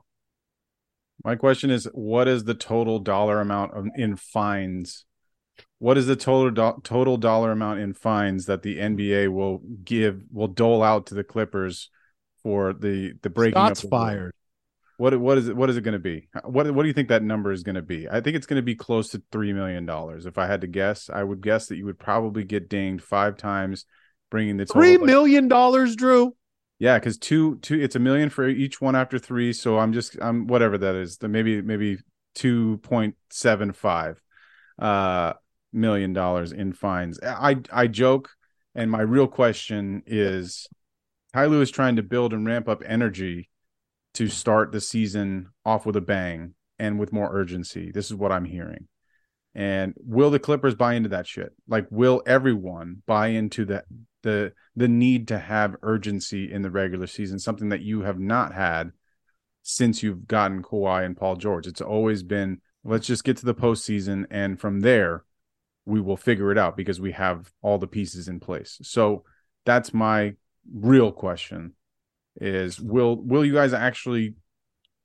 [1.23, 5.05] My question is, what is the total dollar amount of, in fines?
[5.79, 10.21] What is the total do- total dollar amount in fines that the NBA will give
[10.31, 11.89] will dole out to the Clippers
[12.41, 13.89] for the the breaking Scott's up?
[13.89, 14.33] fired.
[14.98, 15.56] What what is it?
[15.56, 16.28] What is it going to be?
[16.44, 18.07] What what do you think that number is going to be?
[18.07, 20.26] I think it's going to be close to three million dollars.
[20.26, 23.38] If I had to guess, I would guess that you would probably get dinged five
[23.38, 23.86] times,
[24.30, 26.36] bringing the total, three million dollars, Drew.
[26.80, 29.53] Yeah, because two two it's a million for each one after three.
[29.53, 31.18] So I'm just I'm whatever that is.
[31.18, 31.98] The Maybe maybe
[32.36, 34.22] two point seven five
[34.80, 35.34] uh
[35.72, 37.20] million dollars in fines.
[37.24, 38.30] I I joke,
[38.76, 40.68] and my real question is,
[41.34, 43.49] Ty Lue is trying to build and ramp up energy
[44.14, 47.91] to start the season off with a bang and with more urgency.
[47.91, 48.88] This is what I'm hearing.
[49.56, 51.53] And will the Clippers buy into that shit?
[51.68, 53.84] Like, will everyone buy into the
[54.23, 57.40] the the need to have urgency in the regular season?
[57.40, 58.91] Something that you have not had
[59.61, 61.68] since you've gotten Kawhi and Paul George.
[61.68, 65.23] It's always been let's just get to the postseason, and from there
[65.85, 68.80] we will figure it out because we have all the pieces in place.
[68.84, 69.23] So
[69.65, 70.34] that's my
[70.72, 71.73] real question
[72.41, 74.35] is will will you guys actually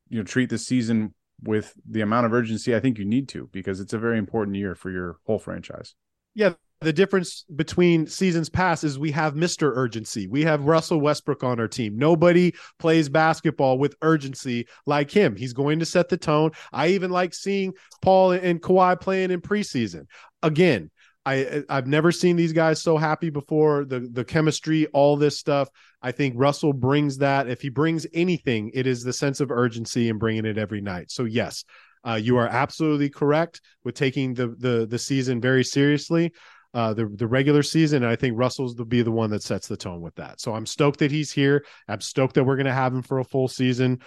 [0.09, 3.49] you know treat the season with the amount of urgency I think you need to
[3.53, 5.95] because it's a very important year for your whole franchise.
[6.35, 9.73] Yeah, the difference between seasons past is we have Mr.
[9.75, 10.29] Urgency.
[10.29, 11.99] We have Russell Westbrook on our team.
[11.99, 15.35] Nobody plays basketball with urgency like him.
[15.35, 16.53] He's going to set the tone.
[16.73, 17.73] I even like seeing
[18.03, 20.07] Paul and Kawhi playing in preseason.
[20.43, 20.91] Again,
[21.27, 23.85] I I've never seen these guys so happy before.
[23.85, 25.69] The the chemistry, all this stuff.
[26.03, 27.49] I think Russell brings that.
[27.49, 31.11] If he brings anything, it is the sense of urgency and bringing it every night.
[31.11, 31.65] So yes,
[32.07, 36.33] uh, you are absolutely correct with taking the the the season very seriously.
[36.75, 38.05] Uh, the the regular season.
[38.05, 40.41] I think Russell's to be the one that sets the tone with that.
[40.41, 41.65] So I'm stoked that he's here.
[41.89, 44.01] I'm stoked that we're going to have him for a full season.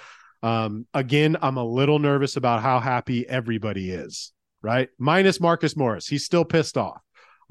[0.43, 4.31] Um, again, I'm a little nervous about how happy everybody is.
[4.63, 6.07] Right, minus Marcus Morris.
[6.07, 7.01] He's still pissed off.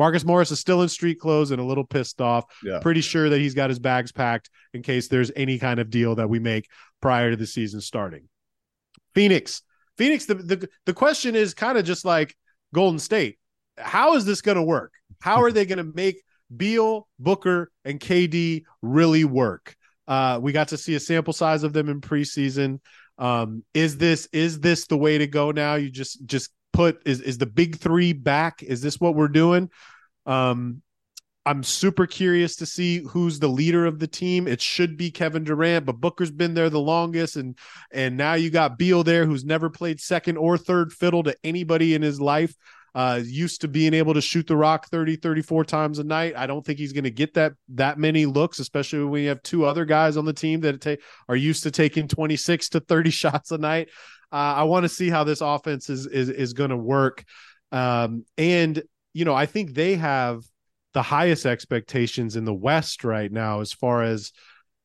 [0.00, 2.46] Marcus Morris is still in street clothes and a little pissed off.
[2.64, 2.78] Yeah.
[2.80, 6.14] Pretty sure that he's got his bags packed in case there's any kind of deal
[6.14, 6.70] that we make
[7.02, 8.26] prior to the season starting.
[9.14, 9.60] Phoenix.
[9.98, 12.34] Phoenix, the the, the question is kind of just like
[12.72, 13.38] Golden State.
[13.76, 14.94] How is this going to work?
[15.20, 16.22] How are they going to make
[16.56, 19.76] Beal, Booker, and KD really work?
[20.08, 22.80] Uh, we got to see a sample size of them in preseason.
[23.18, 25.74] Um, is this is this the way to go now?
[25.74, 28.62] You just just put is is the big three back?
[28.62, 29.70] Is this what we're doing?
[30.24, 30.82] Um,
[31.44, 34.46] I'm super curious to see who's the leader of the team.
[34.46, 37.56] It should be Kevin Durant, but Booker's been there the longest, and
[37.92, 41.94] and now you got Beal there, who's never played second or third fiddle to anybody
[41.94, 42.54] in his life.
[42.92, 46.34] Uh, used to being able to shoot the rock 30, 34 times a night.
[46.36, 49.42] I don't think he's going to get that that many looks, especially when you have
[49.44, 50.96] two other guys on the team that ta-
[51.28, 53.90] are used to taking 26 to 30 shots a night.
[54.32, 57.24] Uh, I want to see how this offense is is is going to work.
[57.72, 58.82] Um, and
[59.12, 60.42] you know, I think they have
[60.92, 64.32] the highest expectations in the West right now as far as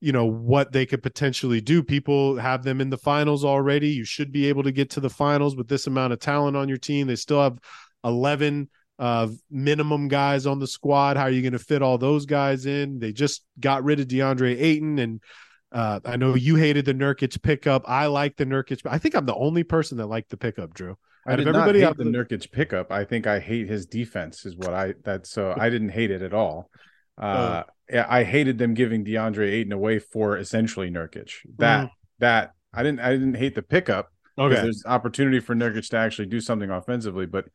[0.02, 1.82] you know what they could potentially do.
[1.82, 3.90] People have them in the finals already.
[3.90, 6.70] You should be able to get to the finals with this amount of talent on
[6.70, 7.08] your team.
[7.08, 7.58] They still have
[8.04, 8.70] 11
[9.00, 11.18] uh, minimum guys on the squad.
[11.18, 13.00] How are you going to fit all those guys in?
[13.00, 15.22] They just got rid of DeAndre Ayton and
[15.72, 17.84] uh, I know you hated the Nurkic pickup.
[17.88, 18.82] I like the Nurkic.
[18.86, 20.98] I think I'm the only person that liked the pickup, Drew.
[21.28, 22.92] I did everybody not hate the, the Nurkic pickup.
[22.92, 24.46] I think I hate his defense.
[24.46, 26.70] Is what I that so I didn't hate it at all.
[27.18, 27.64] Uh,
[27.94, 28.04] oh.
[28.08, 31.32] I hated them giving DeAndre Ayton away for essentially Nurkic.
[31.58, 31.90] That mm.
[32.20, 34.10] that I didn't I didn't hate the pickup.
[34.38, 37.46] Okay, there's opportunity for Nurkic to actually do something offensively, but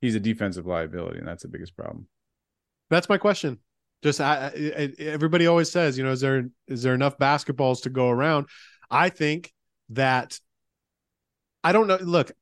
[0.00, 2.06] he's a defensive liability, and that's the biggest problem.
[2.90, 3.58] That's my question.
[4.02, 7.90] Just I, I, everybody always says, you know, is there is there enough basketballs to
[7.90, 8.46] go around?
[8.90, 9.52] I think
[9.90, 10.38] that
[11.64, 11.98] I don't know.
[12.00, 12.32] Look,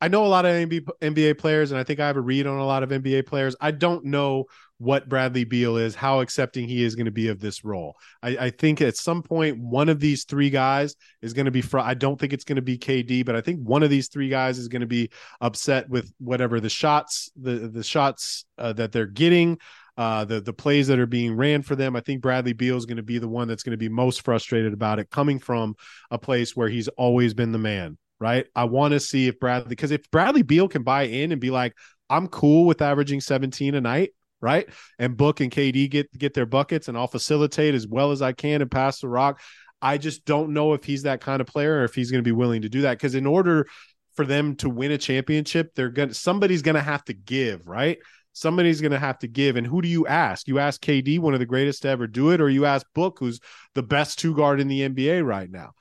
[0.00, 2.58] I know a lot of NBA, players, and I think I have a read on
[2.58, 3.56] a lot of NBA players.
[3.60, 4.44] I don't know
[4.78, 7.96] what Bradley Beal is, how accepting he is going to be of this role.
[8.22, 11.62] I, I, think at some point one of these three guys is going to be.
[11.62, 14.08] Fr- I don't think it's going to be KD, but I think one of these
[14.08, 15.10] three guys is going to be
[15.40, 19.58] upset with whatever the shots the the shots uh, that they're getting.
[19.96, 21.96] Uh, the the plays that are being ran for them.
[21.96, 24.22] I think Bradley Beal is going to be the one that's going to be most
[24.22, 25.74] frustrated about it, coming from
[26.10, 27.96] a place where he's always been the man.
[28.18, 28.46] Right.
[28.54, 31.50] I want to see if Bradley because if Bradley Beal can buy in and be
[31.50, 31.74] like,
[32.08, 34.10] I'm cool with averaging 17 a night
[34.40, 34.68] right?
[34.98, 38.32] And Book and KD get get their buckets, and I'll facilitate as well as I
[38.32, 39.40] can and pass the rock.
[39.82, 42.28] I just don't know if he's that kind of player or if he's going to
[42.28, 42.94] be willing to do that.
[42.94, 43.66] Because in order
[44.14, 47.98] for them to win a championship, they're going somebody's going to have to give, right?
[48.36, 49.56] Somebody's going to have to give.
[49.56, 50.46] And who do you ask?
[50.48, 53.18] You ask KD, one of the greatest to ever do it, or you ask Book,
[53.18, 53.40] who's
[53.74, 55.72] the best two guard in the NBA right now.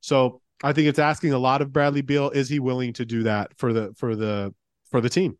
[0.00, 2.30] So I think it's asking a lot of Bradley Beal.
[2.30, 4.54] Is he willing to do that for the for the
[4.90, 5.38] for the team?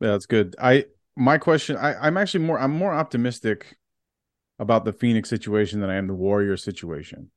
[0.00, 0.54] Yeah, that's good.
[0.60, 0.86] I
[1.16, 3.76] my question I, i'm actually more i'm more optimistic
[4.58, 7.30] about the phoenix situation than i am the warrior situation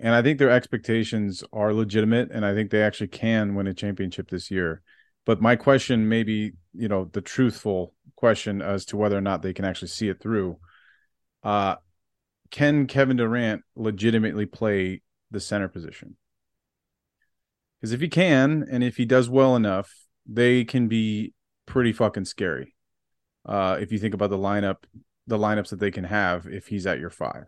[0.00, 3.74] and i think their expectations are legitimate and i think they actually can win a
[3.74, 4.82] championship this year
[5.24, 9.52] but my question maybe you know the truthful question as to whether or not they
[9.52, 10.58] can actually see it through
[11.42, 11.76] uh
[12.50, 16.16] can kevin durant legitimately play the center position
[17.80, 19.90] because if he can and if he does well enough
[20.26, 21.34] they can be
[21.66, 22.74] pretty fucking scary
[23.46, 24.76] uh, if you think about the lineup,
[25.26, 27.44] the lineups that they can have if he's at your five.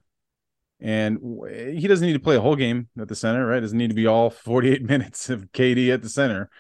[0.79, 3.61] And he doesn't need to play a whole game at the center, right?
[3.61, 6.51] Doesn't need to be all 48 minutes of KD at the center.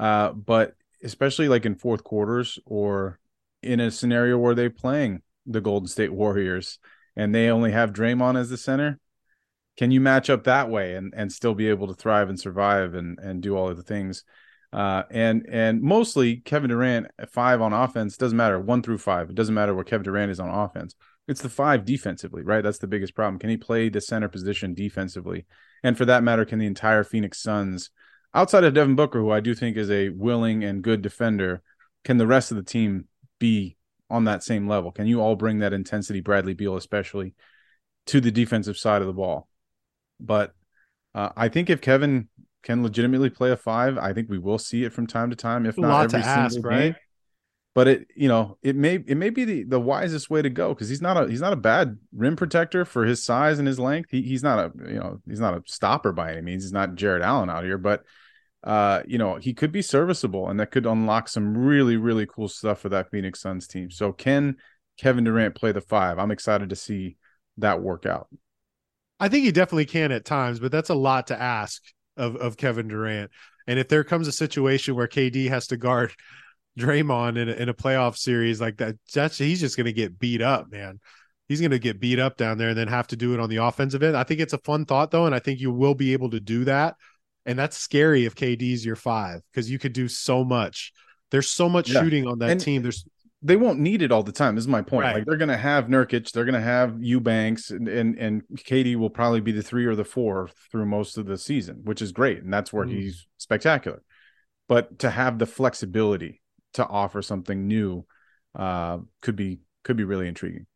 [0.00, 0.74] Uh, but
[1.04, 3.20] especially like in fourth quarters or
[3.62, 6.78] in a scenario where they're playing the Golden State Warriors
[7.16, 8.98] and they only have Draymond as the center,
[9.76, 12.94] can you match up that way and and still be able to thrive and survive
[12.94, 14.24] and and do all of the things?
[14.72, 19.28] Uh, and and mostly Kevin Durant five on offense doesn't matter one through five.
[19.28, 20.94] It doesn't matter where Kevin Durant is on offense.
[21.28, 22.62] It's the five defensively, right?
[22.62, 23.38] That's the biggest problem.
[23.38, 25.46] Can he play the center position defensively?
[25.82, 27.90] And for that matter, can the entire Phoenix Suns,
[28.34, 31.62] outside of Devin Booker, who I do think is a willing and good defender,
[32.04, 33.06] can the rest of the team
[33.38, 33.76] be
[34.08, 34.92] on that same level?
[34.92, 37.34] Can you all bring that intensity, Bradley Beal especially,
[38.06, 39.48] to the defensive side of the ball?
[40.18, 40.54] But
[41.14, 42.28] uh, I think if Kevin
[42.62, 43.98] can legitimately play a five.
[43.98, 46.58] I think we will see it from time to time, if not every single ask,
[46.62, 46.94] right?
[47.72, 50.70] But it, you know, it may it may be the, the wisest way to go
[50.74, 53.78] because he's not a he's not a bad rim protector for his size and his
[53.78, 54.10] length.
[54.10, 56.64] He, he's not a you know he's not a stopper by any means.
[56.64, 58.04] He's not Jarrett Allen out here, but
[58.62, 62.48] uh, you know, he could be serviceable and that could unlock some really, really cool
[62.48, 63.90] stuff for that Phoenix Suns team.
[63.90, 64.56] So can
[64.98, 66.18] Kevin Durant play the five?
[66.18, 67.16] I'm excited to see
[67.56, 68.28] that work out.
[69.18, 71.82] I think he definitely can at times, but that's a lot to ask
[72.16, 73.30] of of Kevin Durant.
[73.66, 76.12] And if there comes a situation where KD has to guard
[76.78, 80.18] Draymond in a, in a playoff series like that, that's he's just going to get
[80.18, 81.00] beat up, man.
[81.48, 83.50] He's going to get beat up down there and then have to do it on
[83.50, 84.16] the offensive end.
[84.16, 86.40] I think it's a fun thought though, and I think you will be able to
[86.40, 86.96] do that.
[87.46, 90.92] And that's scary if KD's your five because you could do so much.
[91.30, 92.02] There's so much yeah.
[92.02, 92.82] shooting on that and, team.
[92.82, 93.04] There's
[93.42, 94.54] they won't need it all the time.
[94.54, 95.04] This is my point.
[95.04, 95.14] Right.
[95.16, 99.40] Like they're gonna have Nurkic, they're gonna have Eubanks, and, and and KD will probably
[99.40, 102.52] be the three or the four through most of the season, which is great, and
[102.52, 102.92] that's where mm.
[102.92, 104.02] he's spectacular.
[104.68, 106.42] But to have the flexibility
[106.74, 108.04] to offer something new
[108.54, 110.66] uh, could be could be really intriguing.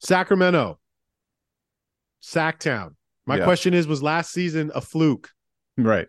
[0.00, 0.78] Sacramento,
[2.22, 2.94] Sacktown.
[3.26, 3.44] My yeah.
[3.44, 5.30] question is: Was last season a fluke?
[5.76, 6.08] Right.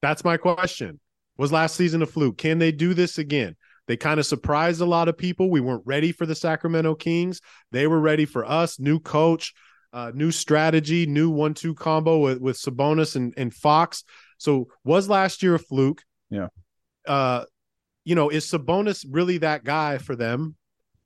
[0.00, 1.00] That's my question.
[1.38, 2.38] Was last season a fluke?
[2.38, 3.56] Can they do this again?
[3.88, 5.50] They kind of surprised a lot of people.
[5.50, 7.40] We weren't ready for the Sacramento Kings.
[7.72, 8.78] They were ready for us.
[8.78, 9.52] New coach,
[9.92, 14.04] uh, new strategy, new one-two combo with, with Sabonis and, and Fox.
[14.38, 16.02] So was last year a fluke?
[16.30, 16.48] Yeah.
[17.06, 17.44] Uh,
[18.04, 20.56] you know, is Sabonis really that guy for them?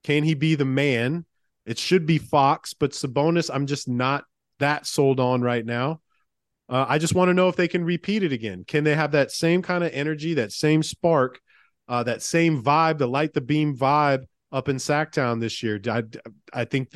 [0.03, 1.25] Can he be the man?
[1.65, 4.25] It should be Fox, but Sabonis, I'm just not
[4.59, 6.01] that sold on right now.
[6.69, 8.65] Uh, I just want to know if they can repeat it again.
[8.67, 11.41] Can they have that same kind of energy, that same spark
[11.89, 15.81] uh, that same vibe, the light the beam vibe up in Sacktown this year.
[15.89, 16.03] I,
[16.53, 16.91] I think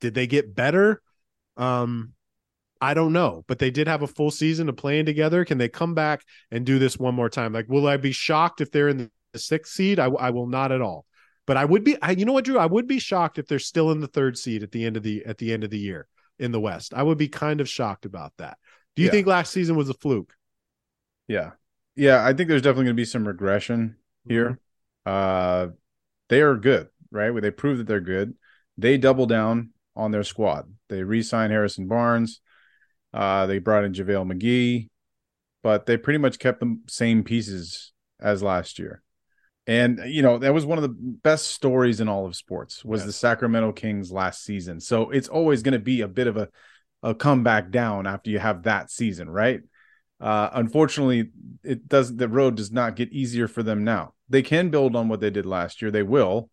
[0.00, 1.00] did they get better?
[1.56, 2.12] Um,
[2.80, 5.44] I don't know, but they did have a full season of playing together.
[5.44, 7.52] Can they come back and do this one more time?
[7.52, 9.98] Like, will I be shocked if they're in the sixth seed?
[9.98, 11.06] I, I will not at all.
[11.46, 12.58] But I would be, I, you know what, Drew?
[12.58, 15.02] I would be shocked if they're still in the third seed at the end of
[15.02, 16.06] the at the end of the year
[16.38, 16.94] in the West.
[16.94, 18.58] I would be kind of shocked about that.
[18.94, 19.12] Do you yeah.
[19.12, 20.34] think last season was a fluke?
[21.26, 21.50] Yeah,
[21.96, 22.24] yeah.
[22.24, 23.96] I think there's definitely going to be some regression
[24.28, 24.60] here.
[25.06, 25.68] Mm-hmm.
[25.70, 25.72] Uh,
[26.28, 27.30] they are good, right?
[27.30, 28.34] Where they prove that they're good.
[28.78, 30.72] They double down on their squad.
[30.88, 32.40] They re-sign Harrison Barnes.
[33.12, 34.88] Uh, they brought in JaVale McGee,
[35.62, 39.02] but they pretty much kept the same pieces as last year.
[39.66, 43.02] And you know that was one of the best stories in all of sports was
[43.02, 43.06] Yes.
[43.06, 44.80] the Sacramento Kings last season.
[44.80, 46.48] So it's always going to be a bit of a
[47.02, 49.60] a comeback down after you have that season, right?
[50.20, 51.30] Uh, unfortunately,
[51.64, 52.14] it does.
[52.14, 54.14] The road does not get easier for them now.
[54.28, 55.90] They can build on what they did last year.
[55.90, 56.48] They will.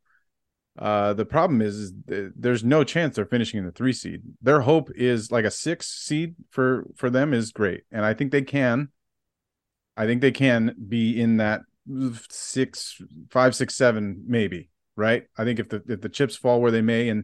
[0.78, 4.22] Uh, the problem is, is th- there's no chance they're finishing in the three seed.
[4.42, 8.32] Their hope is like a six seed for for them is great, and I think
[8.32, 8.90] they can.
[9.96, 11.62] I think they can be in that
[12.30, 13.02] six,
[13.32, 14.70] five, six, seven, maybe.
[14.96, 15.24] Right.
[15.38, 17.24] I think if the if the chips fall where they may, and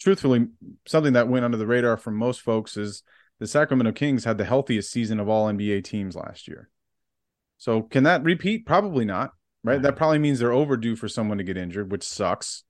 [0.00, 0.46] truthfully,
[0.86, 3.02] something that went under the radar for most folks is
[3.40, 6.70] the Sacramento Kings had the healthiest season of all NBA teams last year.
[7.58, 8.66] So can that repeat?
[8.66, 9.32] Probably not.
[9.64, 9.80] Right.
[9.80, 12.64] That probably means they're overdue for someone to get injured, which sucks.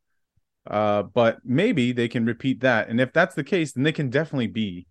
[0.67, 2.89] Uh, but maybe they can repeat that.
[2.89, 4.87] And if that's the case, then they can definitely be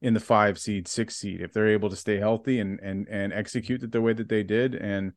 [0.00, 3.32] in the five seed, six seed if they're able to stay healthy and and and
[3.32, 4.74] execute it the way that they did.
[4.74, 5.12] And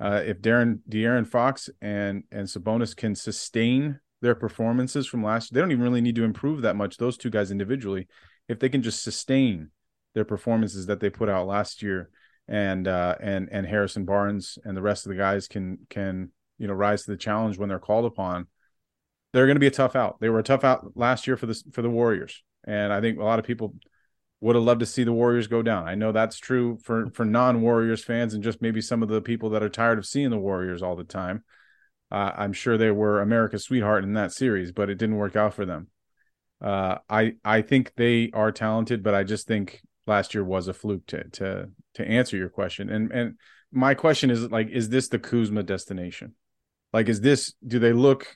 [0.00, 5.60] uh, if Darren De'Aaron Fox and and Sabonis can sustain their performances from last, they
[5.60, 6.96] don't even really need to improve that much.
[6.96, 8.08] Those two guys individually,
[8.48, 9.70] if they can just sustain
[10.14, 12.10] their performances that they put out last year,
[12.48, 16.66] and uh, and and Harrison Barnes and the rest of the guys can can you
[16.66, 18.46] know rise to the challenge when they're called upon,
[19.32, 20.18] they're going to be a tough out.
[20.20, 23.18] They were a tough out last year for the for the Warriors, and I think
[23.18, 23.74] a lot of people
[24.40, 25.86] would have loved to see the Warriors go down.
[25.86, 29.20] I know that's true for for non Warriors fans and just maybe some of the
[29.20, 31.44] people that are tired of seeing the Warriors all the time.
[32.10, 35.54] Uh, I'm sure they were America's sweetheart in that series, but it didn't work out
[35.54, 35.88] for them.
[36.60, 40.74] Uh, I I think they are talented, but I just think last year was a
[40.74, 42.90] fluke to to to answer your question.
[42.90, 43.34] And and
[43.72, 46.34] my question is like, is this the Kuzma destination?
[46.92, 47.54] Like, is this?
[47.66, 48.26] Do they look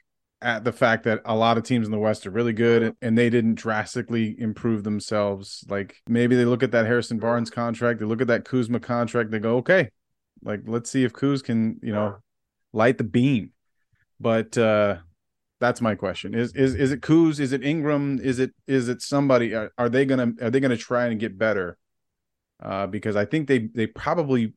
[0.45, 3.17] at the fact that a lot of teams in the West are really good and
[3.19, 5.65] they didn't drastically improve themselves?
[5.69, 9.31] Like, maybe they look at that Harrison Barnes contract, they look at that Kuzma contract,
[9.31, 9.91] they go, okay,
[10.43, 12.19] like let's see if Kuz can, you know,
[12.73, 13.53] light the beam.
[14.21, 14.99] But uh
[15.61, 16.35] that's my question.
[16.35, 17.41] Is is is it Kuz?
[17.41, 18.21] Is it Ingram?
[18.23, 19.55] Is it is it somebody?
[19.55, 21.79] Are, are they gonna are they gonna try and get better?
[22.63, 24.53] Uh, because I think they they probably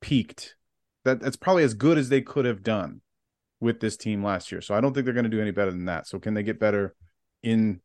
[0.00, 0.56] peaked.
[1.04, 3.00] That that's probably as good as they could have done
[3.60, 4.60] with this team last year.
[4.60, 6.06] So I don't think they're going to do any better than that.
[6.06, 6.94] So can they get better
[7.42, 7.80] in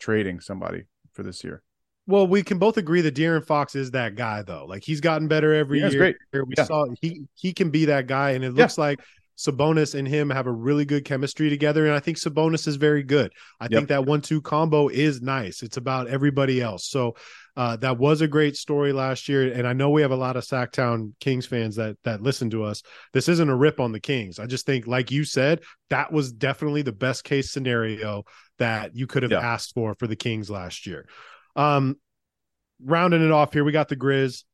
[0.00, 1.62] trading somebody for this year?
[2.08, 4.66] Well, we can both agree that De'Aaron Fox is that guy, though.
[4.66, 5.98] Like he's gotten better every Yeah, year.
[5.98, 6.16] great.
[6.32, 6.64] We Yeah.
[6.64, 8.62] saw he he can be that guy, and it Yeah.
[8.62, 9.00] looks like
[9.38, 11.86] Sabonis and him have a really good chemistry together.
[11.86, 13.32] And I think Sabonis is very good.
[13.60, 13.70] I Yep.
[13.70, 15.62] think that one-two combo is nice.
[15.62, 16.86] It's about everybody else.
[16.88, 17.14] So
[17.56, 20.36] uh, that was a great story last year, and I know we have a lot
[20.36, 22.82] of Sacktown Kings fans that that listen to us.
[23.12, 24.38] This isn't a rip on the Kings.
[24.38, 25.60] I just think, like you said,
[25.90, 28.24] that was definitely the best case scenario
[28.58, 29.40] that you could have Yeah.
[29.40, 31.06] asked for for the Kings last year.
[31.54, 31.96] Um,
[32.84, 34.44] rounding it off here, we got the Grizz,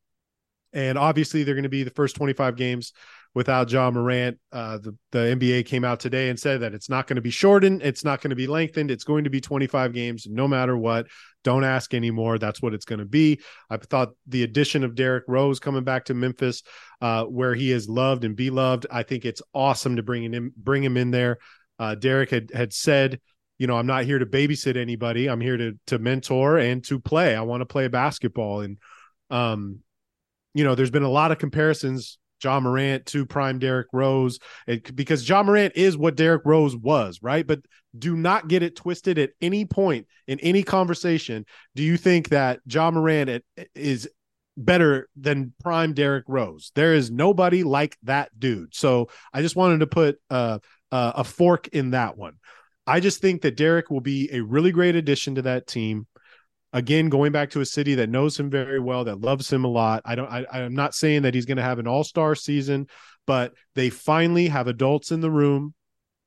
[0.73, 2.93] and obviously they're going to be the first 25 games
[3.35, 4.39] without Ja Morant.
[4.53, 7.31] Uh, the the NBA came out today and said that it's not going to be
[7.31, 10.77] shortened, it's not going to be lengthened, it's going to be 25 games, no matter
[10.77, 11.07] what.
[11.45, 12.39] Don't ask anymore.
[12.39, 13.41] That's what it's going to be.
[13.71, 16.63] I thought the addition of Derrick Rose coming back to Memphis,
[17.01, 20.83] uh, where he is loved and beloved, I think it's awesome to bring him bring
[20.83, 21.39] him in there.
[21.79, 23.21] Uh, Derrick had had said
[23.59, 25.29] you know, I'm not here to babysit anybody.
[25.29, 27.35] I'm here to to mentor and to play.
[27.35, 28.61] I want to play basketball.
[28.61, 28.79] And
[29.31, 29.81] um,
[30.55, 34.95] you know, there's been a lot of comparisons, Ja Morant to prime Derrick Rose, it,
[34.95, 37.47] because Ja Morant is what Derrick Rose was, right?
[37.47, 37.61] But
[37.99, 41.47] do not get it twisted at any point in any conversation.
[41.75, 43.43] Do you think that Ja Morant
[43.75, 44.09] is
[44.57, 46.73] better than prime Derrick Rose?
[46.75, 48.75] There is nobody like that dude.
[48.75, 50.59] So I just wanted to put uh,
[50.93, 52.35] uh, a fork in that one.
[52.87, 56.07] I just think that Derrick will be a really great addition to that team.
[56.73, 59.69] Again, going back to a city that knows him very well, that loves him a
[59.69, 60.03] lot.
[60.05, 60.31] I don't.
[60.31, 62.89] I, I'm not saying that he's going to have an All Star season,
[63.27, 65.75] but they finally have adults in the room.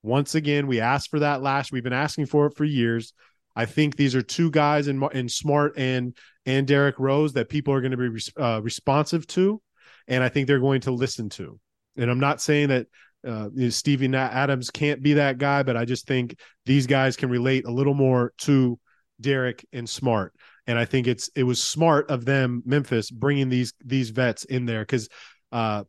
[0.04, 1.72] Once again, we asked for that last.
[1.72, 3.14] We've been asking for it for years.
[3.56, 7.74] I think these are two guys in in Smart and and Derrick Rose that people
[7.74, 9.62] are going to be res- uh, responsive to,
[10.08, 11.60] and I think they're going to listen to.
[11.98, 12.88] And I'm not saying that
[13.28, 16.36] uh, Stevie Adams can't be that guy, but I just think
[16.66, 18.80] these guys can relate a little more to
[19.22, 20.34] Derrick and Smart.
[20.68, 24.66] And I think it's it was smart of them, Memphis, bringing these these vets in
[24.66, 25.10] there because
[25.52, 25.84] uh,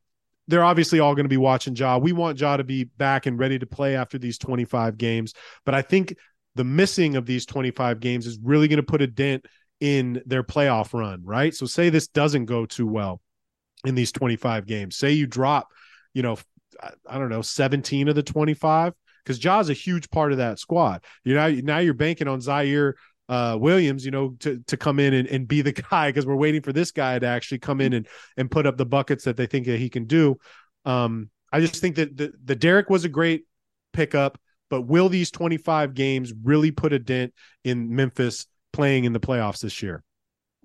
[0.48, 1.98] they're obviously all going to be watching Ja.
[1.98, 5.34] We want Ja to be back and ready to play after these 25 games,
[5.64, 6.16] but I think
[6.54, 9.46] the missing of these 25 games is really going to put a dent
[9.80, 11.54] in their playoff run, right?
[11.54, 13.20] So say this doesn't go too well
[13.84, 14.96] in these 25 games.
[14.96, 15.68] Say you drop,
[16.14, 16.36] you know,
[17.09, 18.94] I- don't know, 17 of the 25
[19.24, 21.04] because Ja's a huge part of that squad.
[21.24, 22.94] You know, now you're banking on Ziaire
[23.28, 26.36] uh, Williams, you know, to to come in and, and be the guy because we're
[26.36, 29.36] waiting for this guy to actually come in and and put up the buckets that
[29.36, 30.36] they think that he can do.
[30.85, 33.44] Um, I just think that the, the Derrick was a great
[33.93, 34.39] pickup,
[34.70, 39.61] but will these 25 games really put a dent in Memphis playing in the playoffs
[39.61, 40.03] this year?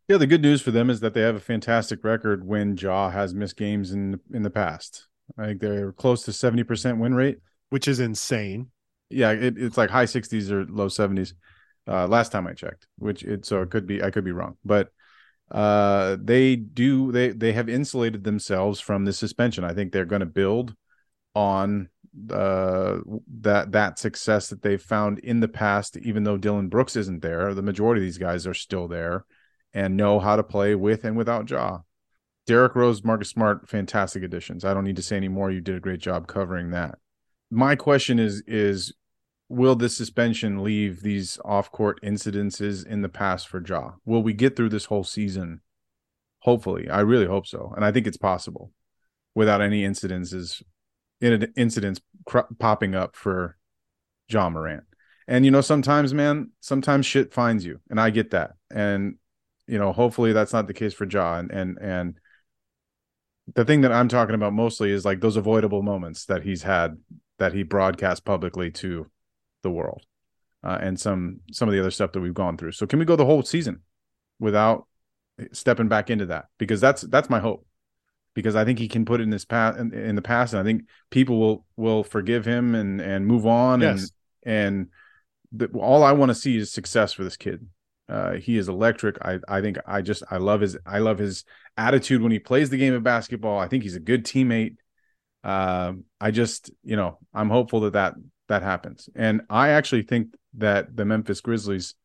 [0.08, 3.10] Yeah, the good news for them is that they have a fantastic record when Ja
[3.10, 5.08] has missed games in in the past.
[5.38, 7.40] I think they're close to 70% win rate,
[7.70, 8.72] which is insane.
[9.10, 11.34] Yeah, it, it's like high 60s or low 70s.
[11.88, 14.58] Uh, last time I checked, which it so it could be I could be wrong,
[14.66, 14.90] but
[15.52, 19.64] uh, they do they they have insulated themselves from the suspension.
[19.64, 20.76] I think they're going to build
[21.34, 21.90] on
[22.32, 22.98] uh,
[23.40, 25.98] that that success that they've found in the past.
[25.98, 29.26] Even though Dillon Brooks isn't there, the majority of these guys are still there
[29.74, 31.80] and know how to play with and without Ja.
[32.48, 34.64] Derrick Rose, Marcus Smart, fantastic additions.
[34.64, 35.52] I don't need to say any more.
[35.52, 36.98] You did a great job covering that.
[37.52, 38.94] My question is is
[39.50, 43.92] will this suspension leave these off-court incidences in the past for Ja?
[44.06, 45.62] Will we get through this whole season?
[46.40, 48.72] Hopefully, I really hope so, and I think it's possible
[49.36, 50.62] without any incidences,
[51.22, 53.58] incidents cr- popping up for
[54.30, 54.84] Ja Morant.
[55.28, 58.52] And you know, sometimes, man, sometimes shit finds you, and I get that.
[58.72, 59.16] And
[59.68, 61.04] you know, hopefully that's not the case for.
[61.04, 62.20] And and and
[63.54, 66.98] the thing that I'm talking about mostly is like those avoidable moments that he's had
[67.40, 69.10] that he broadcast publicly to
[69.68, 70.02] the world
[70.64, 72.72] uh, and some some of the other stuff that we've gone through.
[72.72, 73.82] So can we go the whole season
[74.40, 74.88] without
[75.52, 76.46] stepping back into that?
[76.58, 77.66] Because that's that's my hope.
[78.34, 80.60] Because I think he can put it in this past in, in, the past, and
[80.60, 83.82] I think people will will forgive him and and move on.
[83.82, 84.12] Yes.
[84.44, 84.88] And and
[85.52, 87.68] the, all I want to see is success for this kid.
[88.10, 89.18] Uh, he is electric.
[89.22, 91.46] I I think I just I love his I love his
[91.78, 93.60] attitude when he plays the game of basketball.
[93.60, 94.78] I think he's a good teammate.
[95.44, 98.16] Uh, I just you know I'm hopeful that that
[98.48, 99.10] that happens.
[99.16, 101.96] And I actually think that the Memphis Grizzlies,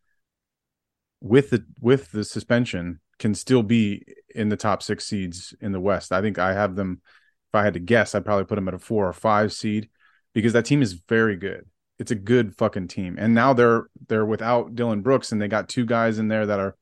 [1.20, 4.04] with the with the suspension, can still be
[4.34, 6.12] in the top six seeds in the West.
[6.12, 7.00] I think I have them.
[7.50, 9.90] If I had to guess, I'd probably put them at a four or five seed
[10.32, 11.66] because that team is very good.
[11.98, 13.16] It's a good fucking team.
[13.18, 16.60] And now they're they're without Dillon Brooks, and they got two guys in there that
[16.60, 16.76] are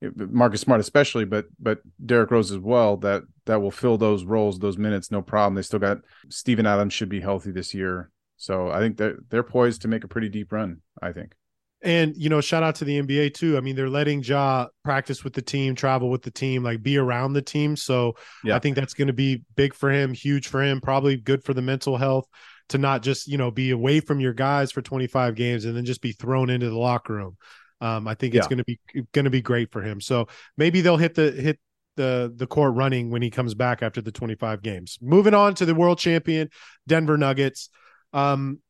[0.00, 4.58] Marcus Smart especially, but but Derrick Rose as well that that will fill those roles,
[4.58, 5.54] those minutes, no problem.
[5.54, 8.10] They still got Steven Adams should be healthy this year.
[8.40, 10.78] So I think they're they're poised to make a pretty deep run.
[11.00, 11.34] I think.
[11.82, 13.58] And you know, shout out to the NBA too.
[13.58, 16.96] I mean, they're letting Ja practice with the team, travel with the team, like be
[16.96, 17.76] around the team.
[17.76, 18.56] So yeah.
[18.56, 21.52] I think that's going to be big for him, huge for him, probably good for
[21.52, 22.26] the mental health
[22.70, 25.84] to not just you know be away from your guys for 25 games and then
[25.84, 27.36] just be thrown into the locker room.
[27.82, 28.48] Um, I think it's yeah.
[28.48, 28.80] going to be
[29.12, 30.00] going to be great for him.
[30.00, 31.58] So maybe they'll hit the hit
[31.96, 34.98] the the court running when he comes back after the 25 games.
[35.02, 36.48] Moving on to the world champion
[36.86, 37.68] Denver Nuggets.
[38.12, 38.60] Um,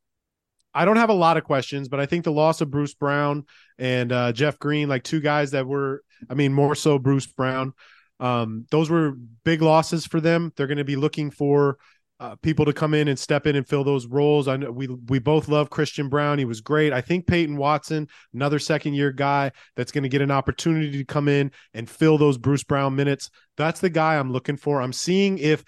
[0.73, 3.45] I don't have a lot of questions, but I think the loss of Bruce Brown
[3.77, 7.73] and uh, Jeff Green, like two guys that were, I mean, more so Bruce Brown,
[8.19, 9.13] um, those were
[9.43, 10.53] big losses for them.
[10.55, 11.77] They're going to be looking for
[12.21, 14.47] uh, people to come in and step in and fill those roles.
[14.47, 16.37] I know we we both love Christian Braun.
[16.37, 16.93] He was great.
[16.93, 21.03] I think Peyton Watson, another second year guy that's going to get an opportunity to
[21.03, 23.31] come in and fill those Bruce Brown minutes.
[23.57, 24.83] That's the guy I'm looking for.
[24.83, 25.63] I'm seeing if,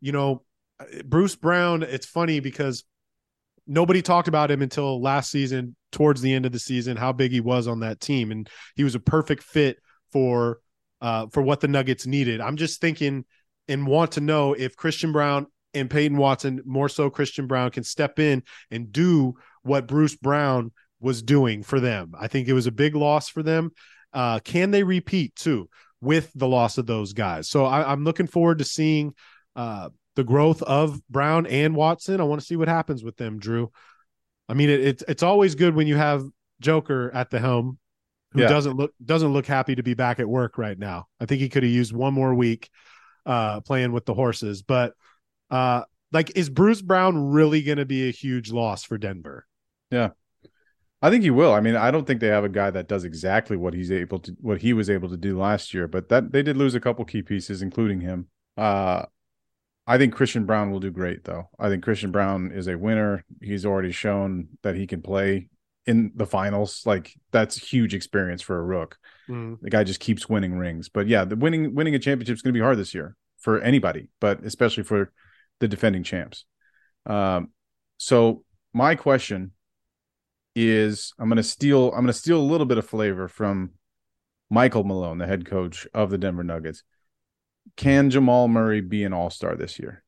[0.00, 0.44] you know,
[1.04, 1.82] Bruce Brown.
[1.82, 2.84] It's funny because
[3.68, 7.30] nobody talked about him until last season, towards the end of the season, how big
[7.30, 9.78] he was on that team, and he was a perfect fit
[10.10, 10.58] for
[11.00, 12.40] uh, for what the Nuggets needed.
[12.40, 13.24] I'm just thinking
[13.68, 17.84] and want to know if Christian Braun and Peyton Watson, more so Christian Braun, can
[17.84, 22.14] step in and do what Bruce Brown was doing for them.
[22.18, 23.70] I think it was a big loss for them.
[24.12, 25.68] Uh, can they repeat too
[26.00, 27.48] with the loss of those guys?
[27.48, 29.14] So I, am looking forward to seeing
[29.54, 32.20] uh, the growth of Braun and Watson.
[32.20, 33.70] I want to see what happens with them, Drew.
[34.48, 36.24] I mean, it, it's it's always good when you have
[36.60, 37.78] Joker at the helm,
[38.32, 38.48] who yeah.
[38.48, 41.06] doesn't look doesn't look happy to be back at work right now.
[41.20, 42.68] I think he could have used one more week
[43.26, 44.94] uh, playing with the horses, but
[45.52, 49.46] uh, like, is Bruce Brown really going to be a huge loss for Denver?
[49.92, 50.08] Yeah,
[51.00, 51.54] I think he will.
[51.54, 54.18] I mean, I don't think they have a guy that does exactly what he's able
[54.18, 56.80] to, what he was able to do last year, but that they did lose a
[56.80, 58.26] couple key pieces, including him.
[58.56, 59.04] Uh,
[59.88, 61.48] I think Christian Braun will do great, though.
[61.58, 63.24] I think Christian Braun is a winner.
[63.40, 65.48] He's already shown that he can play
[65.86, 66.82] in the finals.
[66.84, 68.98] Like that's huge experience for a rook.
[69.30, 69.58] Mm.
[69.62, 70.90] The guy just keeps winning rings.
[70.90, 73.62] But yeah, the winning winning a championship is going to be hard this year for
[73.62, 75.10] anybody, but especially for
[75.58, 76.44] the defending champs.
[77.06, 77.48] Um,
[77.96, 78.44] so
[78.74, 79.52] my question
[80.54, 81.86] is, I'm going to steal.
[81.92, 83.70] I'm going to steal a little bit of flavor from
[84.50, 86.82] Michael Malone, the head coach of the Denver Nuggets
[87.76, 90.02] can Jamal Murray be an all star this year?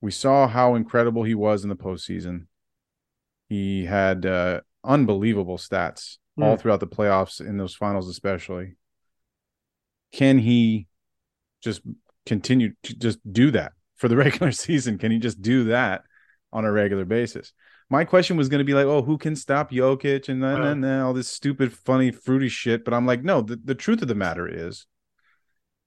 [0.00, 2.46] We saw how incredible he was in the postseason.
[3.48, 6.44] He had uh, unbelievable stats mm.
[6.44, 8.76] all throughout the playoffs, in those finals, especially.
[10.12, 10.86] Can he
[11.62, 11.82] just
[12.26, 14.98] continue to just do that for the regular season?
[14.98, 16.02] Can he just do that
[16.52, 17.52] on a regular basis?
[17.90, 20.84] My question was going to be like, oh, who can stop Jokic and then, and
[20.84, 22.84] then all this stupid, funny, fruity shit.
[22.84, 24.86] But I'm like, no, the, the truth of the matter is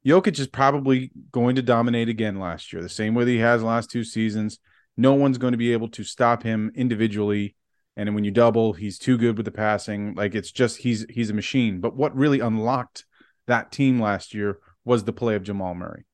[0.06, 3.62] Jokic is probably going to dominate again last year, the same way that he has
[3.62, 4.60] last two seasons.
[4.98, 7.56] No one's going to be able to stop him individually.
[7.96, 10.16] And when you double, he's too good with the passing.
[10.16, 11.82] Like it's just he's he's a machine.
[11.82, 13.06] But what really unlocked
[13.48, 16.06] that team last year was the play of Jamal Murray.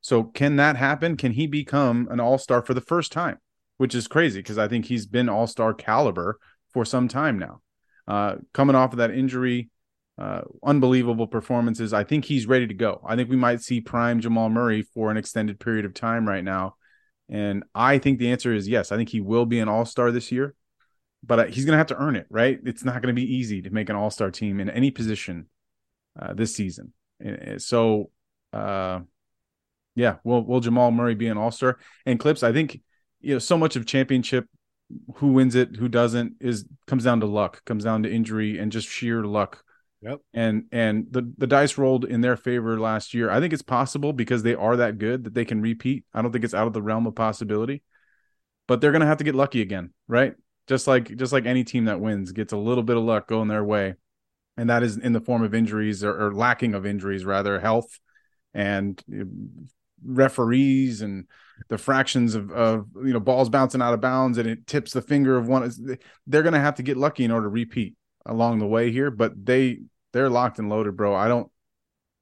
[0.00, 1.16] So can that happen?
[1.16, 3.38] Can he become an all-star for the first time?
[3.78, 6.38] Which is crazy because I think he's been all-star caliber
[6.72, 7.62] for some time now.
[8.06, 9.70] Uh, coming off of that injury,
[10.16, 11.92] uh, unbelievable performances.
[11.92, 13.00] I think he's ready to go.
[13.06, 16.44] I think we might see prime Jamal Murray for an extended period of time right
[16.44, 16.76] now.
[17.28, 18.92] And I think the answer is yes.
[18.92, 20.54] I think he will be an all star this year,
[21.22, 22.58] but uh, he's going to have to earn it, right?
[22.64, 25.46] It's not going to be easy to make an all star team in any position
[26.20, 26.92] uh, this season.
[27.58, 28.10] So,
[28.52, 29.00] uh,
[29.96, 31.78] yeah, will will Jamal Murray be an all star?
[32.04, 32.80] And Clipps, I think
[33.20, 34.46] you know so much of championship,
[35.16, 38.70] who wins it, who doesn't, is comes down to luck, comes down to injury and
[38.70, 39.63] just sheer luck
[40.04, 40.20] Yep.
[40.34, 43.30] And and the the dice rolled in their favor last year.
[43.30, 46.04] I think it's possible because they are that good that they can repeat.
[46.12, 47.82] I don't think it's out of the realm of possibility.
[48.66, 50.34] But they're going to have to get lucky again, right?
[50.66, 53.48] Just like just like any team that wins gets a little bit of luck going
[53.48, 53.94] their way.
[54.56, 57.98] And that is in the form of injuries or, or lacking of injuries rather, health
[58.52, 59.02] and
[60.04, 61.26] referees and
[61.68, 65.00] the fractions of, of you know balls bouncing out of bounds and it tips the
[65.00, 65.72] finger of one
[66.26, 67.94] they're going to have to get lucky in order to repeat
[68.26, 69.78] along the way here but they
[70.14, 71.14] they're locked and loaded, bro.
[71.14, 71.50] I don't.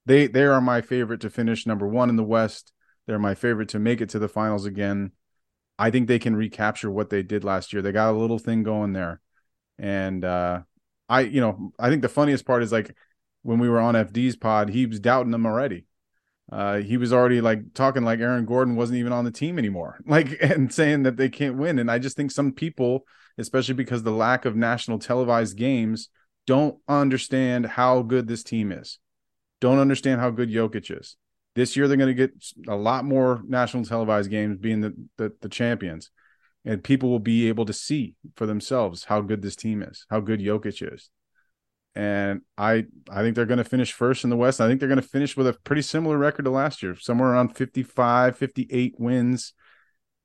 [0.04, 2.72] They they are my favorite to finish number one in the West.
[3.06, 5.12] They're my favorite to make it to the finals again.
[5.78, 7.82] I think they can recapture what they did last year.
[7.82, 9.20] They got a little thing going there,
[9.78, 10.62] and uh,
[11.08, 12.96] I you know I think the funniest part is like
[13.42, 15.84] when we were on FD's pod, he was doubting them already.
[16.50, 20.00] Uh, he was already like talking like Aaron Gordon wasn't even on the team anymore,
[20.06, 21.78] like and saying that they can't win.
[21.78, 23.06] And I just think some people,
[23.38, 26.08] especially because the lack of national televised games,
[26.46, 28.98] don't understand how good this team is.
[29.60, 31.16] Don't understand how good Jokic is.
[31.54, 32.32] This year they're going to get
[32.66, 36.10] a lot more national televised games being the, the, the champions.
[36.64, 40.20] And people will be able to see for themselves how good this team is, how
[40.20, 41.10] good Jokic is.
[41.94, 44.60] And I I think they're going to finish first in the West.
[44.60, 47.30] I think they're going to finish with a pretty similar record to last year, somewhere
[47.30, 49.52] around 55, 58 wins.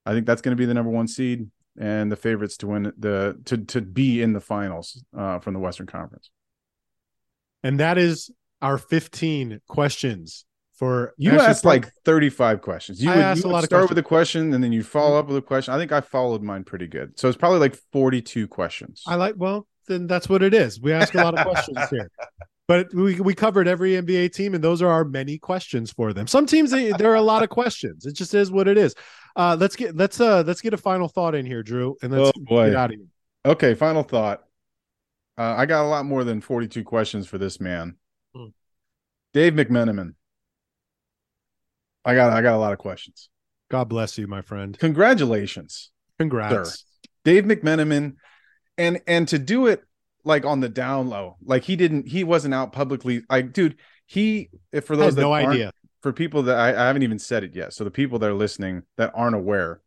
[0.05, 2.93] I think that's going to be the number one seed and the favorites to win
[2.97, 6.29] the to to be in the finals uh, from the Western Conference.
[7.63, 8.31] And that is
[8.61, 10.45] our 15 questions
[10.77, 13.01] for you asked like 35 questions.
[13.01, 13.89] You I would, asked you a lot of start questions.
[13.89, 15.73] with a question and then you follow up with a question.
[15.73, 17.19] I think I followed mine pretty good.
[17.19, 19.03] So it's probably like 42 questions.
[19.07, 20.79] I like well, then that's what it is.
[20.79, 22.09] We ask a lot of questions here.
[22.67, 26.27] But we, we covered every NBA team, and those are our many questions for them.
[26.27, 28.05] Some teams they, there are a lot of questions.
[28.05, 28.93] It just is what it is.
[29.37, 32.31] Uh, let's get let's uh let's get a final thought in here, Drew, and let's
[32.35, 32.67] Oh, boy.
[32.69, 33.05] get out of here.
[33.45, 34.43] Okay, final thought.
[35.37, 37.97] Uh, I got a lot more than 42 questions for this man.
[38.35, 38.47] Hmm.
[39.33, 40.15] Dave McMenamin.
[42.03, 43.29] I got I got a lot of questions.
[43.69, 44.77] God bless you, my friend.
[44.79, 45.91] Congratulations.
[46.17, 46.85] Congrats.
[47.23, 48.15] Dave McMenamin
[48.77, 49.83] and and to do it
[50.23, 51.37] like on the down low.
[51.43, 53.23] Like he didn't he wasn't out publicly.
[53.29, 53.77] Like dude,
[54.07, 55.71] he if for those that no idea.
[56.01, 57.73] For people that I, I haven't even said it yet.
[57.73, 59.81] So the people that are listening that aren't aware,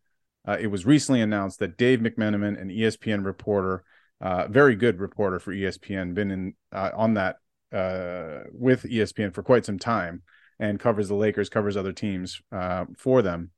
[0.47, 3.85] uh, it was recently announced that Dave McMenamin, an ESPN reporter,
[4.21, 7.37] uh, very good reporter for ESPN, been in uh, on that
[7.73, 10.23] uh, with ESPN for quite some time,
[10.59, 13.51] and covers the Lakers, covers other teams uh, for them.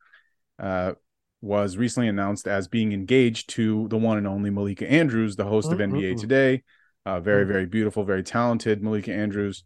[0.58, 0.92] Uh,
[1.40, 5.72] was recently announced as being engaged to the one and only Malika Andrews, the host
[5.72, 6.20] of Mm, mm, NBA.
[6.20, 6.62] Today.
[7.04, 7.48] Uh, very, Mm.
[7.48, 9.64] very beautiful, very talented Malika Andrews.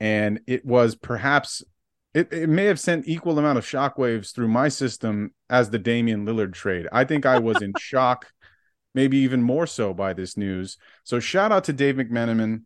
[0.00, 1.62] And it was perhaps
[2.14, 6.26] it, it may have sent equal amount of shockwaves through my system as the Damian
[6.26, 6.86] Lillard trade.
[6.92, 8.30] I think I was in shock,
[8.94, 10.76] maybe even more so by this news.
[11.04, 12.62] So shout out to Dave McMenamin.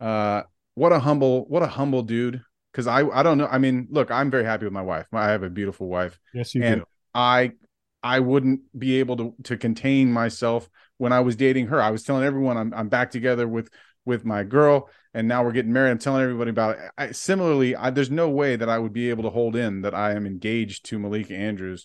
[0.00, 0.42] Uh,
[0.74, 2.42] what a humble, what a humble dude.
[2.72, 3.48] Because I, I don't know.
[3.48, 5.06] I mean, look, I'm very happy with my wife.
[5.12, 6.86] I have a beautiful wife, Yes, you and do.
[7.12, 7.52] I,
[8.02, 11.82] I wouldn't be able to to contain myself when I was dating her.
[11.82, 13.70] I was telling everyone I'm I'm back together with
[14.04, 15.90] with my girl and now we're getting married.
[15.90, 16.90] I'm telling everybody about it.
[16.96, 19.94] I, similarly, I, there's no way that I would be able to hold in that
[19.94, 21.82] I am engaged to Malika Andrews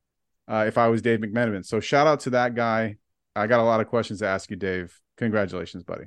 [0.48, 1.64] uh, if I was Dave McMenamin.
[1.64, 2.96] So shout out to that guy.
[3.34, 4.98] I got a lot of questions to ask you, Dave.
[5.16, 6.04] Congratulations, buddy.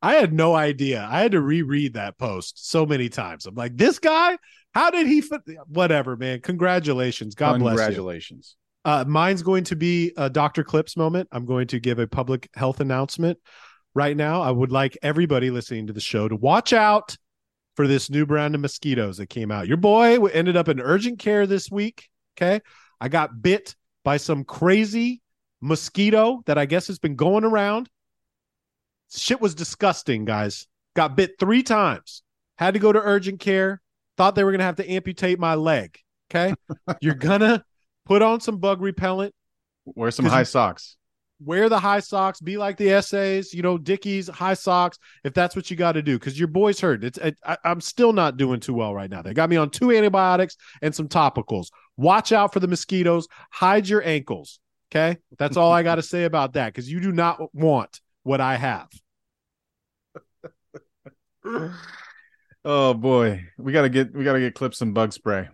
[0.00, 1.06] I had no idea.
[1.10, 3.46] I had to reread that post so many times.
[3.46, 4.38] I'm like, this guy,
[4.72, 5.40] how did he fit?
[5.66, 6.40] Whatever, man.
[6.40, 7.34] Congratulations.
[7.34, 7.78] God bless you.
[7.78, 8.56] Congratulations.
[8.84, 10.62] Uh, mine's going to be a Dr.
[10.62, 11.28] Clipps moment.
[11.32, 13.38] I'm going to give a public health announcement
[13.98, 14.40] right now.
[14.40, 17.16] I would like everybody listening to the show to watch out
[17.76, 19.68] for this new brand of mosquitoes that came out.
[19.68, 22.08] Your boy ended up in urgent care this week
[22.38, 22.60] Okay.
[23.00, 25.20] I got bit by some crazy
[25.60, 27.88] mosquito that I guess has been going around.
[29.10, 30.66] Shit was disgusting, guys.
[30.94, 32.22] Got bit three times.
[32.56, 33.80] Had to go to urgent care.
[34.16, 35.98] Thought they were going to have to amputate my leg.
[36.30, 36.54] Okay.
[37.00, 37.64] You're going to
[38.04, 39.34] put on some bug repellent.
[39.84, 40.96] Wear some high socks.
[41.44, 42.40] Wear the high socks.
[42.40, 46.02] Be like the essays, you know, Dickies, high socks, if that's what you got to
[46.02, 46.18] do.
[46.18, 47.04] Because your boy's hurt.
[47.04, 49.22] It's it, I, I'm still not doing too well right now.
[49.22, 51.68] They got me on two antibiotics and some topicals.
[51.96, 53.28] Watch out for the mosquitoes.
[53.52, 54.60] Hide your ankles.
[54.90, 55.18] Okay.
[55.38, 58.56] That's all I got to say about that because you do not want what I
[58.56, 58.88] have.
[62.64, 63.44] oh boy.
[63.58, 65.48] We gotta get we gotta get clips and bug spray.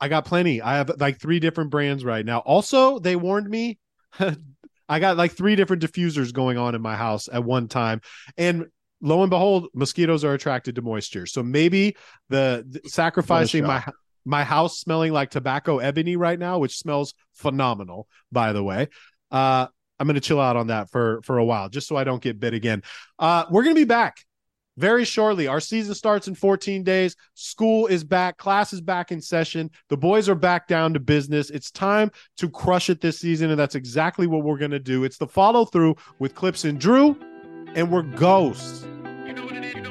[0.00, 0.62] I got plenty.
[0.62, 2.38] I have like three different brands right now.
[2.38, 3.78] Also, they warned me
[4.90, 8.00] I got like three different diffusers going on in my house at one time.
[8.36, 8.66] And
[9.00, 11.26] lo and behold, mosquitoes are attracted to moisture.
[11.26, 11.96] So maybe
[12.28, 13.84] the, the sacrificing my
[14.26, 18.88] my house smelling like tobacco ebony right now, which smells phenomenal, by the way.
[19.30, 19.68] Uh,
[19.98, 22.20] I'm going to chill out on that for for a while, just so I don't
[22.20, 22.82] get bit again.
[23.18, 24.18] Uh, we're going to be back
[24.80, 25.46] very shortly.
[25.46, 27.14] Our season starts in 14 days.
[27.34, 28.38] School is back.
[28.38, 29.70] Class is back in session.
[29.90, 31.50] The boys are back down to business.
[31.50, 35.04] It's time to crush it this season, and that's exactly what we're going to do.
[35.04, 37.16] It's the follow through with Clipps and Drew,
[37.74, 38.86] and we're ghosts.
[39.26, 39.89] You know